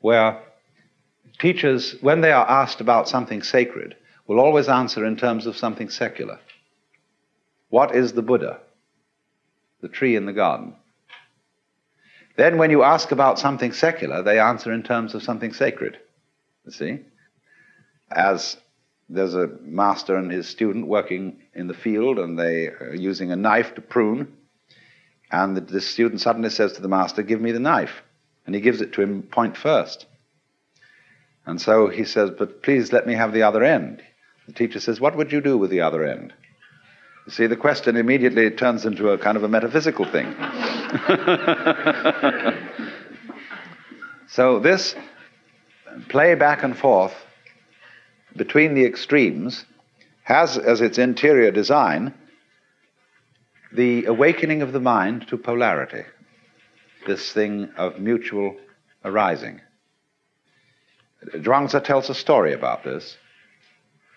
where 0.00 0.42
teachers, 1.38 1.96
when 2.00 2.20
they 2.20 2.32
are 2.32 2.48
asked 2.48 2.80
about 2.80 3.08
something 3.08 3.42
sacred, 3.42 3.96
will 4.26 4.40
always 4.40 4.68
answer 4.68 5.04
in 5.04 5.16
terms 5.16 5.46
of 5.46 5.56
something 5.56 5.88
secular. 5.88 6.38
What 7.68 7.94
is 7.94 8.12
the 8.12 8.22
Buddha? 8.22 8.60
The 9.86 9.92
tree 9.92 10.16
in 10.16 10.26
the 10.26 10.32
garden. 10.32 10.74
Then, 12.34 12.58
when 12.58 12.72
you 12.72 12.82
ask 12.82 13.12
about 13.12 13.38
something 13.38 13.70
secular, 13.70 14.20
they 14.20 14.40
answer 14.40 14.72
in 14.72 14.82
terms 14.82 15.14
of 15.14 15.22
something 15.22 15.52
sacred. 15.52 15.96
You 16.64 16.72
see? 16.72 16.98
As 18.10 18.56
there's 19.08 19.36
a 19.36 19.48
master 19.62 20.16
and 20.16 20.32
his 20.32 20.48
student 20.48 20.88
working 20.88 21.40
in 21.54 21.68
the 21.68 21.72
field, 21.72 22.18
and 22.18 22.36
they 22.36 22.66
are 22.66 22.96
using 22.96 23.30
a 23.30 23.36
knife 23.36 23.76
to 23.76 23.80
prune. 23.80 24.36
And 25.30 25.56
the, 25.56 25.60
the 25.60 25.80
student 25.80 26.20
suddenly 26.20 26.50
says 26.50 26.72
to 26.72 26.82
the 26.82 26.88
master, 26.88 27.22
Give 27.22 27.40
me 27.40 27.52
the 27.52 27.60
knife. 27.60 28.02
And 28.44 28.56
he 28.56 28.60
gives 28.60 28.80
it 28.80 28.94
to 28.94 29.02
him 29.02 29.22
point 29.22 29.56
first. 29.56 30.06
And 31.44 31.60
so 31.60 31.86
he 31.86 32.02
says, 32.02 32.30
But 32.36 32.60
please 32.60 32.92
let 32.92 33.06
me 33.06 33.14
have 33.14 33.32
the 33.32 33.44
other 33.44 33.62
end. 33.62 34.02
The 34.48 34.52
teacher 34.52 34.80
says, 34.80 35.00
What 35.00 35.16
would 35.16 35.30
you 35.30 35.40
do 35.40 35.56
with 35.56 35.70
the 35.70 35.82
other 35.82 36.04
end? 36.04 36.32
See, 37.28 37.48
the 37.48 37.56
question 37.56 37.96
immediately 37.96 38.48
turns 38.50 38.86
into 38.86 39.10
a 39.10 39.18
kind 39.18 39.36
of 39.36 39.42
a 39.42 39.48
metaphysical 39.48 40.04
thing. 40.04 40.26
so, 44.28 44.60
this 44.60 44.94
play 46.08 46.36
back 46.36 46.62
and 46.62 46.76
forth 46.76 47.14
between 48.36 48.74
the 48.74 48.84
extremes 48.84 49.64
has 50.22 50.56
as 50.56 50.80
its 50.80 50.98
interior 50.98 51.50
design 51.50 52.14
the 53.72 54.04
awakening 54.04 54.62
of 54.62 54.72
the 54.72 54.80
mind 54.80 55.26
to 55.28 55.36
polarity, 55.36 56.04
this 57.06 57.32
thing 57.32 57.70
of 57.76 57.98
mutual 57.98 58.56
arising. 59.04 59.60
Zhuangzi 61.34 61.82
tells 61.82 62.08
a 62.08 62.14
story 62.14 62.52
about 62.52 62.84
this. 62.84 63.16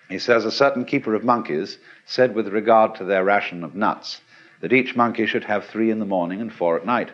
He 0.09 0.19
says 0.19 0.43
a 0.43 0.51
certain 0.51 0.85
keeper 0.85 1.13
of 1.13 1.23
monkeys 1.23 1.77
said 2.05 2.33
with 2.33 2.47
regard 2.47 2.95
to 2.95 3.05
their 3.05 3.23
ration 3.23 3.63
of 3.63 3.75
nuts 3.75 4.21
that 4.59 4.73
each 4.73 4.95
monkey 4.95 5.27
should 5.27 5.43
have 5.45 5.65
three 5.65 5.91
in 5.91 5.99
the 5.99 6.05
morning 6.05 6.41
and 6.41 6.51
four 6.51 6.75
at 6.75 6.85
night. 6.85 7.11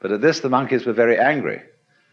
But 0.00 0.12
at 0.12 0.20
this 0.20 0.40
the 0.40 0.48
monkeys 0.48 0.84
were 0.84 0.92
very 0.92 1.18
angry. 1.18 1.62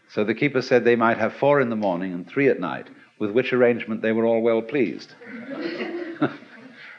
So 0.08 0.22
the 0.22 0.34
keeper 0.34 0.62
said 0.62 0.84
they 0.84 0.96
might 0.96 1.18
have 1.18 1.34
four 1.34 1.60
in 1.60 1.68
the 1.68 1.76
morning 1.76 2.12
and 2.12 2.26
three 2.26 2.48
at 2.48 2.60
night, 2.60 2.86
with 3.18 3.32
which 3.32 3.52
arrangement 3.52 4.02
they 4.02 4.12
were 4.12 4.24
all 4.24 4.40
well 4.40 4.62
pleased. 4.62 5.12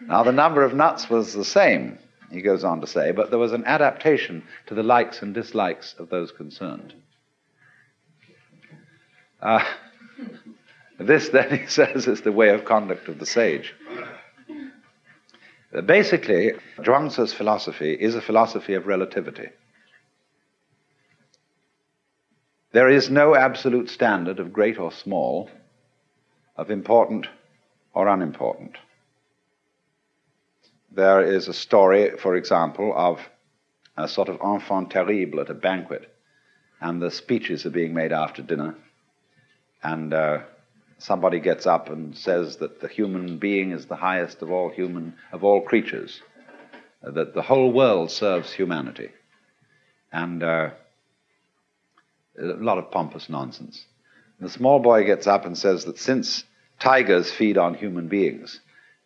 now 0.01 0.24
the 0.24 0.32
number 0.34 0.63
of 0.63 0.74
nuts 0.74 1.09
was 1.09 1.34
the 1.34 1.45
same, 1.45 1.97
he 2.30 2.41
goes 2.41 2.65
on 2.65 2.82
to 2.82 2.88
say, 2.88 3.11
but 3.11 3.30
there 3.30 3.39
was 3.39 3.53
an 3.53 3.63
adaptation 3.65 4.43
to 4.65 4.76
the 4.76 4.84
likes 4.84 5.22
and 5.22 5.34
dislikes 5.34 5.95
of 5.97 6.09
those 6.09 6.32
concerned. 6.34 6.93
Uh, 9.41 9.63
this, 11.00 11.30
then, 11.30 11.60
he 11.60 11.68
says, 11.68 12.08
is 12.08 12.22
the 12.22 12.32
way 12.32 12.50
of 12.50 12.66
conduct 12.66 13.08
of 13.08 13.20
the 13.20 13.26
sage. 13.26 13.74
Basically, 15.86 16.54
Zhuangzi's 16.78 17.34
philosophy 17.34 17.93
is 17.93 18.16
a 18.16 18.22
philosophy 18.22 18.74
of 18.74 18.88
relativity. 18.88 19.50
There 22.72 22.89
is 22.89 23.10
no 23.10 23.36
absolute 23.36 23.89
standard 23.89 24.39
of 24.39 24.54
great 24.54 24.80
or 24.80 24.91
small, 24.91 25.50
of 26.56 26.72
important 26.72 27.28
or 27.93 28.08
unimportant. 28.08 28.78
There 30.91 31.22
is 31.22 31.48
a 31.48 31.54
story, 31.54 32.18
for 32.18 32.36
example, 32.36 32.93
of 32.95 33.20
a 33.98 34.08
sort 34.08 34.30
of 34.30 34.39
enfant 34.43 34.91
terrible 34.91 35.41
at 35.41 35.50
a 35.50 35.54
banquet, 35.54 36.12
and 36.80 37.02
the 37.02 37.12
speeches 37.12 37.66
are 37.66 37.72
being 37.72 37.93
made 37.93 38.12
after 38.12 38.41
dinner 38.41 38.76
and 39.84 40.14
uh, 40.14 40.39
somebody 40.98 41.39
gets 41.39 41.66
up 41.66 41.89
and 41.89 42.18
says 42.18 42.58
that 42.58 42.82
the 42.82 42.88
human 42.88 43.38
being 43.38 43.72
is 43.72 43.86
the 43.86 43.95
highest 43.95 44.41
of 44.41 44.52
all 44.52 44.70
human 44.70 45.16
of 45.32 45.43
all 45.43 45.62
creatures, 45.62 46.22
uh, 47.06 47.12
that 47.12 47.34
the 47.34 47.41
whole 47.41 47.72
world 47.72 48.12
serves 48.12 48.52
humanity, 48.52 49.10
and 50.12 50.43
uh, 50.43 50.70
a 52.39 52.43
lot 52.43 52.78
of 52.78 52.91
pompous 52.91 53.30
nonsense. 53.30 53.86
And 54.39 54.48
the 54.48 54.54
small 54.54 54.80
boy 54.80 55.04
gets 55.06 55.28
up 55.28 55.45
and 55.45 55.58
says 55.58 55.86
that 55.86 55.98
since 55.98 56.43
tigers 56.80 57.32
feed 57.32 57.58
on 57.58 57.74
human 57.74 58.08
beings, 58.08 58.60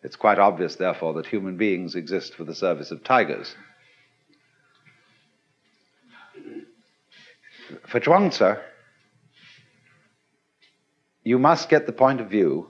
it's 0.03 0.15
quite 0.15 0.39
obvious, 0.39 0.75
therefore, 0.75 1.13
that 1.13 1.27
human 1.27 1.57
beings 1.57 1.95
exist 1.95 2.35
for 2.35 2.43
the 2.43 2.55
service 2.55 2.91
of 2.91 3.03
tigers. 3.03 3.55
For 7.87 7.99
Zhuangzi, 7.99 8.59
you 11.23 11.37
must 11.39 11.69
get 11.69 11.85
the 11.85 11.93
point 11.93 12.21
of 12.21 12.29
view 12.29 12.69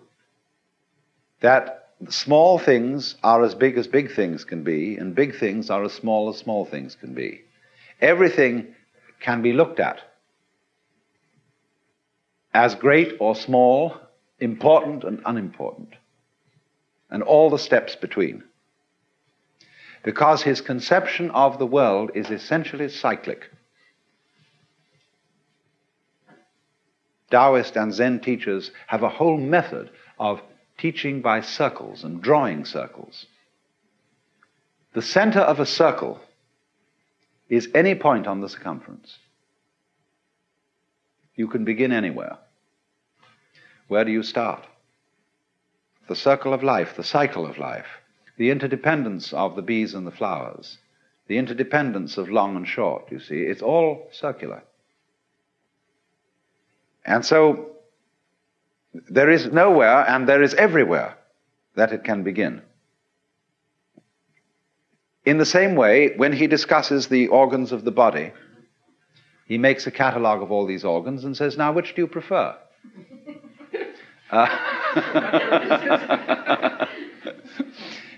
that 1.39 1.89
small 2.09 2.57
things 2.59 3.15
are 3.23 3.43
as 3.43 3.55
big 3.55 3.77
as 3.77 3.87
big 3.87 4.11
things 4.11 4.43
can 4.43 4.63
be, 4.63 4.97
and 4.97 5.15
big 5.15 5.35
things 5.35 5.69
are 5.69 5.83
as 5.83 5.93
small 5.93 6.29
as 6.29 6.37
small 6.37 6.65
things 6.65 6.95
can 6.95 7.13
be. 7.13 7.41
Everything 8.01 8.75
can 9.19 9.41
be 9.41 9.53
looked 9.53 9.79
at 9.79 10.01
as 12.53 12.75
great 12.75 13.15
or 13.19 13.35
small, 13.35 13.95
important 14.39 15.03
and 15.03 15.21
unimportant, 15.25 15.93
and 17.09 17.23
all 17.23 17.49
the 17.49 17.59
steps 17.59 17.95
between. 17.95 18.43
Because 20.03 20.41
his 20.41 20.61
conception 20.61 21.31
of 21.31 21.59
the 21.59 21.65
world 21.65 22.11
is 22.15 22.29
essentially 22.29 22.89
cyclic. 22.89 23.49
Taoist 27.31 27.75
and 27.75 27.93
Zen 27.93 28.19
teachers 28.19 28.71
have 28.87 29.03
a 29.03 29.09
whole 29.09 29.37
method 29.37 29.89
of 30.19 30.41
teaching 30.77 31.21
by 31.21 31.41
circles 31.41 32.03
and 32.03 32.21
drawing 32.21 32.65
circles. 32.65 33.25
The 34.93 35.01
center 35.01 35.39
of 35.39 35.59
a 35.59 35.65
circle 35.65 36.19
is 37.49 37.69
any 37.73 37.95
point 37.95 38.27
on 38.27 38.41
the 38.41 38.49
circumference. 38.49 39.17
You 41.35 41.47
can 41.47 41.65
begin 41.65 41.91
anywhere. 41.91 42.37
Where 43.87 44.03
do 44.03 44.11
you 44.11 44.23
start? 44.23 44.65
The 46.07 46.15
circle 46.15 46.53
of 46.53 46.63
life, 46.63 46.95
the 46.95 47.03
cycle 47.03 47.45
of 47.45 47.57
life, 47.57 47.87
the 48.37 48.49
interdependence 48.49 49.33
of 49.33 49.55
the 49.55 49.61
bees 49.61 49.93
and 49.93 50.05
the 50.05 50.11
flowers, 50.11 50.77
the 51.27 51.37
interdependence 51.37 52.17
of 52.17 52.29
long 52.29 52.55
and 52.55 52.67
short, 52.67 53.11
you 53.11 53.19
see, 53.19 53.41
it's 53.41 53.61
all 53.61 54.09
circular. 54.11 54.63
And 57.05 57.25
so 57.25 57.71
there 59.09 59.29
is 59.29 59.47
nowhere 59.47 60.07
and 60.07 60.27
there 60.27 60.43
is 60.43 60.53
everywhere 60.53 61.17
that 61.75 61.91
it 61.91 62.03
can 62.03 62.23
begin. 62.23 62.61
In 65.25 65.37
the 65.37 65.45
same 65.45 65.75
way, 65.75 66.15
when 66.17 66.33
he 66.33 66.47
discusses 66.47 67.07
the 67.07 67.27
organs 67.27 67.71
of 67.71 67.83
the 67.83 67.91
body, 67.91 68.31
he 69.45 69.57
makes 69.57 69.85
a 69.85 69.91
catalogue 69.91 70.41
of 70.41 70.51
all 70.51 70.65
these 70.65 70.83
organs 70.83 71.23
and 71.23 71.37
says, 71.37 71.57
Now, 71.57 71.71
which 71.71 71.95
do 71.95 72.01
you 72.01 72.07
prefer? 72.07 72.55
Uh, 74.31 74.45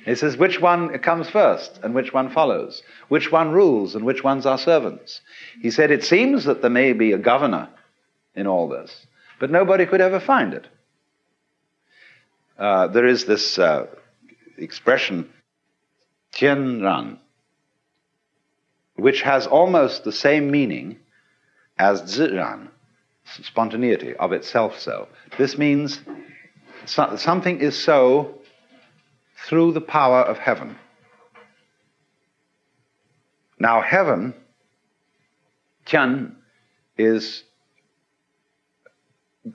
he 0.05 0.13
says, 0.13 0.37
Which 0.37 0.61
one 0.61 0.95
comes 0.99 1.27
first 1.27 1.79
and 1.81 1.95
which 1.95 2.13
one 2.13 2.29
follows? 2.29 2.83
Which 3.07 3.31
one 3.31 3.51
rules 3.51 3.95
and 3.95 4.05
which 4.05 4.23
ones 4.23 4.45
are 4.45 4.59
servants? 4.59 5.21
He 5.59 5.71
said, 5.71 5.89
It 5.89 6.03
seems 6.03 6.43
that 6.43 6.61
there 6.61 6.69
may 6.69 6.93
be 6.93 7.13
a 7.13 7.17
governor 7.17 7.67
in 8.35 8.47
all 8.47 8.67
this. 8.67 9.05
But 9.39 9.51
nobody 9.51 9.85
could 9.85 10.01
ever 10.01 10.19
find 10.19 10.53
it. 10.53 10.67
Uh, 12.57 12.87
there 12.87 13.05
is 13.05 13.25
this 13.25 13.57
uh, 13.57 13.87
expression, 14.57 15.29
tianran, 16.33 17.17
which 18.95 19.21
has 19.21 19.47
almost 19.47 20.03
the 20.03 20.11
same 20.11 20.51
meaning 20.51 20.97
as 21.77 22.01
ziran, 22.03 22.69
spontaneity 23.25 24.15
of 24.15 24.31
itself 24.31 24.79
so. 24.79 25.07
This 25.37 25.57
means 25.57 25.99
so, 26.85 27.15
something 27.15 27.59
is 27.59 27.77
so 27.77 28.39
through 29.45 29.73
the 29.73 29.81
power 29.81 30.21
of 30.21 30.37
heaven. 30.37 30.77
Now, 33.59 33.81
heaven, 33.81 34.33
tian, 35.85 36.35
is 36.97 37.43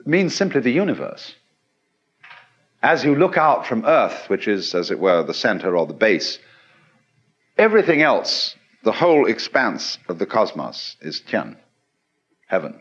means 0.05 0.35
simply 0.35 0.61
the 0.61 0.71
universe. 0.71 1.35
As 2.81 3.03
you 3.03 3.15
look 3.15 3.37
out 3.37 3.67
from 3.67 3.85
Earth, 3.85 4.29
which 4.29 4.47
is, 4.47 4.73
as 4.73 4.91
it 4.91 4.99
were, 4.99 5.23
the 5.23 5.33
center 5.33 5.75
or 5.75 5.85
the 5.85 5.93
base, 5.93 6.39
everything 7.57 8.01
else, 8.01 8.55
the 8.83 8.91
whole 8.91 9.25
expanse 9.27 9.97
of 10.07 10.19
the 10.19 10.25
cosmos, 10.25 10.95
is 11.01 11.19
Tian, 11.19 11.57
heaven. 12.47 12.79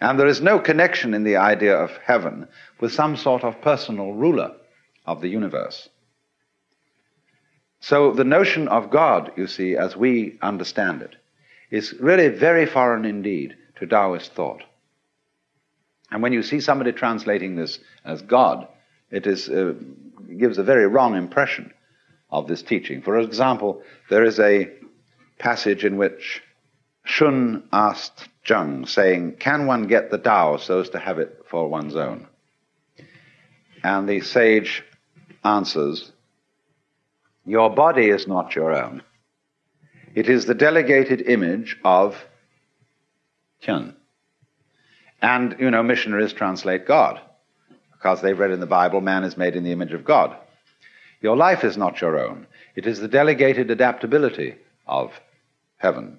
And 0.00 0.18
there 0.18 0.26
is 0.26 0.42
no 0.42 0.58
connection 0.58 1.14
in 1.14 1.24
the 1.24 1.36
idea 1.36 1.76
of 1.76 1.96
heaven 2.04 2.48
with 2.80 2.92
some 2.92 3.16
sort 3.16 3.44
of 3.44 3.62
personal 3.62 4.12
ruler 4.12 4.52
of 5.06 5.20
the 5.22 5.28
universe. 5.28 5.88
So 7.80 8.12
the 8.12 8.24
notion 8.24 8.68
of 8.68 8.90
God, 8.90 9.32
you 9.36 9.46
see, 9.46 9.76
as 9.76 9.96
we 9.96 10.38
understand 10.42 11.02
it, 11.02 11.16
is 11.70 11.94
really 12.00 12.28
very 12.28 12.66
foreign 12.66 13.04
indeed 13.04 13.56
to 13.76 13.86
Taoist 13.86 14.32
thought. 14.32 14.62
And 16.14 16.22
when 16.22 16.32
you 16.32 16.44
see 16.44 16.60
somebody 16.60 16.92
translating 16.92 17.56
this 17.56 17.80
as 18.04 18.22
God, 18.22 18.68
it 19.10 19.26
is, 19.26 19.48
uh, 19.48 19.74
gives 20.38 20.58
a 20.58 20.62
very 20.62 20.86
wrong 20.86 21.16
impression 21.16 21.74
of 22.30 22.46
this 22.46 22.62
teaching. 22.62 23.02
For 23.02 23.18
example, 23.18 23.82
there 24.10 24.22
is 24.22 24.38
a 24.38 24.70
passage 25.40 25.84
in 25.84 25.96
which 25.96 26.40
Shun 27.02 27.64
asked 27.72 28.28
Zheng, 28.46 28.88
saying, 28.88 29.38
Can 29.40 29.66
one 29.66 29.88
get 29.88 30.12
the 30.12 30.18
Tao 30.18 30.56
so 30.58 30.78
as 30.78 30.90
to 30.90 31.00
have 31.00 31.18
it 31.18 31.46
for 31.50 31.68
one's 31.68 31.96
own? 31.96 32.28
And 33.82 34.08
the 34.08 34.20
sage 34.20 34.84
answers, 35.42 36.12
Your 37.44 37.74
body 37.74 38.08
is 38.08 38.28
not 38.28 38.54
your 38.54 38.72
own. 38.72 39.02
It 40.14 40.28
is 40.28 40.46
the 40.46 40.54
delegated 40.54 41.22
image 41.22 41.76
of 41.84 42.24
Tian. 43.62 43.96
And, 45.24 45.56
you 45.58 45.70
know, 45.70 45.82
missionaries 45.82 46.34
translate 46.34 46.86
God 46.86 47.18
because 47.92 48.20
they've 48.20 48.38
read 48.38 48.50
in 48.50 48.60
the 48.60 48.66
Bible, 48.66 49.00
man 49.00 49.24
is 49.24 49.38
made 49.38 49.56
in 49.56 49.64
the 49.64 49.72
image 49.72 49.94
of 49.94 50.04
God. 50.04 50.36
Your 51.22 51.34
life 51.34 51.64
is 51.64 51.78
not 51.78 52.02
your 52.02 52.18
own, 52.18 52.46
it 52.76 52.86
is 52.86 53.00
the 53.00 53.08
delegated 53.08 53.70
adaptability 53.70 54.56
of 54.86 55.18
heaven. 55.78 56.18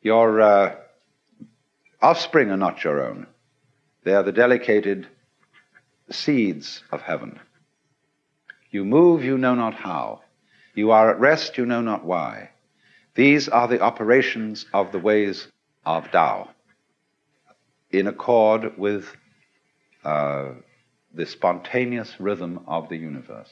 Your 0.00 0.40
uh, 0.40 0.76
offspring 2.00 2.50
are 2.50 2.56
not 2.56 2.82
your 2.82 3.04
own, 3.06 3.26
they 4.04 4.14
are 4.14 4.22
the 4.22 4.32
delegated 4.32 5.06
seeds 6.10 6.82
of 6.90 7.02
heaven. 7.02 7.38
You 8.70 8.86
move, 8.86 9.22
you 9.22 9.36
know 9.36 9.54
not 9.54 9.74
how. 9.74 10.22
You 10.74 10.90
are 10.92 11.10
at 11.10 11.20
rest, 11.20 11.58
you 11.58 11.66
know 11.66 11.82
not 11.82 12.06
why. 12.06 12.48
These 13.14 13.50
are 13.50 13.68
the 13.68 13.82
operations 13.82 14.64
of 14.72 14.90
the 14.90 14.98
ways 14.98 15.48
of 15.84 16.10
Tao 16.10 16.48
in 17.90 18.06
accord 18.06 18.78
with 18.78 19.06
uh, 20.04 20.50
the 21.12 21.26
spontaneous 21.26 22.14
rhythm 22.18 22.60
of 22.66 22.88
the 22.88 22.96
universe. 22.96 23.50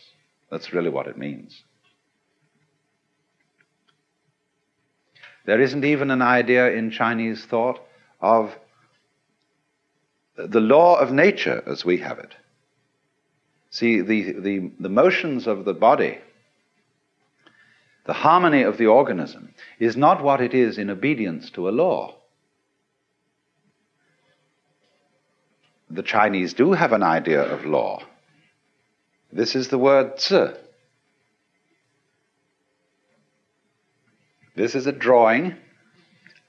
That's 0.51 0.72
really 0.72 0.91
what 0.91 1.07
it 1.07 1.18
means. 1.18 1.62
There 5.45 5.61
isn't 5.61 5.84
even 5.84 6.11
an 6.11 6.22
idea 6.22 6.70
in 6.72 6.91
Chinese 6.91 7.45
thought 7.45 7.80
of 8.20 8.55
the 10.36 10.61
law 10.61 10.97
of 11.01 11.11
nature 11.11 11.62
as 11.66 11.84
we 11.84 11.99
have 11.99 12.18
it. 12.18 12.34
See, 13.70 14.01
the, 14.01 14.32
the, 14.32 14.70
the 14.78 14.89
motions 14.89 15.47
of 15.47 15.64
the 15.64 15.74
body, 15.74 16.18
the 18.07 18.12
harmony 18.12 18.62
of 18.62 18.78
the 18.78 18.86
organism, 18.86 19.55
is 19.78 19.97
not 19.97 20.22
what 20.22 20.41
it 20.41 20.55
is 20.55 20.78
in 20.78 20.91
obedience 20.91 21.51
to 21.51 21.68
a 21.68 21.70
law. 21.70 22.17
The 25.91 26.03
Chinese 26.03 26.55
do 26.55 26.72
have 26.72 26.93
an 26.93 27.03
idea 27.03 27.43
of 27.43 27.64
law. 27.64 28.03
This 29.32 29.55
is 29.55 29.68
the 29.68 29.78
word 29.78 30.20
zi. 30.20 30.49
This 34.55 34.74
is 34.74 34.86
a 34.86 34.93
drawing 34.93 35.55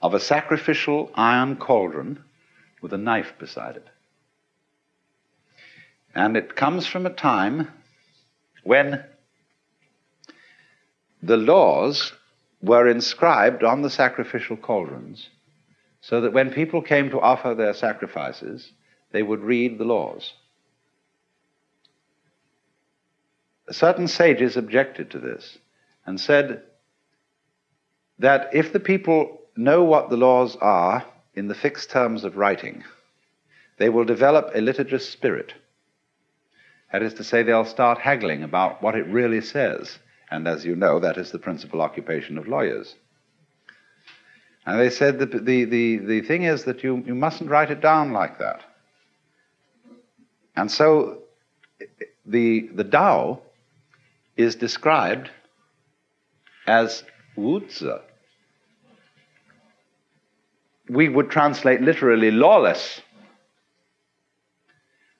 of 0.02 0.14
a 0.14 0.20
sacrificial 0.20 1.10
iron 1.14 1.56
cauldron 1.56 2.22
with 2.82 2.92
a 2.92 2.98
knife 2.98 3.34
beside 3.38 3.76
it. 3.76 3.86
And 6.14 6.36
it 6.36 6.56
comes 6.56 6.86
from 6.86 7.06
a 7.06 7.10
time 7.10 7.68
when 8.64 9.04
the 11.22 11.36
laws 11.36 12.12
were 12.60 12.88
inscribed 12.88 13.62
on 13.62 13.82
the 13.82 13.90
sacrificial 13.90 14.56
cauldrons 14.56 15.28
so 16.00 16.22
that 16.22 16.32
when 16.32 16.50
people 16.50 16.82
came 16.82 17.10
to 17.10 17.20
offer 17.20 17.54
their 17.54 17.74
sacrifices, 17.74 18.72
they 19.12 19.22
would 19.22 19.40
read 19.40 19.78
the 19.78 19.84
laws. 19.84 20.34
Certain 23.70 24.08
sages 24.08 24.56
objected 24.56 25.10
to 25.10 25.18
this 25.18 25.58
and 26.06 26.20
said 26.20 26.62
that 28.18 28.50
if 28.52 28.72
the 28.72 28.80
people 28.80 29.40
know 29.56 29.84
what 29.84 30.10
the 30.10 30.16
laws 30.16 30.56
are 30.60 31.04
in 31.34 31.48
the 31.48 31.54
fixed 31.54 31.90
terms 31.90 32.24
of 32.24 32.36
writing, 32.36 32.84
they 33.78 33.88
will 33.88 34.04
develop 34.04 34.50
a 34.54 34.60
litigious 34.60 35.08
spirit. 35.08 35.54
That 36.92 37.02
is 37.02 37.14
to 37.14 37.24
say, 37.24 37.42
they'll 37.42 37.64
start 37.64 37.98
haggling 37.98 38.42
about 38.42 38.82
what 38.82 38.96
it 38.96 39.06
really 39.06 39.40
says. 39.40 39.98
And 40.30 40.46
as 40.46 40.64
you 40.64 40.74
know, 40.74 41.00
that 41.00 41.16
is 41.16 41.30
the 41.30 41.38
principal 41.38 41.80
occupation 41.80 42.36
of 42.36 42.48
lawyers. 42.48 42.94
And 44.66 44.78
they 44.78 44.90
said 44.90 45.18
that 45.20 45.30
the, 45.30 45.64
the, 45.64 45.96
the 45.96 46.20
thing 46.22 46.42
is 46.42 46.64
that 46.64 46.82
you, 46.82 47.02
you 47.06 47.14
mustn't 47.14 47.50
write 47.50 47.70
it 47.70 47.80
down 47.80 48.12
like 48.12 48.38
that. 48.38 48.62
And 50.56 50.70
so 50.70 51.18
the, 52.26 52.68
the 52.74 52.84
Tao 52.84 53.40
is 54.36 54.54
described 54.54 55.30
as 56.66 57.04
Wuzi. 57.36 58.00
We 60.88 61.08
would 61.08 61.30
translate 61.30 61.80
literally 61.80 62.30
lawless, 62.30 63.00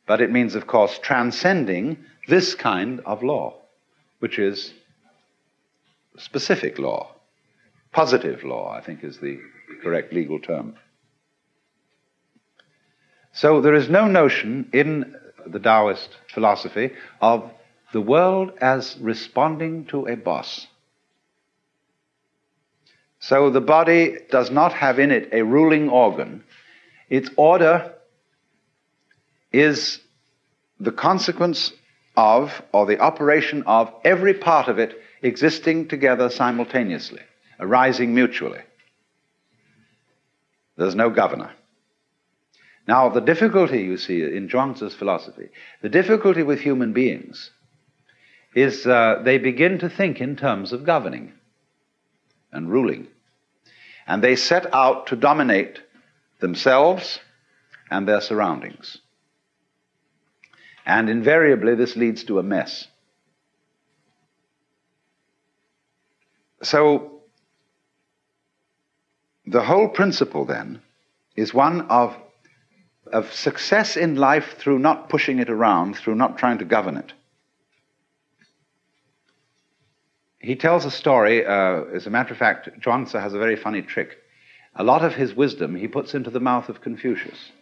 but 0.06 0.20
it 0.20 0.30
means, 0.30 0.54
of 0.54 0.66
course, 0.66 0.98
transcending 0.98 1.96
this 2.26 2.54
kind 2.54 3.00
of 3.06 3.22
law, 3.22 3.54
which 4.18 4.38
is 4.38 4.72
specific 6.16 6.78
law. 6.78 7.14
Positive 7.92 8.42
law, 8.44 8.72
I 8.72 8.80
think, 8.80 9.04
is 9.04 9.18
the 9.18 9.38
correct 9.82 10.12
legal 10.12 10.40
term. 10.40 10.76
So 13.32 13.60
there 13.60 13.74
is 13.74 13.88
no 13.88 14.06
notion 14.06 14.68
in 14.72 15.16
the 15.46 15.58
Taoist 15.58 16.10
philosophy 16.32 16.92
of 17.20 17.50
the 17.92 18.00
world 18.00 18.52
as 18.60 18.96
responding 19.00 19.86
to 19.86 20.06
a 20.06 20.16
boss. 20.16 20.66
So 23.20 23.50
the 23.50 23.60
body 23.60 24.16
does 24.30 24.50
not 24.50 24.72
have 24.72 24.98
in 24.98 25.10
it 25.10 25.28
a 25.32 25.42
ruling 25.42 25.88
organ. 25.88 26.42
Its 27.08 27.28
order 27.36 27.94
is 29.52 30.00
the 30.78 30.92
consequence 30.92 31.72
of, 32.16 32.62
or 32.72 32.86
the 32.86 32.98
operation 32.98 33.62
of, 33.66 33.92
every 34.04 34.34
part 34.34 34.68
of 34.68 34.78
it 34.78 35.00
existing 35.22 35.88
together 35.88 36.30
simultaneously, 36.30 37.20
arising 37.58 38.14
mutually. 38.14 38.60
There's 40.76 40.94
no 40.94 41.10
governor. 41.10 41.50
Now, 42.90 43.08
the 43.08 43.20
difficulty 43.20 43.82
you 43.82 43.96
see 43.96 44.20
in 44.20 44.48
Zhuangzi's 44.48 44.96
philosophy, 44.96 45.50
the 45.80 45.88
difficulty 45.88 46.42
with 46.42 46.58
human 46.58 46.92
beings 46.92 47.52
is 48.52 48.84
uh, 48.84 49.22
they 49.22 49.38
begin 49.38 49.78
to 49.78 49.88
think 49.88 50.20
in 50.20 50.34
terms 50.34 50.72
of 50.72 50.84
governing 50.84 51.32
and 52.50 52.68
ruling. 52.68 53.06
And 54.08 54.24
they 54.24 54.34
set 54.34 54.74
out 54.74 55.06
to 55.06 55.14
dominate 55.14 55.80
themselves 56.40 57.20
and 57.92 58.08
their 58.08 58.20
surroundings. 58.20 58.98
And 60.84 61.08
invariably, 61.08 61.76
this 61.76 61.94
leads 61.94 62.24
to 62.24 62.40
a 62.40 62.42
mess. 62.42 62.88
So, 66.64 67.20
the 69.46 69.62
whole 69.62 69.90
principle 69.90 70.44
then 70.44 70.82
is 71.36 71.54
one 71.54 71.82
of 71.82 72.16
of 73.12 73.32
success 73.32 73.96
in 73.96 74.16
life 74.16 74.56
through 74.58 74.78
not 74.78 75.08
pushing 75.08 75.38
it 75.38 75.50
around, 75.50 75.96
through 75.96 76.14
not 76.14 76.38
trying 76.38 76.58
to 76.58 76.64
govern 76.64 76.96
it. 76.96 77.12
He 80.40 80.56
tells 80.56 80.86
a 80.86 80.90
story, 80.90 81.44
uh, 81.44 81.82
as 81.94 82.06
a 82.06 82.10
matter 82.10 82.32
of 82.32 82.38
fact, 82.38 82.68
Zhuangzi 82.80 83.20
has 83.20 83.34
a 83.34 83.38
very 83.38 83.56
funny 83.56 83.82
trick. 83.82 84.16
A 84.74 84.84
lot 84.84 85.04
of 85.04 85.14
his 85.14 85.34
wisdom 85.34 85.74
he 85.74 85.86
puts 85.86 86.14
into 86.14 86.30
the 86.30 86.40
mouth 86.40 86.68
of 86.70 86.80
Confucius. 86.80 87.52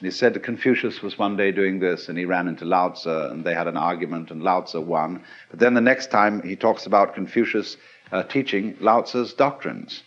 he 0.00 0.10
said 0.10 0.34
that 0.34 0.42
Confucius 0.42 1.02
was 1.02 1.16
one 1.16 1.36
day 1.36 1.52
doing 1.52 1.78
this, 1.78 2.08
and 2.08 2.18
he 2.18 2.24
ran 2.24 2.48
into 2.48 2.64
Lao 2.64 2.88
Tzu, 2.88 3.30
and 3.30 3.44
they 3.44 3.54
had 3.54 3.68
an 3.68 3.76
argument, 3.76 4.32
and 4.32 4.42
Lao 4.42 4.62
Tzu 4.62 4.80
won. 4.80 5.22
But 5.50 5.60
then 5.60 5.74
the 5.74 5.80
next 5.80 6.10
time 6.10 6.42
he 6.42 6.56
talks 6.56 6.86
about 6.86 7.14
Confucius 7.14 7.76
uh, 8.10 8.24
teaching 8.24 8.76
Lao 8.80 9.02
Tzu's 9.02 9.32
doctrines. 9.32 10.02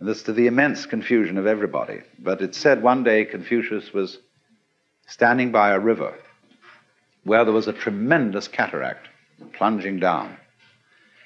And 0.00 0.08
this 0.08 0.22
to 0.24 0.32
the 0.32 0.46
immense 0.46 0.86
confusion 0.86 1.36
of 1.36 1.46
everybody. 1.46 2.00
But 2.18 2.40
it 2.40 2.54
said 2.54 2.82
one 2.82 3.04
day 3.04 3.26
Confucius 3.26 3.92
was 3.92 4.18
standing 5.06 5.52
by 5.52 5.72
a 5.72 5.78
river 5.78 6.14
where 7.24 7.44
there 7.44 7.52
was 7.52 7.68
a 7.68 7.72
tremendous 7.72 8.48
cataract 8.48 9.08
plunging 9.52 10.00
down. 10.00 10.36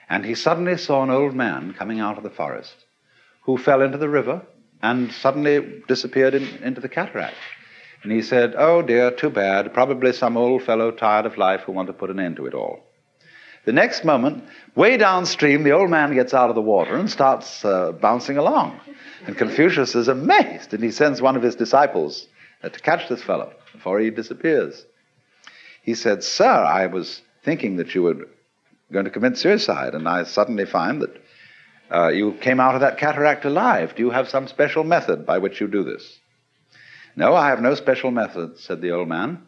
And 0.09 0.25
he 0.25 0.35
suddenly 0.35 0.77
saw 0.77 1.05
an 1.05 1.11
old 1.11 1.35
man 1.35 1.73
coming 1.73 2.01
out 2.01 2.19
of 2.19 2.25
the 2.25 2.31
forest 2.31 2.75
who 3.43 3.57
fell 3.57 3.81
into 3.81 3.99
the 3.99 4.09
river 4.09 4.43
and 4.83 5.13
suddenly 5.13 5.83
disappeared 5.87 6.35
in, 6.35 6.43
into 6.63 6.81
the 6.81 6.89
cataract. 6.89 7.37
And 8.03 8.11
he 8.11 8.23
said, 8.23 8.55
Oh 8.59 8.83
dear, 8.83 9.13
too 9.13 9.31
bad. 9.31 9.73
Probably 9.73 10.13
some 10.13 10.37
old 10.37 10.65
fellow 10.65 10.91
tired 10.91 11.27
of 11.27 11.39
life 11.39 11.61
who 11.61 11.73
want 11.73 11.87
to 11.87 11.95
put 11.95 12.11
an 12.11 12.19
end 12.19 12.37
to 12.37 12.47
it 12.47 12.55
all. 12.55 12.81
The 13.65 13.73
next 13.73 14.05
moment, 14.05 14.45
way 14.75 14.97
downstream, 14.99 15.63
the 15.63 15.73
old 15.73 15.89
man 15.89 16.13
gets 16.15 16.35
out 16.35 16.51
of 16.51 16.55
the 16.55 16.61
water 16.61 16.97
and 16.97 17.11
starts 17.11 17.65
uh, 17.65 17.93
bouncing 17.93 18.37
along. 18.37 18.79
And 19.27 19.39
Confucius 19.39 19.95
is 19.95 20.09
amazed, 20.09 20.75
and 20.75 20.85
he 20.85 20.91
sends 20.91 21.23
one 21.23 21.35
of 21.35 21.43
his 21.43 21.57
disciples 21.57 22.29
uh, 22.63 22.69
to 22.69 22.81
catch 22.81 23.09
this 23.09 23.23
fellow 23.23 23.53
before 23.73 24.01
he 24.01 24.11
disappears. 24.11 24.85
He 25.83 25.95
said, 25.95 26.23
Sir, 26.23 26.45
I 26.45 26.87
was 26.87 27.23
thinking 27.43 27.77
that 27.77 27.95
you 27.95 28.03
were 28.03 28.29
going 28.93 29.07
to 29.07 29.11
commit 29.11 29.39
suicide, 29.39 29.95
and 29.95 30.07
I 30.07 30.25
suddenly 30.25 30.67
find 30.67 31.01
that 31.01 31.23
uh, 31.91 32.09
you 32.09 32.33
came 32.33 32.61
out 32.61 32.75
of 32.75 32.83
that 32.83 32.99
cataract 32.99 33.47
alive. 33.47 33.95
Do 33.95 34.03
you 34.03 34.11
have 34.11 34.29
some 34.29 34.47
special 34.47 34.85
method 34.85 35.25
by 35.25 35.39
which 35.39 35.61
you 35.61 35.69
do 35.69 35.85
this? 35.85 36.19
No, 37.17 37.35
I 37.35 37.49
have 37.49 37.63
no 37.63 37.75
special 37.75 38.11
method, 38.11 38.59
said 38.59 38.83
the 38.83 38.91
old 38.91 39.09
man. 39.09 39.43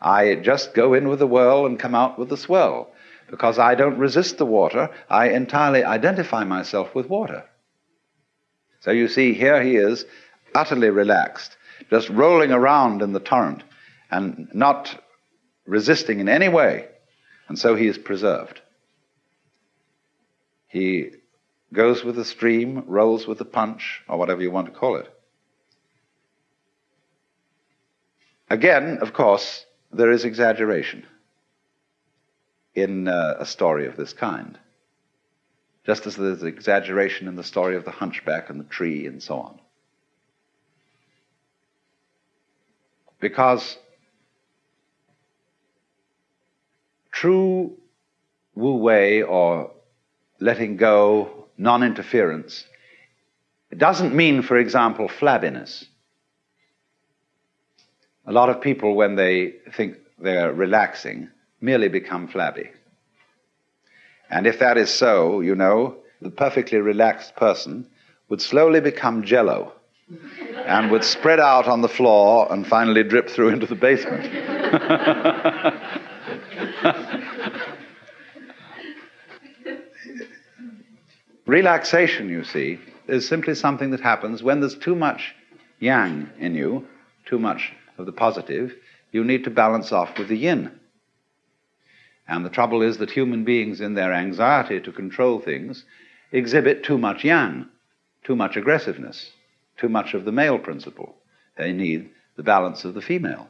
I 0.00 0.34
just 0.34 0.74
go 0.74 0.92
in 0.92 1.08
with 1.08 1.20
the 1.20 1.26
whirl 1.26 1.64
and 1.64 1.78
come 1.78 1.94
out 1.94 2.18
with 2.18 2.28
the 2.28 2.36
swell 2.36 2.91
because 3.32 3.58
I 3.58 3.74
don't 3.74 3.96
resist 3.96 4.36
the 4.36 4.44
water, 4.44 4.90
I 5.08 5.30
entirely 5.30 5.82
identify 5.82 6.44
myself 6.44 6.94
with 6.94 7.08
water. 7.08 7.44
So 8.80 8.90
you 8.90 9.08
see, 9.08 9.32
here 9.32 9.62
he 9.62 9.76
is 9.76 10.04
utterly 10.54 10.90
relaxed, 10.90 11.56
just 11.88 12.10
rolling 12.10 12.52
around 12.52 13.00
in 13.00 13.14
the 13.14 13.20
torrent 13.20 13.64
and 14.10 14.50
not 14.52 15.02
resisting 15.64 16.20
in 16.20 16.28
any 16.28 16.50
way. 16.50 16.88
And 17.48 17.58
so 17.58 17.74
he 17.74 17.86
is 17.86 17.96
preserved. 17.96 18.60
He 20.68 21.12
goes 21.72 22.04
with 22.04 22.16
the 22.16 22.26
stream, 22.26 22.84
rolls 22.86 23.26
with 23.26 23.38
the 23.38 23.46
punch, 23.46 24.02
or 24.10 24.18
whatever 24.18 24.42
you 24.42 24.50
want 24.50 24.66
to 24.66 24.78
call 24.78 24.96
it. 24.96 25.08
Again, 28.50 28.98
of 29.00 29.14
course, 29.14 29.64
there 29.90 30.10
is 30.10 30.26
exaggeration 30.26 31.06
in 32.74 33.08
uh, 33.08 33.36
a 33.38 33.46
story 33.46 33.86
of 33.86 33.96
this 33.96 34.12
kind, 34.12 34.58
just 35.84 36.06
as 36.06 36.16
there's 36.16 36.42
exaggeration 36.42 37.28
in 37.28 37.36
the 37.36 37.44
story 37.44 37.76
of 37.76 37.84
the 37.84 37.90
hunchback 37.90 38.50
and 38.50 38.58
the 38.58 38.64
tree 38.64 39.06
and 39.06 39.22
so 39.22 39.36
on. 39.36 39.58
Because 43.20 43.78
true 47.12 47.76
wu 48.54 48.76
wei 48.76 49.22
or 49.22 49.70
letting 50.40 50.76
go, 50.76 51.46
non 51.56 51.82
interference, 51.82 52.64
doesn't 53.76 54.14
mean, 54.14 54.42
for 54.42 54.56
example, 54.56 55.08
flabbiness. 55.08 55.84
A 58.26 58.32
lot 58.32 58.50
of 58.50 58.60
people, 58.60 58.94
when 58.94 59.14
they 59.16 59.54
think 59.72 59.96
they're 60.18 60.52
relaxing, 60.52 61.28
merely 61.62 61.88
become 61.88 62.28
flabby. 62.28 62.70
And 64.28 64.46
if 64.46 64.58
that 64.58 64.76
is 64.76 64.90
so, 64.90 65.40
you 65.40 65.54
know, 65.54 65.96
the 66.20 66.30
perfectly 66.30 66.78
relaxed 66.78 67.36
person 67.36 67.86
would 68.28 68.42
slowly 68.42 68.80
become 68.80 69.24
jello 69.24 69.72
and 70.66 70.90
would 70.90 71.04
spread 71.04 71.40
out 71.40 71.68
on 71.68 71.80
the 71.80 71.88
floor 71.88 72.52
and 72.52 72.66
finally 72.66 73.02
drip 73.02 73.28
through 73.28 73.50
into 73.50 73.66
the 73.66 73.74
basement. 73.74 74.24
Relaxation, 81.46 82.28
you 82.28 82.44
see, 82.44 82.78
is 83.08 83.28
simply 83.28 83.54
something 83.54 83.90
that 83.90 84.00
happens 84.00 84.42
when 84.42 84.60
there's 84.60 84.76
too 84.76 84.94
much 84.94 85.34
yang 85.80 86.30
in 86.38 86.54
you, 86.54 86.86
too 87.26 87.38
much 87.38 87.72
of 87.98 88.06
the 88.06 88.12
positive, 88.12 88.74
you 89.10 89.24
need 89.24 89.44
to 89.44 89.50
balance 89.50 89.92
off 89.92 90.18
with 90.18 90.28
the 90.28 90.36
yin. 90.36 90.70
And 92.28 92.44
the 92.44 92.50
trouble 92.50 92.82
is 92.82 92.98
that 92.98 93.10
human 93.10 93.44
beings, 93.44 93.80
in 93.80 93.94
their 93.94 94.12
anxiety 94.12 94.80
to 94.80 94.92
control 94.92 95.40
things, 95.40 95.84
exhibit 96.30 96.84
too 96.84 96.98
much 96.98 97.24
yang, 97.24 97.66
too 98.24 98.36
much 98.36 98.56
aggressiveness, 98.56 99.32
too 99.76 99.88
much 99.88 100.14
of 100.14 100.24
the 100.24 100.32
male 100.32 100.58
principle. 100.58 101.16
They 101.56 101.72
need 101.72 102.10
the 102.36 102.42
balance 102.42 102.84
of 102.84 102.94
the 102.94 103.02
female. 103.02 103.48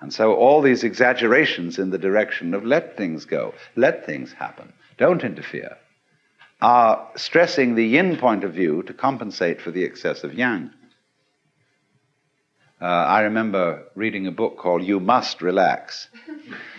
And 0.00 0.12
so 0.12 0.34
all 0.34 0.62
these 0.62 0.84
exaggerations 0.84 1.78
in 1.78 1.90
the 1.90 1.98
direction 1.98 2.54
of 2.54 2.64
let 2.64 2.96
things 2.96 3.24
go, 3.24 3.54
let 3.74 4.06
things 4.06 4.32
happen, 4.32 4.72
don't 4.96 5.24
interfere, 5.24 5.76
are 6.60 7.08
stressing 7.16 7.74
the 7.74 7.86
yin 7.86 8.16
point 8.16 8.44
of 8.44 8.52
view 8.52 8.82
to 8.84 8.92
compensate 8.92 9.60
for 9.60 9.70
the 9.70 9.84
excess 9.84 10.24
of 10.24 10.34
yang. 10.34 10.70
Uh, 12.80 12.84
I 12.84 13.22
remember 13.22 13.82
reading 13.96 14.28
a 14.28 14.30
book 14.30 14.56
called 14.56 14.84
You 14.84 15.00
Must 15.00 15.42
Relax. 15.42 16.08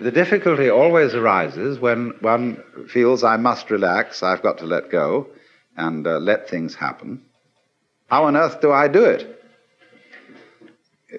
the 0.00 0.10
difficulty 0.12 0.68
always 0.68 1.14
arises 1.14 1.78
when 1.78 2.10
one 2.20 2.62
feels 2.86 3.24
I 3.24 3.38
must 3.38 3.70
relax, 3.70 4.22
I've 4.22 4.42
got 4.42 4.58
to 4.58 4.66
let 4.66 4.90
go 4.90 5.28
and 5.78 6.06
uh, 6.06 6.18
let 6.18 6.50
things 6.50 6.74
happen. 6.74 7.22
How 8.08 8.24
on 8.24 8.36
earth 8.36 8.60
do 8.60 8.72
I 8.72 8.88
do 8.88 9.06
it? 9.06 9.42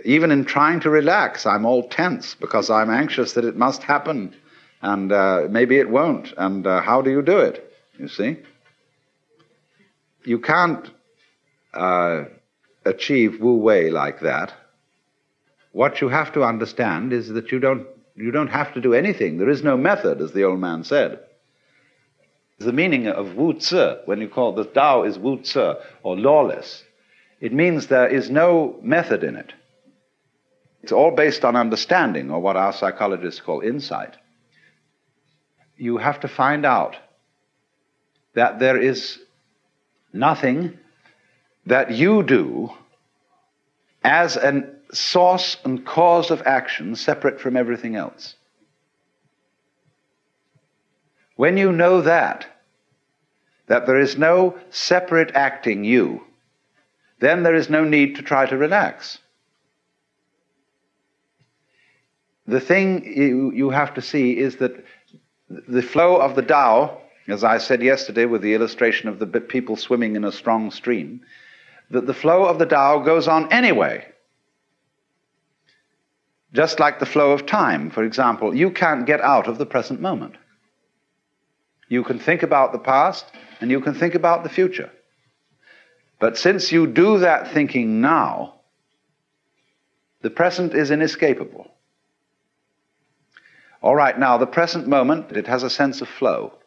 Even 0.06 0.30
in 0.30 0.46
trying 0.46 0.80
to 0.82 0.92
relax, 0.92 1.48
I'm 1.48 1.66
all 1.66 1.90
tense 1.90 2.36
because 2.36 2.70
I'm 2.70 2.92
anxious 2.92 3.34
that 3.34 3.46
it 3.46 3.58
must 3.58 3.82
happen 3.82 4.36
and 4.84 5.12
uh, 5.12 5.48
maybe 5.50 5.80
it 5.80 5.90
won't. 5.90 6.36
And 6.38 6.68
uh, 6.68 6.82
how 6.82 7.02
do 7.02 7.10
you 7.10 7.24
do 7.24 7.40
it? 7.40 7.74
You 7.98 8.08
see? 8.08 8.38
You 10.24 10.38
can't 10.38 10.92
uh, 11.74 12.26
achieve 12.86 13.40
Wu 13.40 13.58
Wei 13.58 13.90
like 13.90 14.22
that. 14.22 14.54
What 15.72 16.02
you 16.02 16.10
have 16.10 16.34
to 16.34 16.44
understand 16.44 17.14
is 17.14 17.30
that 17.30 17.52
you 17.52 17.60
don't, 17.60 17.88
you 18.16 18.32
don't 18.32 18.48
have 18.48 18.74
to 18.74 18.82
do 18.82 18.94
anything. 18.94 19.38
There 19.38 19.50
is 19.50 19.64
no 19.64 19.78
method, 19.78 20.22
as 20.22 20.32
the 20.34 20.44
old 20.44 20.60
man 20.60 20.84
said. 20.84 21.20
The 22.58 22.74
meaning 22.74 23.08
of 23.08 23.36
Wu 23.36 23.60
Zi, 23.60 23.96
when 24.06 24.20
you 24.20 24.28
call 24.28 24.54
the 24.54 24.66
Tao 24.66 25.04
is 25.04 25.18
Wu 25.18 25.44
Zi, 25.44 25.74
or 26.04 26.18
lawless, 26.18 26.84
it 27.40 27.54
means 27.54 27.88
there 27.88 28.08
is 28.08 28.30
no 28.30 28.78
method 28.82 29.24
in 29.24 29.36
it. 29.36 29.54
It's 30.82 30.92
all 30.92 31.12
based 31.12 31.46
on 31.46 31.56
understanding, 31.56 32.32
or 32.32 32.42
what 32.42 32.58
our 32.58 32.74
psychologists 32.74 33.42
call 33.42 33.62
insight 33.62 34.16
you 35.80 35.98
have 35.98 36.20
to 36.20 36.28
find 36.28 36.66
out 36.66 36.98
that 38.36 38.60
there 38.60 38.78
is 38.78 39.18
nothing 40.12 40.78
that 41.70 41.92
you 41.92 42.24
do 42.24 42.72
as 44.04 44.36
a 44.36 44.64
source 44.92 45.58
and 45.64 45.86
cause 45.86 46.32
of 46.32 46.42
action 46.46 46.96
separate 46.96 47.40
from 47.40 47.56
everything 47.56 47.96
else. 47.96 48.36
When 51.36 51.58
you 51.58 51.72
know 51.72 52.02
that, 52.02 52.48
that 53.68 53.86
there 53.86 54.00
is 54.00 54.18
no 54.18 54.58
separate 54.72 55.32
acting 55.36 55.84
you, 55.84 56.24
then 57.20 57.44
there 57.44 57.56
is 57.56 57.70
no 57.70 57.84
need 57.84 58.16
to 58.16 58.24
try 58.24 58.48
to 58.48 58.58
relax. 58.58 59.20
The 62.48 62.60
thing 62.60 63.06
you, 63.06 63.52
you 63.54 63.70
have 63.70 63.94
to 63.94 64.02
see 64.02 64.36
is 64.38 64.56
that 64.56 64.84
the 65.50 65.84
flow 65.84 66.16
of 66.16 66.36
the 66.36 66.42
Tao, 66.42 66.98
as 67.28 67.44
I 67.44 67.60
said 67.60 67.84
yesterday 67.84 68.26
with 68.26 68.42
the 68.42 68.56
illustration 68.56 69.08
of 69.08 69.20
the 69.20 69.28
people 69.28 69.76
swimming 69.76 70.16
in 70.16 70.26
a 70.26 70.32
strong 70.32 70.72
stream, 70.72 71.22
that 71.92 72.06
the 72.06 72.14
flow 72.14 72.46
of 72.46 72.60
the 72.60 72.66
Tao 72.66 73.00
goes 73.00 73.28
on 73.28 73.52
anyway. 73.52 74.06
Just 76.54 76.80
like 76.80 77.00
the 77.00 77.06
flow 77.06 77.32
of 77.32 77.46
time, 77.46 77.90
for 77.92 78.04
example, 78.04 78.56
you 78.56 78.72
can't 78.72 79.06
get 79.06 79.22
out 79.22 79.48
of 79.48 79.58
the 79.58 79.66
present 79.66 80.02
moment. 80.02 80.36
You 81.88 82.04
can 82.04 82.20
think 82.20 82.44
about 82.44 82.72
the 82.72 82.80
past 82.80 83.26
and 83.62 83.70
you 83.70 83.82
can 83.82 83.94
think 83.94 84.16
about 84.16 84.44
the 84.44 84.50
future. 84.50 84.92
But 86.20 86.38
since 86.38 86.72
you 86.72 86.86
do 86.88 87.20
that 87.20 87.52
thinking 87.52 88.02
now, 88.02 88.56
the 90.22 90.30
present 90.30 90.74
is 90.74 90.92
inescapable. 90.92 91.72
All 93.82 93.96
right, 93.96 94.18
now 94.18 94.38
the 94.38 94.46
present 94.46 94.88
moment, 94.88 95.32
it 95.32 95.48
has 95.48 95.64
a 95.64 95.70
sense 95.70 96.02
of 96.02 96.10
flow. 96.10 96.59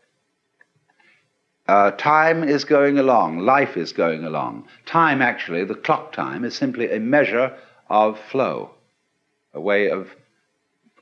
Uh, 1.68 1.92
time 1.92 2.42
is 2.42 2.64
going 2.64 2.98
along, 2.98 3.38
life 3.38 3.76
is 3.76 3.92
going 3.92 4.24
along. 4.24 4.66
Time, 4.84 5.22
actually, 5.22 5.64
the 5.64 5.74
clock 5.74 6.12
time, 6.12 6.44
is 6.44 6.56
simply 6.56 6.90
a 6.90 6.98
measure 6.98 7.56
of 7.88 8.18
flow, 8.30 8.70
a 9.54 9.60
way 9.60 9.88
of 9.88 10.08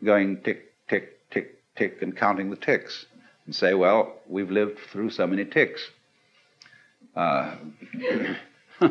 going 0.04 0.36
tick, 0.42 0.72
tick, 0.88 1.18
tick, 1.30 1.58
tick, 1.76 2.02
and 2.02 2.16
counting 2.16 2.50
the 2.50 2.56
ticks. 2.56 3.06
And 3.46 3.54
say, 3.54 3.72
well, 3.72 4.12
we've 4.28 4.50
lived 4.50 4.78
through 4.92 5.10
so 5.10 5.26
many 5.26 5.46
ticks. 5.46 5.80
Uh, 7.16 7.56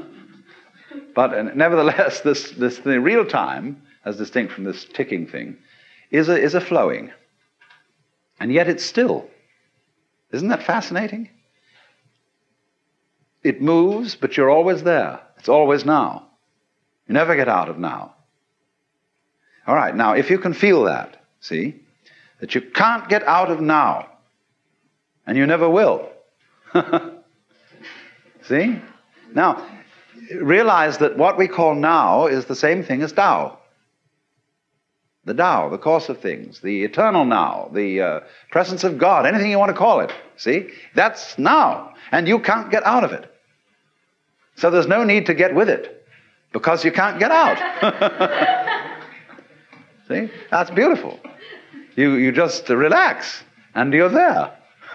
but 1.16 1.34
uh, 1.34 1.44
nevertheless, 1.54 2.20
this, 2.26 2.52
this 2.52 2.80
the 2.80 3.00
real 3.00 3.26
time, 3.26 3.82
as 4.06 4.18
distinct 4.18 4.54
from 4.54 4.64
this 4.64 4.86
ticking 4.86 5.28
thing, 5.28 5.56
is 6.10 6.30
a, 6.30 6.38
is 6.38 6.56
a 6.56 6.62
flowing. 6.62 7.12
And 8.40 8.52
yet 8.52 8.68
it's 8.68 8.84
still. 8.84 9.30
Isn't 10.32 10.48
that 10.48 10.64
fascinating? 10.64 11.30
It 13.44 13.62
moves, 13.62 14.16
but 14.16 14.36
you're 14.36 14.50
always 14.50 14.84
there. 14.84 15.20
It's 15.38 15.50
always 15.50 15.86
now. 15.86 16.28
You 17.08 17.14
never 17.14 17.36
get 17.36 17.48
out 17.48 17.70
of 17.70 17.78
now. 17.78 18.16
All 19.66 19.76
right, 19.76 19.96
now, 19.96 20.14
if 20.14 20.30
you 20.30 20.40
can 20.40 20.54
feel 20.54 20.86
that, 20.86 21.22
see, 21.40 21.76
that 22.40 22.56
you 22.56 22.62
can't 22.62 23.08
get 23.08 23.24
out 23.24 23.52
of 23.52 23.62
now, 23.62 24.10
and 25.28 25.38
you 25.38 25.46
never 25.46 25.70
will. 25.70 26.10
see? 28.44 28.82
Now, 29.34 29.66
realize 30.34 30.98
that 30.98 31.18
what 31.18 31.38
we 31.38 31.48
call 31.48 31.76
now 31.76 32.28
is 32.28 32.46
the 32.46 32.56
same 32.56 32.84
thing 32.84 33.02
as 33.04 33.12
Tao 33.12 33.59
the 35.26 35.34
Tao, 35.34 35.70
the 35.70 35.78
course 35.78 36.10
of 36.10 36.20
things, 36.20 36.60
the 36.62 36.84
eternal 36.84 37.26
now, 37.26 37.70
the 37.74 38.02
uh, 38.02 38.20
presence 38.52 38.84
of 38.84 38.98
God, 38.98 39.26
anything 39.26 39.52
you 39.52 39.60
want 39.60 39.70
to 39.70 39.78
call 39.78 40.00
it. 40.00 40.12
See? 40.38 40.70
That's 40.96 41.38
now. 41.38 41.94
And 42.12 42.28
you 42.28 42.40
can't 42.40 42.72
get 42.72 42.84
out 42.86 43.04
of 43.04 43.12
it. 43.12 43.32
So 44.56 44.72
there's 44.72 44.88
no 44.88 45.04
need 45.04 45.28
to 45.28 45.34
get 45.34 45.54
with 45.54 45.70
it 45.70 46.06
because 46.52 46.84
you 46.84 46.92
can't 46.92 47.20
get 47.20 47.32
out. 47.32 47.58
See? 50.08 50.30
That's 50.50 50.72
beautiful. 50.72 51.20
You, 51.96 52.16
you 52.16 52.32
just 52.32 52.68
relax 52.70 53.44
and 53.76 53.94
you're 53.94 54.10
there. 54.10 54.58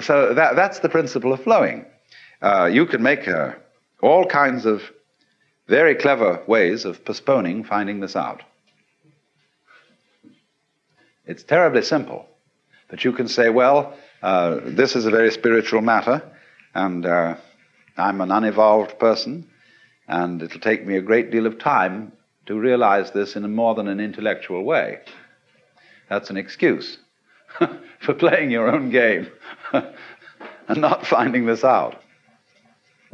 so 0.00 0.34
that, 0.34 0.56
that's 0.56 0.78
the 0.80 0.88
principle 0.88 1.32
of 1.32 1.42
flowing. 1.42 1.86
Uh, 2.40 2.66
you 2.66 2.86
can 2.86 3.02
make 3.02 3.26
uh, 3.26 3.52
all 4.02 4.26
kinds 4.26 4.66
of 4.66 4.82
very 5.66 5.94
clever 5.94 6.42
ways 6.46 6.84
of 6.84 7.04
postponing 7.04 7.64
finding 7.64 8.00
this 8.00 8.16
out. 8.16 8.42
It's 11.26 11.42
terribly 11.42 11.82
simple. 11.82 12.26
But 12.88 13.04
you 13.04 13.12
can 13.12 13.28
say, 13.28 13.48
well, 13.48 13.96
uh, 14.22 14.60
this 14.62 14.94
is 14.94 15.06
a 15.06 15.10
very 15.10 15.30
spiritual 15.30 15.80
matter, 15.80 16.22
and 16.74 17.04
uh, 17.06 17.36
I'm 17.96 18.20
an 18.20 18.30
unevolved 18.30 18.98
person, 18.98 19.48
and 20.06 20.42
it'll 20.42 20.60
take 20.60 20.86
me 20.86 20.96
a 20.96 21.02
great 21.02 21.30
deal 21.30 21.46
of 21.46 21.58
time 21.58 22.12
to 22.46 22.58
realize 22.58 23.10
this 23.10 23.36
in 23.36 23.44
a 23.44 23.48
more 23.48 23.74
than 23.74 23.88
an 23.88 24.00
intellectual 24.00 24.62
way. 24.64 25.00
That's 26.10 26.28
an 26.30 26.36
excuse 26.36 26.98
for 28.00 28.14
playing 28.14 28.50
your 28.50 28.68
own 28.68 28.90
game 28.90 29.28
and 29.72 30.80
not 30.80 31.06
finding 31.06 31.46
this 31.46 31.64
out. 31.64 32.02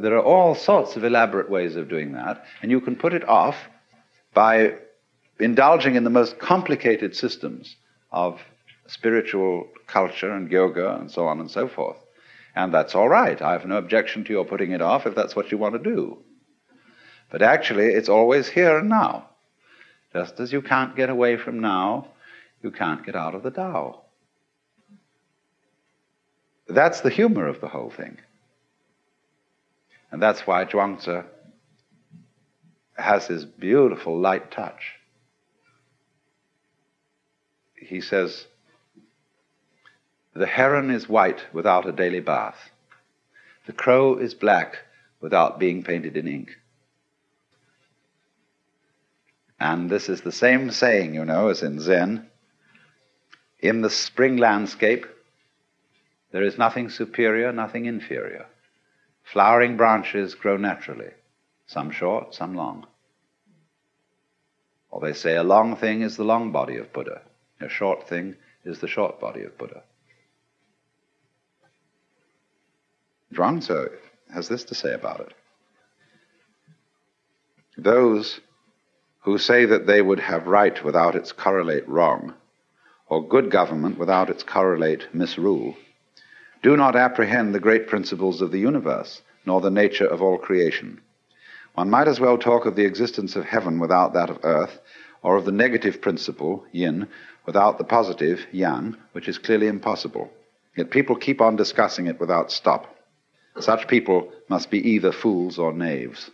There 0.01 0.15
are 0.15 0.23
all 0.23 0.55
sorts 0.55 0.95
of 0.95 1.03
elaborate 1.03 1.49
ways 1.49 1.75
of 1.75 1.87
doing 1.87 2.13
that, 2.13 2.43
and 2.61 2.71
you 2.71 2.81
can 2.81 2.95
put 2.95 3.13
it 3.13 3.27
off 3.27 3.55
by 4.33 4.75
indulging 5.39 5.95
in 5.95 6.03
the 6.03 6.09
most 6.09 6.39
complicated 6.39 7.15
systems 7.15 7.75
of 8.11 8.39
spiritual 8.87 9.67
culture 9.87 10.31
and 10.31 10.51
yoga 10.51 10.95
and 10.95 11.11
so 11.11 11.27
on 11.27 11.39
and 11.39 11.51
so 11.51 11.67
forth. 11.67 11.97
And 12.55 12.73
that's 12.73 12.95
all 12.95 13.07
right. 13.07 13.41
I 13.41 13.53
have 13.53 13.65
no 13.65 13.77
objection 13.77 14.23
to 14.25 14.33
your 14.33 14.45
putting 14.45 14.71
it 14.71 14.81
off 14.81 15.05
if 15.05 15.15
that's 15.15 15.35
what 15.35 15.51
you 15.51 15.57
want 15.57 15.81
to 15.81 15.89
do. 15.89 16.17
But 17.29 17.41
actually, 17.41 17.85
it's 17.85 18.09
always 18.09 18.49
here 18.49 18.77
and 18.77 18.89
now. 18.89 19.29
Just 20.13 20.39
as 20.39 20.51
you 20.51 20.61
can't 20.61 20.95
get 20.95 21.09
away 21.09 21.37
from 21.37 21.59
now, 21.59 22.07
you 22.61 22.71
can't 22.71 23.05
get 23.05 23.15
out 23.15 23.35
of 23.35 23.43
the 23.43 23.51
Tao. 23.51 24.01
That's 26.67 27.01
the 27.01 27.09
humor 27.09 27.47
of 27.47 27.61
the 27.61 27.69
whole 27.69 27.89
thing. 27.89 28.17
And 30.11 30.21
that's 30.21 30.45
why 30.45 30.65
Zhuangzi 30.65 31.25
has 32.95 33.27
his 33.27 33.45
beautiful 33.45 34.19
light 34.19 34.51
touch. 34.51 34.95
He 37.75 38.01
says, 38.01 38.45
The 40.33 40.45
heron 40.45 40.91
is 40.91 41.09
white 41.09 41.45
without 41.53 41.87
a 41.87 41.91
daily 41.91 42.19
bath. 42.19 42.71
The 43.65 43.73
crow 43.73 44.15
is 44.17 44.33
black 44.33 44.79
without 45.21 45.59
being 45.59 45.83
painted 45.83 46.17
in 46.17 46.27
ink. 46.27 46.57
And 49.59 49.89
this 49.89 50.09
is 50.09 50.21
the 50.21 50.31
same 50.31 50.71
saying, 50.71 51.13
you 51.13 51.23
know, 51.23 51.49
as 51.49 51.61
in 51.61 51.79
Zen. 51.79 52.27
In 53.59 53.81
the 53.81 53.91
spring 53.91 54.37
landscape, 54.37 55.05
there 56.31 56.41
is 56.41 56.57
nothing 56.57 56.89
superior, 56.89 57.51
nothing 57.51 57.85
inferior. 57.85 58.47
Flowering 59.31 59.77
branches 59.77 60.35
grow 60.35 60.57
naturally, 60.57 61.11
some 61.65 61.89
short, 61.89 62.35
some 62.35 62.53
long. 62.53 62.85
Or 64.89 64.99
they 64.99 65.13
say 65.13 65.37
a 65.37 65.43
long 65.43 65.77
thing 65.77 66.01
is 66.01 66.17
the 66.17 66.25
long 66.25 66.51
body 66.51 66.75
of 66.75 66.91
Buddha, 66.91 67.21
a 67.61 67.69
short 67.69 68.09
thing 68.09 68.35
is 68.65 68.79
the 68.79 68.89
short 68.89 69.21
body 69.21 69.43
of 69.43 69.57
Buddha. 69.57 69.83
Zhuangzi 73.33 73.87
has 74.33 74.49
this 74.49 74.65
to 74.65 74.75
say 74.75 74.93
about 74.93 75.21
it. 75.21 75.33
Those 77.77 78.41
who 79.21 79.37
say 79.37 79.63
that 79.63 79.87
they 79.87 80.01
would 80.01 80.19
have 80.19 80.47
right 80.47 80.83
without 80.83 81.15
its 81.15 81.31
correlate 81.31 81.87
wrong, 81.87 82.33
or 83.07 83.25
good 83.25 83.49
government 83.49 83.97
without 83.97 84.29
its 84.29 84.43
correlate 84.43 85.07
misrule, 85.13 85.77
do 86.61 86.77
not 86.77 86.95
apprehend 86.95 87.53
the 87.53 87.59
great 87.59 87.87
principles 87.87 88.41
of 88.41 88.51
the 88.51 88.59
universe, 88.59 89.21
nor 89.45 89.61
the 89.61 89.71
nature 89.71 90.05
of 90.05 90.21
all 90.21 90.37
creation. 90.37 91.01
One 91.73 91.89
might 91.89 92.07
as 92.07 92.19
well 92.19 92.37
talk 92.37 92.65
of 92.65 92.75
the 92.75 92.85
existence 92.85 93.35
of 93.35 93.45
heaven 93.45 93.79
without 93.79 94.13
that 94.13 94.29
of 94.29 94.39
earth, 94.43 94.79
or 95.23 95.37
of 95.37 95.45
the 95.45 95.51
negative 95.51 96.01
principle, 96.01 96.65
yin, 96.71 97.07
without 97.45 97.77
the 97.77 97.83
positive, 97.83 98.45
yang, 98.51 98.95
which 99.13 99.27
is 99.27 99.37
clearly 99.37 99.67
impossible. 99.67 100.31
Yet 100.75 100.91
people 100.91 101.15
keep 101.15 101.41
on 101.41 101.55
discussing 101.55 102.07
it 102.07 102.19
without 102.19 102.51
stop. 102.51 102.95
Such 103.59 103.87
people 103.87 104.31
must 104.47 104.69
be 104.69 104.91
either 104.91 105.11
fools 105.11 105.57
or 105.59 105.73
knaves. 105.73 106.29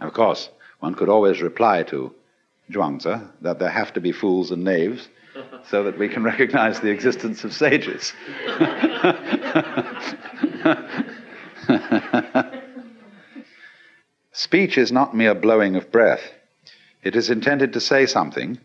Of 0.00 0.12
course, 0.12 0.48
one 0.78 0.94
could 0.94 1.08
always 1.08 1.42
reply 1.42 1.82
to 1.84 2.14
Zhuangzi 2.70 3.30
that 3.42 3.58
there 3.58 3.70
have 3.70 3.92
to 3.94 4.00
be 4.00 4.12
fools 4.12 4.50
and 4.50 4.64
knaves, 4.64 5.08
so 5.68 5.84
that 5.84 5.98
we 5.98 6.08
can 6.08 6.22
recognize 6.22 6.80
the 6.80 6.90
existence 6.90 7.44
of 7.44 7.52
sages. 7.52 8.12
Speech 14.32 14.78
is 14.78 14.90
not 14.90 15.14
mere 15.14 15.34
blowing 15.34 15.76
of 15.76 15.92
breath. 15.92 16.32
It 17.02 17.16
is 17.16 17.30
intended 17.30 17.72
to 17.74 17.80
say 17.80 18.06
something, 18.06 18.58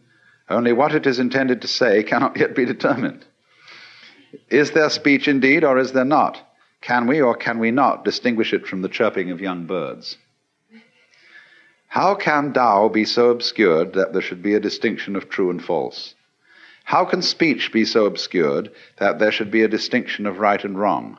only 0.50 0.74
what 0.74 0.94
it 0.94 1.08
is 1.08 1.20
intended 1.20 1.62
to 1.62 1.68
say 1.68 2.04
cannot 2.04 2.38
yet 2.38 2.56
be 2.56 2.66
determined. 2.66 3.26
Is 4.50 4.72
there 4.72 4.90
speech 4.90 5.28
indeed, 5.28 5.64
or 5.64 5.80
is 5.80 5.94
there 5.94 6.06
not? 6.06 6.42
Can 6.82 7.08
we 7.08 7.22
or 7.22 7.36
can 7.36 7.58
we 7.58 7.72
not 7.72 8.06
distinguish 8.06 8.54
it 8.54 8.68
from 8.68 8.82
the 8.82 8.90
chirping 8.90 9.32
of 9.32 9.42
young 9.42 9.66
birds? 9.66 10.18
How 11.96 12.14
can 12.14 12.52
Tao 12.52 12.90
be 12.90 13.06
so 13.06 13.30
obscured 13.30 13.94
that 13.94 14.12
there 14.12 14.22
should 14.22 14.44
be 14.44 14.54
a 14.54 14.60
distinction 14.60 15.16
of 15.16 15.30
true 15.30 15.50
and 15.50 15.64
false? 15.64 16.14
How 16.84 17.06
can 17.06 17.22
speech 17.22 17.72
be 17.72 17.86
so 17.86 18.06
obscured 18.06 18.70
that 18.98 19.18
there 19.18 19.32
should 19.32 19.50
be 19.50 19.64
a 19.64 19.70
distinction 19.70 20.26
of 20.26 20.40
right 20.40 20.62
and 20.62 20.78
wrong? 20.78 21.18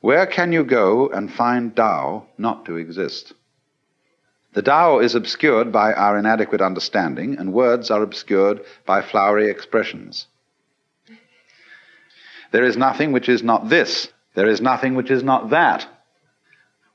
Where 0.00 0.26
can 0.26 0.52
you 0.52 0.62
go 0.62 1.08
and 1.08 1.28
find 1.28 1.74
Tao 1.74 2.28
not 2.38 2.66
to 2.66 2.76
exist? 2.76 3.32
The 4.52 4.62
Tao 4.62 5.00
is 5.00 5.16
obscured 5.16 5.72
by 5.72 5.92
our 5.92 6.16
inadequate 6.16 6.60
understanding, 6.60 7.36
and 7.36 7.52
words 7.52 7.90
are 7.90 8.04
obscured 8.04 8.60
by 8.86 9.02
flowery 9.02 9.50
expressions. 9.50 10.28
There 12.52 12.62
is 12.62 12.76
nothing 12.76 13.10
which 13.10 13.28
is 13.28 13.42
not 13.42 13.70
this. 13.70 14.06
There 14.34 14.46
is 14.46 14.60
nothing 14.60 14.94
which 14.94 15.10
is 15.10 15.24
not 15.24 15.50
that. 15.50 15.84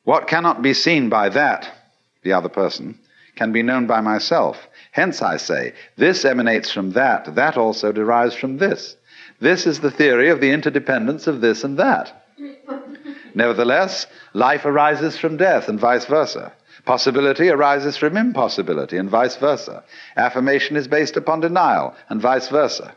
What 0.06 0.30
cannot 0.30 0.62
be 0.62 0.74
seen 0.74 1.10
by 1.10 1.28
that, 1.28 1.77
the 2.24 2.34
other 2.34 2.50
person, 2.50 3.00
can 3.36 3.52
be 3.52 3.64
known 3.64 3.88
by 3.88 4.02
myself. 4.02 4.68
Hence, 4.92 5.22
I 5.22 5.38
say, 5.38 5.74
this 5.96 6.26
emanates 6.26 6.72
from 6.72 6.92
that, 6.92 7.36
that 7.36 7.58
also 7.58 7.92
derives 7.92 8.36
from 8.36 8.58
this. 8.58 8.96
This 9.40 9.68
is 9.68 9.80
the 9.80 9.92
theory 9.92 10.30
of 10.30 10.42
the 10.42 10.52
interdependence 10.52 11.28
of 11.28 11.42
this 11.42 11.64
and 11.64 11.78
that. 11.78 12.26
Nevertheless, 13.36 14.08
life 14.34 14.66
arises 14.66 15.18
from 15.18 15.38
death 15.38 15.70
and 15.70 15.80
vice 15.80 16.06
versa. 16.06 16.54
Possibility 16.86 17.50
arises 17.50 17.98
from 17.98 18.18
impossibility 18.18 18.98
and 18.98 19.10
vice 19.10 19.36
versa. 19.36 19.84
Affirmation 20.16 20.76
is 20.78 20.88
based 20.88 21.18
upon 21.18 21.42
denial 21.42 21.94
and 22.10 22.22
vice 22.22 22.48
versa. 22.48 22.96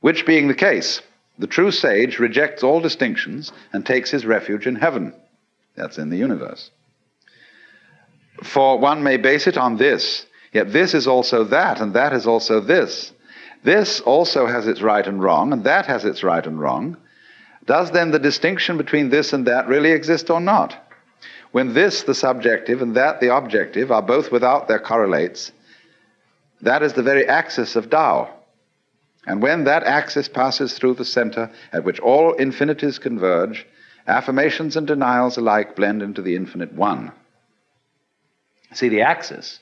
Which 0.00 0.24
being 0.24 0.48
the 0.48 0.54
case, 0.54 1.02
the 1.38 1.48
true 1.48 1.72
sage 1.72 2.18
rejects 2.18 2.62
all 2.62 2.80
distinctions 2.80 3.52
and 3.72 3.84
takes 3.84 4.10
his 4.10 4.24
refuge 4.24 4.66
in 4.66 4.76
heaven. 4.76 5.12
That's 5.74 5.98
in 5.98 6.08
the 6.08 6.16
universe. 6.16 6.70
For 8.42 8.78
one 8.78 9.02
may 9.02 9.16
base 9.16 9.46
it 9.46 9.56
on 9.56 9.76
this 9.76 10.26
Yet 10.56 10.72
this 10.72 10.94
is 10.94 11.06
also 11.06 11.44
that, 11.44 11.82
and 11.82 11.92
that 11.92 12.14
is 12.14 12.26
also 12.26 12.60
this. 12.60 13.12
This 13.62 14.00
also 14.00 14.46
has 14.46 14.66
its 14.66 14.80
right 14.80 15.06
and 15.06 15.22
wrong, 15.22 15.52
and 15.52 15.64
that 15.64 15.84
has 15.84 16.06
its 16.06 16.22
right 16.22 16.46
and 16.46 16.58
wrong. 16.58 16.96
Does 17.66 17.90
then 17.90 18.10
the 18.10 18.18
distinction 18.18 18.78
between 18.78 19.10
this 19.10 19.34
and 19.34 19.46
that 19.46 19.68
really 19.68 19.90
exist 19.90 20.30
or 20.30 20.40
not? 20.40 20.74
When 21.52 21.74
this, 21.74 22.04
the 22.04 22.14
subjective, 22.14 22.80
and 22.80 22.96
that, 22.96 23.20
the 23.20 23.36
objective, 23.36 23.92
are 23.92 24.00
both 24.00 24.32
without 24.32 24.66
their 24.66 24.78
correlates, 24.78 25.52
that 26.62 26.82
is 26.82 26.94
the 26.94 27.02
very 27.02 27.28
axis 27.28 27.76
of 27.76 27.90
Tao. 27.90 28.30
And 29.26 29.42
when 29.42 29.64
that 29.64 29.82
axis 29.82 30.26
passes 30.26 30.72
through 30.72 30.94
the 30.94 31.04
center 31.04 31.50
at 31.70 31.84
which 31.84 32.00
all 32.00 32.32
infinities 32.32 32.98
converge, 32.98 33.66
affirmations 34.06 34.74
and 34.74 34.86
denials 34.86 35.36
alike 35.36 35.76
blend 35.76 36.00
into 36.00 36.22
the 36.22 36.34
infinite 36.34 36.72
one. 36.72 37.12
See, 38.74 38.88
the 38.88 39.02
axis 39.02 39.60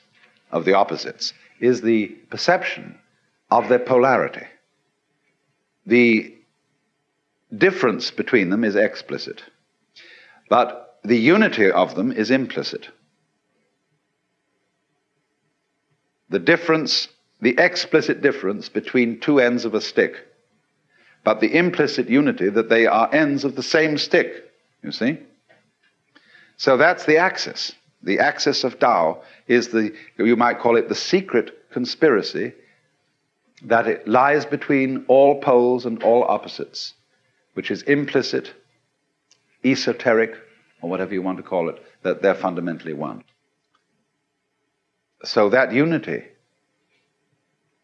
of 0.51 0.65
the 0.65 0.73
opposites 0.73 1.33
is 1.59 1.81
the 1.81 2.07
perception 2.29 2.97
of 3.51 3.69
their 3.69 3.79
polarity. 3.79 4.45
The 5.85 6.35
difference 7.55 8.11
between 8.11 8.49
them 8.49 8.63
is 8.63 8.75
explicit, 8.75 9.43
but 10.49 10.99
the 11.03 11.17
unity 11.17 11.71
of 11.71 11.95
them 11.95 12.11
is 12.11 12.31
implicit. 12.31 12.89
The 16.29 16.39
difference, 16.39 17.07
the 17.39 17.55
explicit 17.59 18.21
difference 18.21 18.67
between 18.67 19.19
two 19.19 19.39
ends 19.39 19.63
of 19.63 19.75
a 19.75 19.81
stick, 19.81 20.15
but 21.23 21.39
the 21.39 21.55
implicit 21.55 22.09
unity 22.09 22.49
that 22.49 22.69
they 22.69 22.87
are 22.87 23.13
ends 23.13 23.43
of 23.43 23.55
the 23.55 23.63
same 23.63 23.97
stick, 23.97 24.51
you 24.83 24.91
see? 24.91 25.17
So 26.57 26.77
that's 26.77 27.05
the 27.05 27.17
axis. 27.17 27.73
The 28.05 28.19
axis 28.19 28.63
of 28.63 28.79
Tao 28.79 29.23
is 29.47 29.69
the, 29.69 29.93
you 30.17 30.35
might 30.35 30.59
call 30.59 30.77
it 30.77 30.87
the 30.87 30.95
secret 30.95 31.71
conspiracy 31.71 32.53
that 33.63 33.87
it 33.87 34.07
lies 34.07 34.45
between 34.45 35.05
all 35.07 35.41
poles 35.41 35.85
and 35.85 36.03
all 36.03 36.23
opposites, 36.23 36.93
which 37.55 37.71
is 37.71 37.81
implicit, 37.83 38.53
esoteric, 39.63 40.35
or 40.81 40.89
whatever 40.89 41.13
you 41.15 41.23
want 41.23 41.37
to 41.37 41.43
call 41.43 41.67
it, 41.69 41.81
that 42.03 42.21
they're 42.21 42.35
fundamentally 42.35 42.93
one. 42.93 43.23
So 45.23 45.49
that 45.49 45.73
unity, 45.73 46.25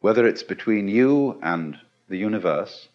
whether 0.02 0.28
it's 0.28 0.44
between 0.44 0.88
you 0.88 1.40
and 1.42 1.78
the 2.10 2.18
universe, 2.18 2.90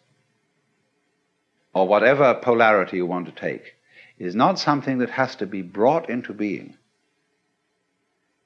or 1.74 1.88
whatever 1.88 2.34
polarity 2.34 2.98
you 2.98 3.06
want 3.06 3.26
to 3.26 3.32
take, 3.32 3.74
is 4.16 4.36
not 4.36 4.60
something 4.60 4.98
that 4.98 5.10
has 5.10 5.34
to 5.36 5.46
be 5.46 5.62
brought 5.62 6.08
into 6.08 6.32
being. 6.32 6.76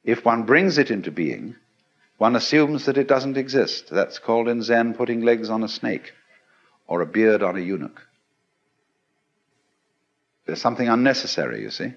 If 0.05 0.25
one 0.25 0.45
brings 0.45 0.79
it 0.79 0.91
into 0.91 1.11
being, 1.11 1.57
one 2.19 2.37
assumes 2.37 2.87
that 2.87 2.99
it 2.99 3.09
doesn't 3.09 3.37
exist. 3.37 3.89
That's 3.91 4.19
called 4.19 4.49
in 4.49 4.63
Zen 4.63 4.95
putting 4.95 5.23
legs 5.23 5.51
on 5.51 5.63
a 5.63 5.69
snake 5.69 6.13
or 6.87 7.01
a 7.01 7.07
beard 7.07 7.43
on 7.43 7.57
a 7.57 7.61
eunuch. 7.61 8.01
There's 10.47 10.61
something 10.61 10.89
unnecessary, 10.89 11.63
you 11.63 11.71
see. 11.71 11.93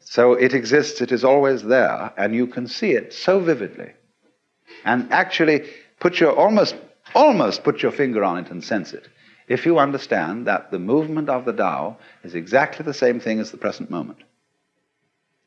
So 0.00 0.34
it 0.34 0.54
exists, 0.54 1.00
it 1.00 1.12
is 1.12 1.24
always 1.24 1.62
there, 1.62 2.12
and 2.16 2.34
you 2.34 2.46
can 2.46 2.68
see 2.68 2.92
it 2.92 3.12
so 3.12 3.40
vividly. 3.40 3.92
And 4.84 5.12
actually 5.12 5.64
put 5.98 6.20
your 6.20 6.36
almost 6.36 6.76
almost 7.14 7.64
put 7.64 7.82
your 7.82 7.92
finger 7.92 8.24
on 8.24 8.38
it 8.38 8.50
and 8.50 8.62
sense 8.62 8.92
it. 8.92 9.08
If 9.48 9.66
you 9.66 9.78
understand 9.78 10.46
that 10.46 10.70
the 10.70 10.78
movement 10.78 11.28
of 11.28 11.44
the 11.44 11.52
Tao 11.52 11.98
is 12.22 12.34
exactly 12.34 12.84
the 12.84 12.94
same 12.94 13.20
thing 13.20 13.40
as 13.40 13.50
the 13.50 13.56
present 13.56 13.90
moment. 13.90 14.22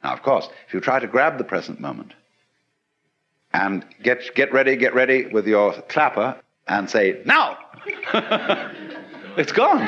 Now, 0.04 0.14
of 0.14 0.22
course, 0.22 0.48
if 0.68 0.74
you 0.74 0.80
try 0.80 1.00
to 1.00 1.08
grab 1.08 1.38
the 1.38 1.44
present 1.44 1.80
moment, 1.80 2.14
and 3.54 3.86
get, 4.04 4.36
get 4.36 4.52
ready, 4.54 4.76
get 4.76 4.94
ready 4.94 5.26
with 5.26 5.48
your 5.48 5.74
clapper 5.84 6.40
and 6.68 6.90
say, 6.90 7.22
now! 7.26 7.58
it's 9.38 9.52
gone. 9.52 9.80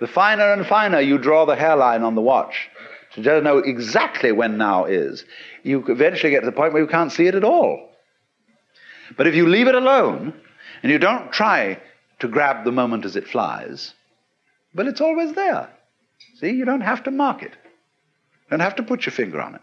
the 0.00 0.06
finer 0.06 0.52
and 0.52 0.66
finer 0.66 1.00
you 1.00 1.18
draw 1.18 1.44
the 1.44 1.56
hairline 1.56 2.02
on 2.02 2.14
the 2.14 2.20
watch 2.20 2.68
to 3.14 3.22
just 3.22 3.44
know 3.44 3.58
exactly 3.58 4.32
when 4.32 4.58
now 4.58 4.84
is, 4.84 5.24
you 5.62 5.84
eventually 5.88 6.30
get 6.30 6.40
to 6.40 6.46
the 6.46 6.52
point 6.52 6.72
where 6.72 6.82
you 6.82 6.88
can't 6.88 7.12
see 7.12 7.26
it 7.26 7.34
at 7.34 7.44
all. 7.44 7.90
But 9.16 9.26
if 9.26 9.34
you 9.34 9.46
leave 9.46 9.68
it 9.68 9.74
alone 9.74 10.34
and 10.82 10.92
you 10.92 10.98
don't 10.98 11.32
try 11.32 11.80
to 12.20 12.28
grab 12.28 12.64
the 12.64 12.72
moment 12.72 13.04
as 13.04 13.16
it 13.16 13.26
flies, 13.28 13.94
well, 14.74 14.88
it's 14.88 15.00
always 15.00 15.32
there. 15.34 15.68
See, 16.40 16.50
you 16.50 16.64
don't 16.64 16.82
have 16.82 17.02
to 17.02 17.10
mark 17.10 17.42
it. 17.42 17.50
You 17.50 18.50
don't 18.50 18.60
have 18.60 18.76
to 18.76 18.84
put 18.84 19.06
your 19.06 19.12
finger 19.12 19.40
on 19.40 19.56
it 19.56 19.60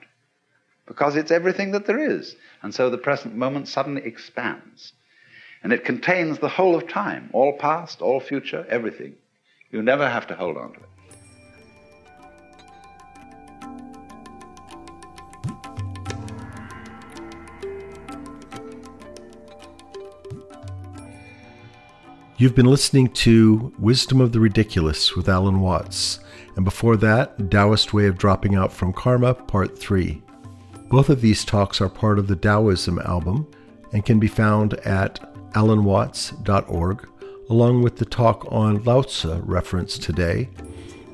because 0.85 1.15
it's 1.15 1.31
everything 1.31 1.71
that 1.71 1.85
there 1.85 1.99
is. 1.99 2.35
And 2.61 2.75
so 2.75 2.89
the 2.89 2.97
present 2.97 3.33
moment 3.33 3.69
suddenly 3.69 4.03
expands. 4.03 4.91
And 5.63 5.71
it 5.71 5.85
contains 5.85 6.39
the 6.39 6.49
whole 6.49 6.75
of 6.75 6.87
time, 6.89 7.29
all 7.31 7.57
past, 7.57 8.01
all 8.01 8.19
future, 8.19 8.65
everything. 8.69 9.15
You 9.71 9.81
never 9.81 10.09
have 10.09 10.27
to 10.27 10.35
hold 10.35 10.57
on 10.57 10.73
to 10.73 10.79
it. 10.79 10.85
You've 22.37 22.53
been 22.53 22.65
listening 22.65 23.07
to 23.11 23.73
Wisdom 23.79 24.19
of 24.19 24.33
the 24.33 24.41
Ridiculous 24.41 25.15
with 25.15 25.29
Alan 25.29 25.61
Watts, 25.61 26.19
and 26.55 26.63
before 26.63 26.95
that, 26.97 27.51
Taoist 27.51 27.93
Way 27.93 28.07
of 28.07 28.17
Dropping 28.17 28.55
Out 28.55 28.71
from 28.71 28.93
Karma, 28.93 29.33
Part 29.33 29.77
3. 29.77 30.21
Both 30.89 31.09
of 31.09 31.21
these 31.21 31.43
talks 31.43 31.81
are 31.81 31.89
part 31.89 32.19
of 32.19 32.27
the 32.27 32.35
Taoism 32.35 32.99
album 32.99 33.47
and 33.91 34.05
can 34.05 34.19
be 34.19 34.27
found 34.27 34.75
at 34.85 35.33
alanwatts.org, 35.53 37.09
along 37.49 37.81
with 37.81 37.97
the 37.97 38.05
talk 38.05 38.45
on 38.49 38.83
Lao 38.83 39.01
Tzu 39.01 39.41
referenced 39.43 40.03
today, 40.03 40.45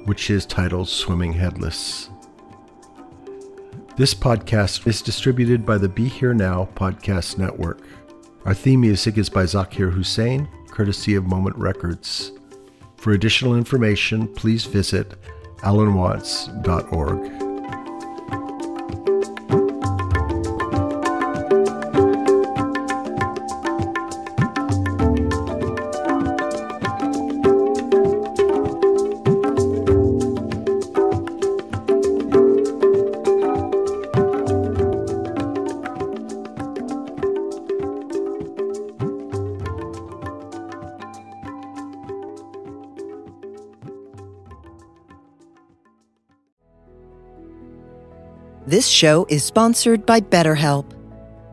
which 0.05 0.30
is 0.30 0.45
titled 0.45 0.89
Swimming 0.89 1.34
Headless. 1.34 2.09
This 3.97 4.13
podcast 4.13 4.88
is 4.88 5.01
distributed 5.01 5.65
by 5.65 5.77
the 5.77 5.89
Be 5.89 6.07
Here 6.07 6.34
Now 6.34 6.69
podcast 6.76 7.38
network. 7.38 7.81
Our 8.45 8.53
theme 8.53 8.81
music 8.81 9.18
is 9.18 9.30
by 9.30 9.43
Zakir 9.43 9.91
Hussain, 9.91 10.47
courtesy 10.69 11.15
of 11.15 11.26
Moment 11.26 11.55
Records. 11.57 12.31
For 13.01 13.13
additional 13.13 13.55
information, 13.55 14.27
please 14.27 14.65
visit 14.65 15.15
alanwatts.org. 15.63 17.40
show 49.01 49.25
is 49.29 49.43
sponsored 49.43 50.05
by 50.05 50.21
BetterHelp. 50.21 50.85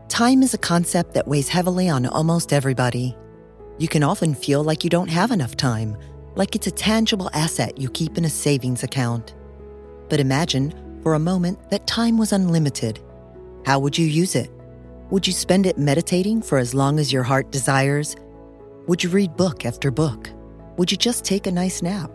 Time 0.07 0.43
is 0.43 0.53
a 0.53 0.65
concept 0.71 1.15
that 1.15 1.27
weighs 1.27 1.49
heavily 1.49 1.89
on 1.89 2.05
almost 2.05 2.53
everybody. 2.53 3.17
You 3.79 3.87
can 3.87 4.03
often 4.03 4.35
feel 4.35 4.63
like 4.63 4.83
you 4.83 4.89
don't 4.91 5.09
have 5.09 5.31
enough 5.31 5.57
time, 5.57 5.97
like 6.35 6.53
it's 6.53 6.67
a 6.67 6.81
tangible 6.89 7.31
asset 7.33 7.79
you 7.79 7.89
keep 7.89 8.19
in 8.19 8.25
a 8.25 8.29
savings 8.29 8.83
account. 8.83 9.33
But 10.09 10.19
imagine, 10.19 10.99
for 11.01 11.15
a 11.15 11.25
moment, 11.31 11.71
that 11.71 11.87
time 11.87 12.19
was 12.19 12.33
unlimited. 12.33 12.99
How 13.65 13.79
would 13.79 13.97
you 13.97 14.05
use 14.05 14.35
it? 14.35 14.51
Would 15.09 15.25
you 15.25 15.33
spend 15.33 15.65
it 15.65 15.79
meditating 15.79 16.43
for 16.43 16.59
as 16.59 16.75
long 16.75 16.99
as 16.99 17.11
your 17.11 17.23
heart 17.23 17.51
desires? 17.51 18.15
Would 18.85 19.03
you 19.03 19.09
read 19.09 19.35
book 19.35 19.65
after 19.65 19.89
book? 19.89 20.29
Would 20.77 20.91
you 20.91 20.99
just 20.99 21.25
take 21.25 21.47
a 21.47 21.51
nice 21.51 21.81
nap? 21.81 22.11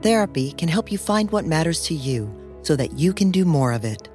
Therapy 0.00 0.52
can 0.52 0.70
help 0.70 0.90
you 0.90 0.96
find 0.96 1.30
what 1.30 1.44
matters 1.44 1.84
to 1.88 1.94
you 1.94 2.34
so 2.62 2.74
that 2.76 2.98
you 2.98 3.12
can 3.12 3.30
do 3.30 3.44
more 3.44 3.72
of 3.72 3.84
it. 3.84 4.08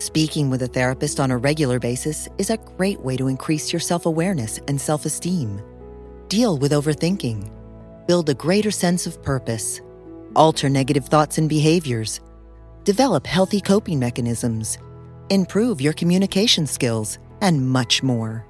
Speaking 0.00 0.48
with 0.48 0.62
a 0.62 0.66
therapist 0.66 1.20
on 1.20 1.30
a 1.30 1.36
regular 1.36 1.78
basis 1.78 2.26
is 2.38 2.48
a 2.48 2.56
great 2.56 2.98
way 3.00 3.16
to 3.18 3.28
increase 3.28 3.72
your 3.72 3.80
self 3.80 4.06
awareness 4.06 4.58
and 4.66 4.80
self 4.80 5.04
esteem. 5.04 5.60
Deal 6.28 6.58
with 6.58 6.72
overthinking. 6.72 7.50
Build 8.06 8.28
a 8.28 8.34
greater 8.34 8.70
sense 8.70 9.06
of 9.06 9.22
purpose. 9.22 9.80
Alter 10.34 10.68
negative 10.68 11.06
thoughts 11.06 11.38
and 11.38 11.48
behaviors. 11.48 12.20
Develop 12.84 13.26
healthy 13.26 13.60
coping 13.60 13.98
mechanisms. 13.98 14.78
Improve 15.28 15.80
your 15.80 15.92
communication 15.92 16.66
skills, 16.66 17.18
and 17.42 17.68
much 17.68 18.02
more. 18.02 18.46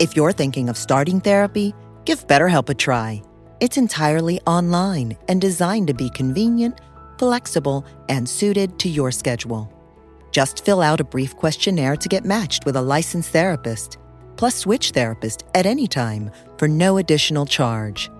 If 0.00 0.16
you're 0.16 0.32
thinking 0.32 0.68
of 0.68 0.76
starting 0.76 1.20
therapy, 1.20 1.74
give 2.04 2.26
BetterHelp 2.26 2.68
a 2.68 2.74
try. 2.74 3.22
It's 3.60 3.78
entirely 3.78 4.40
online 4.42 5.16
and 5.28 5.40
designed 5.40 5.86
to 5.86 5.94
be 5.94 6.10
convenient 6.10 6.78
flexible, 7.18 7.84
and 8.08 8.28
suited 8.28 8.78
to 8.80 8.88
your 8.88 9.10
schedule. 9.10 9.72
Just 10.36 10.66
fill 10.66 10.82
out 10.82 11.00
a 11.00 11.12
brief 11.14 11.34
questionnaire 11.34 11.96
to 11.96 12.10
get 12.10 12.22
matched 12.22 12.66
with 12.66 12.76
a 12.76 12.82
licensed 12.82 13.30
therapist, 13.30 13.96
plus 14.36 14.54
switch 14.54 14.90
therapist 14.90 15.44
at 15.54 15.64
any 15.64 15.86
time 15.86 16.30
for 16.58 16.68
no 16.68 16.98
additional 16.98 17.46
charge. 17.46 18.10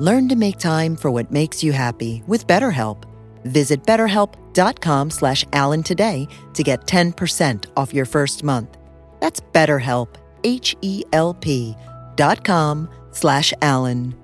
Learn 0.00 0.30
to 0.30 0.34
make 0.34 0.58
time 0.58 0.96
for 0.96 1.10
what 1.10 1.30
makes 1.30 1.62
you 1.62 1.74
happy 1.74 2.22
with 2.26 2.46
BetterHelp. 2.46 3.04
Visit 3.44 3.82
betterhelp.com 3.82 5.10
slash 5.10 5.44
Alan 5.52 5.82
today 5.82 6.26
to 6.54 6.62
get 6.62 6.86
10% 6.86 7.66
off 7.76 7.92
your 7.92 8.06
first 8.06 8.42
month. 8.42 8.78
That's 9.20 9.40
BetterHelp, 9.40 10.08
H-E-L-P 10.44 11.76
dot 12.16 12.44
com 12.44 12.88
slash 13.10 13.52
Alan. 13.60 14.21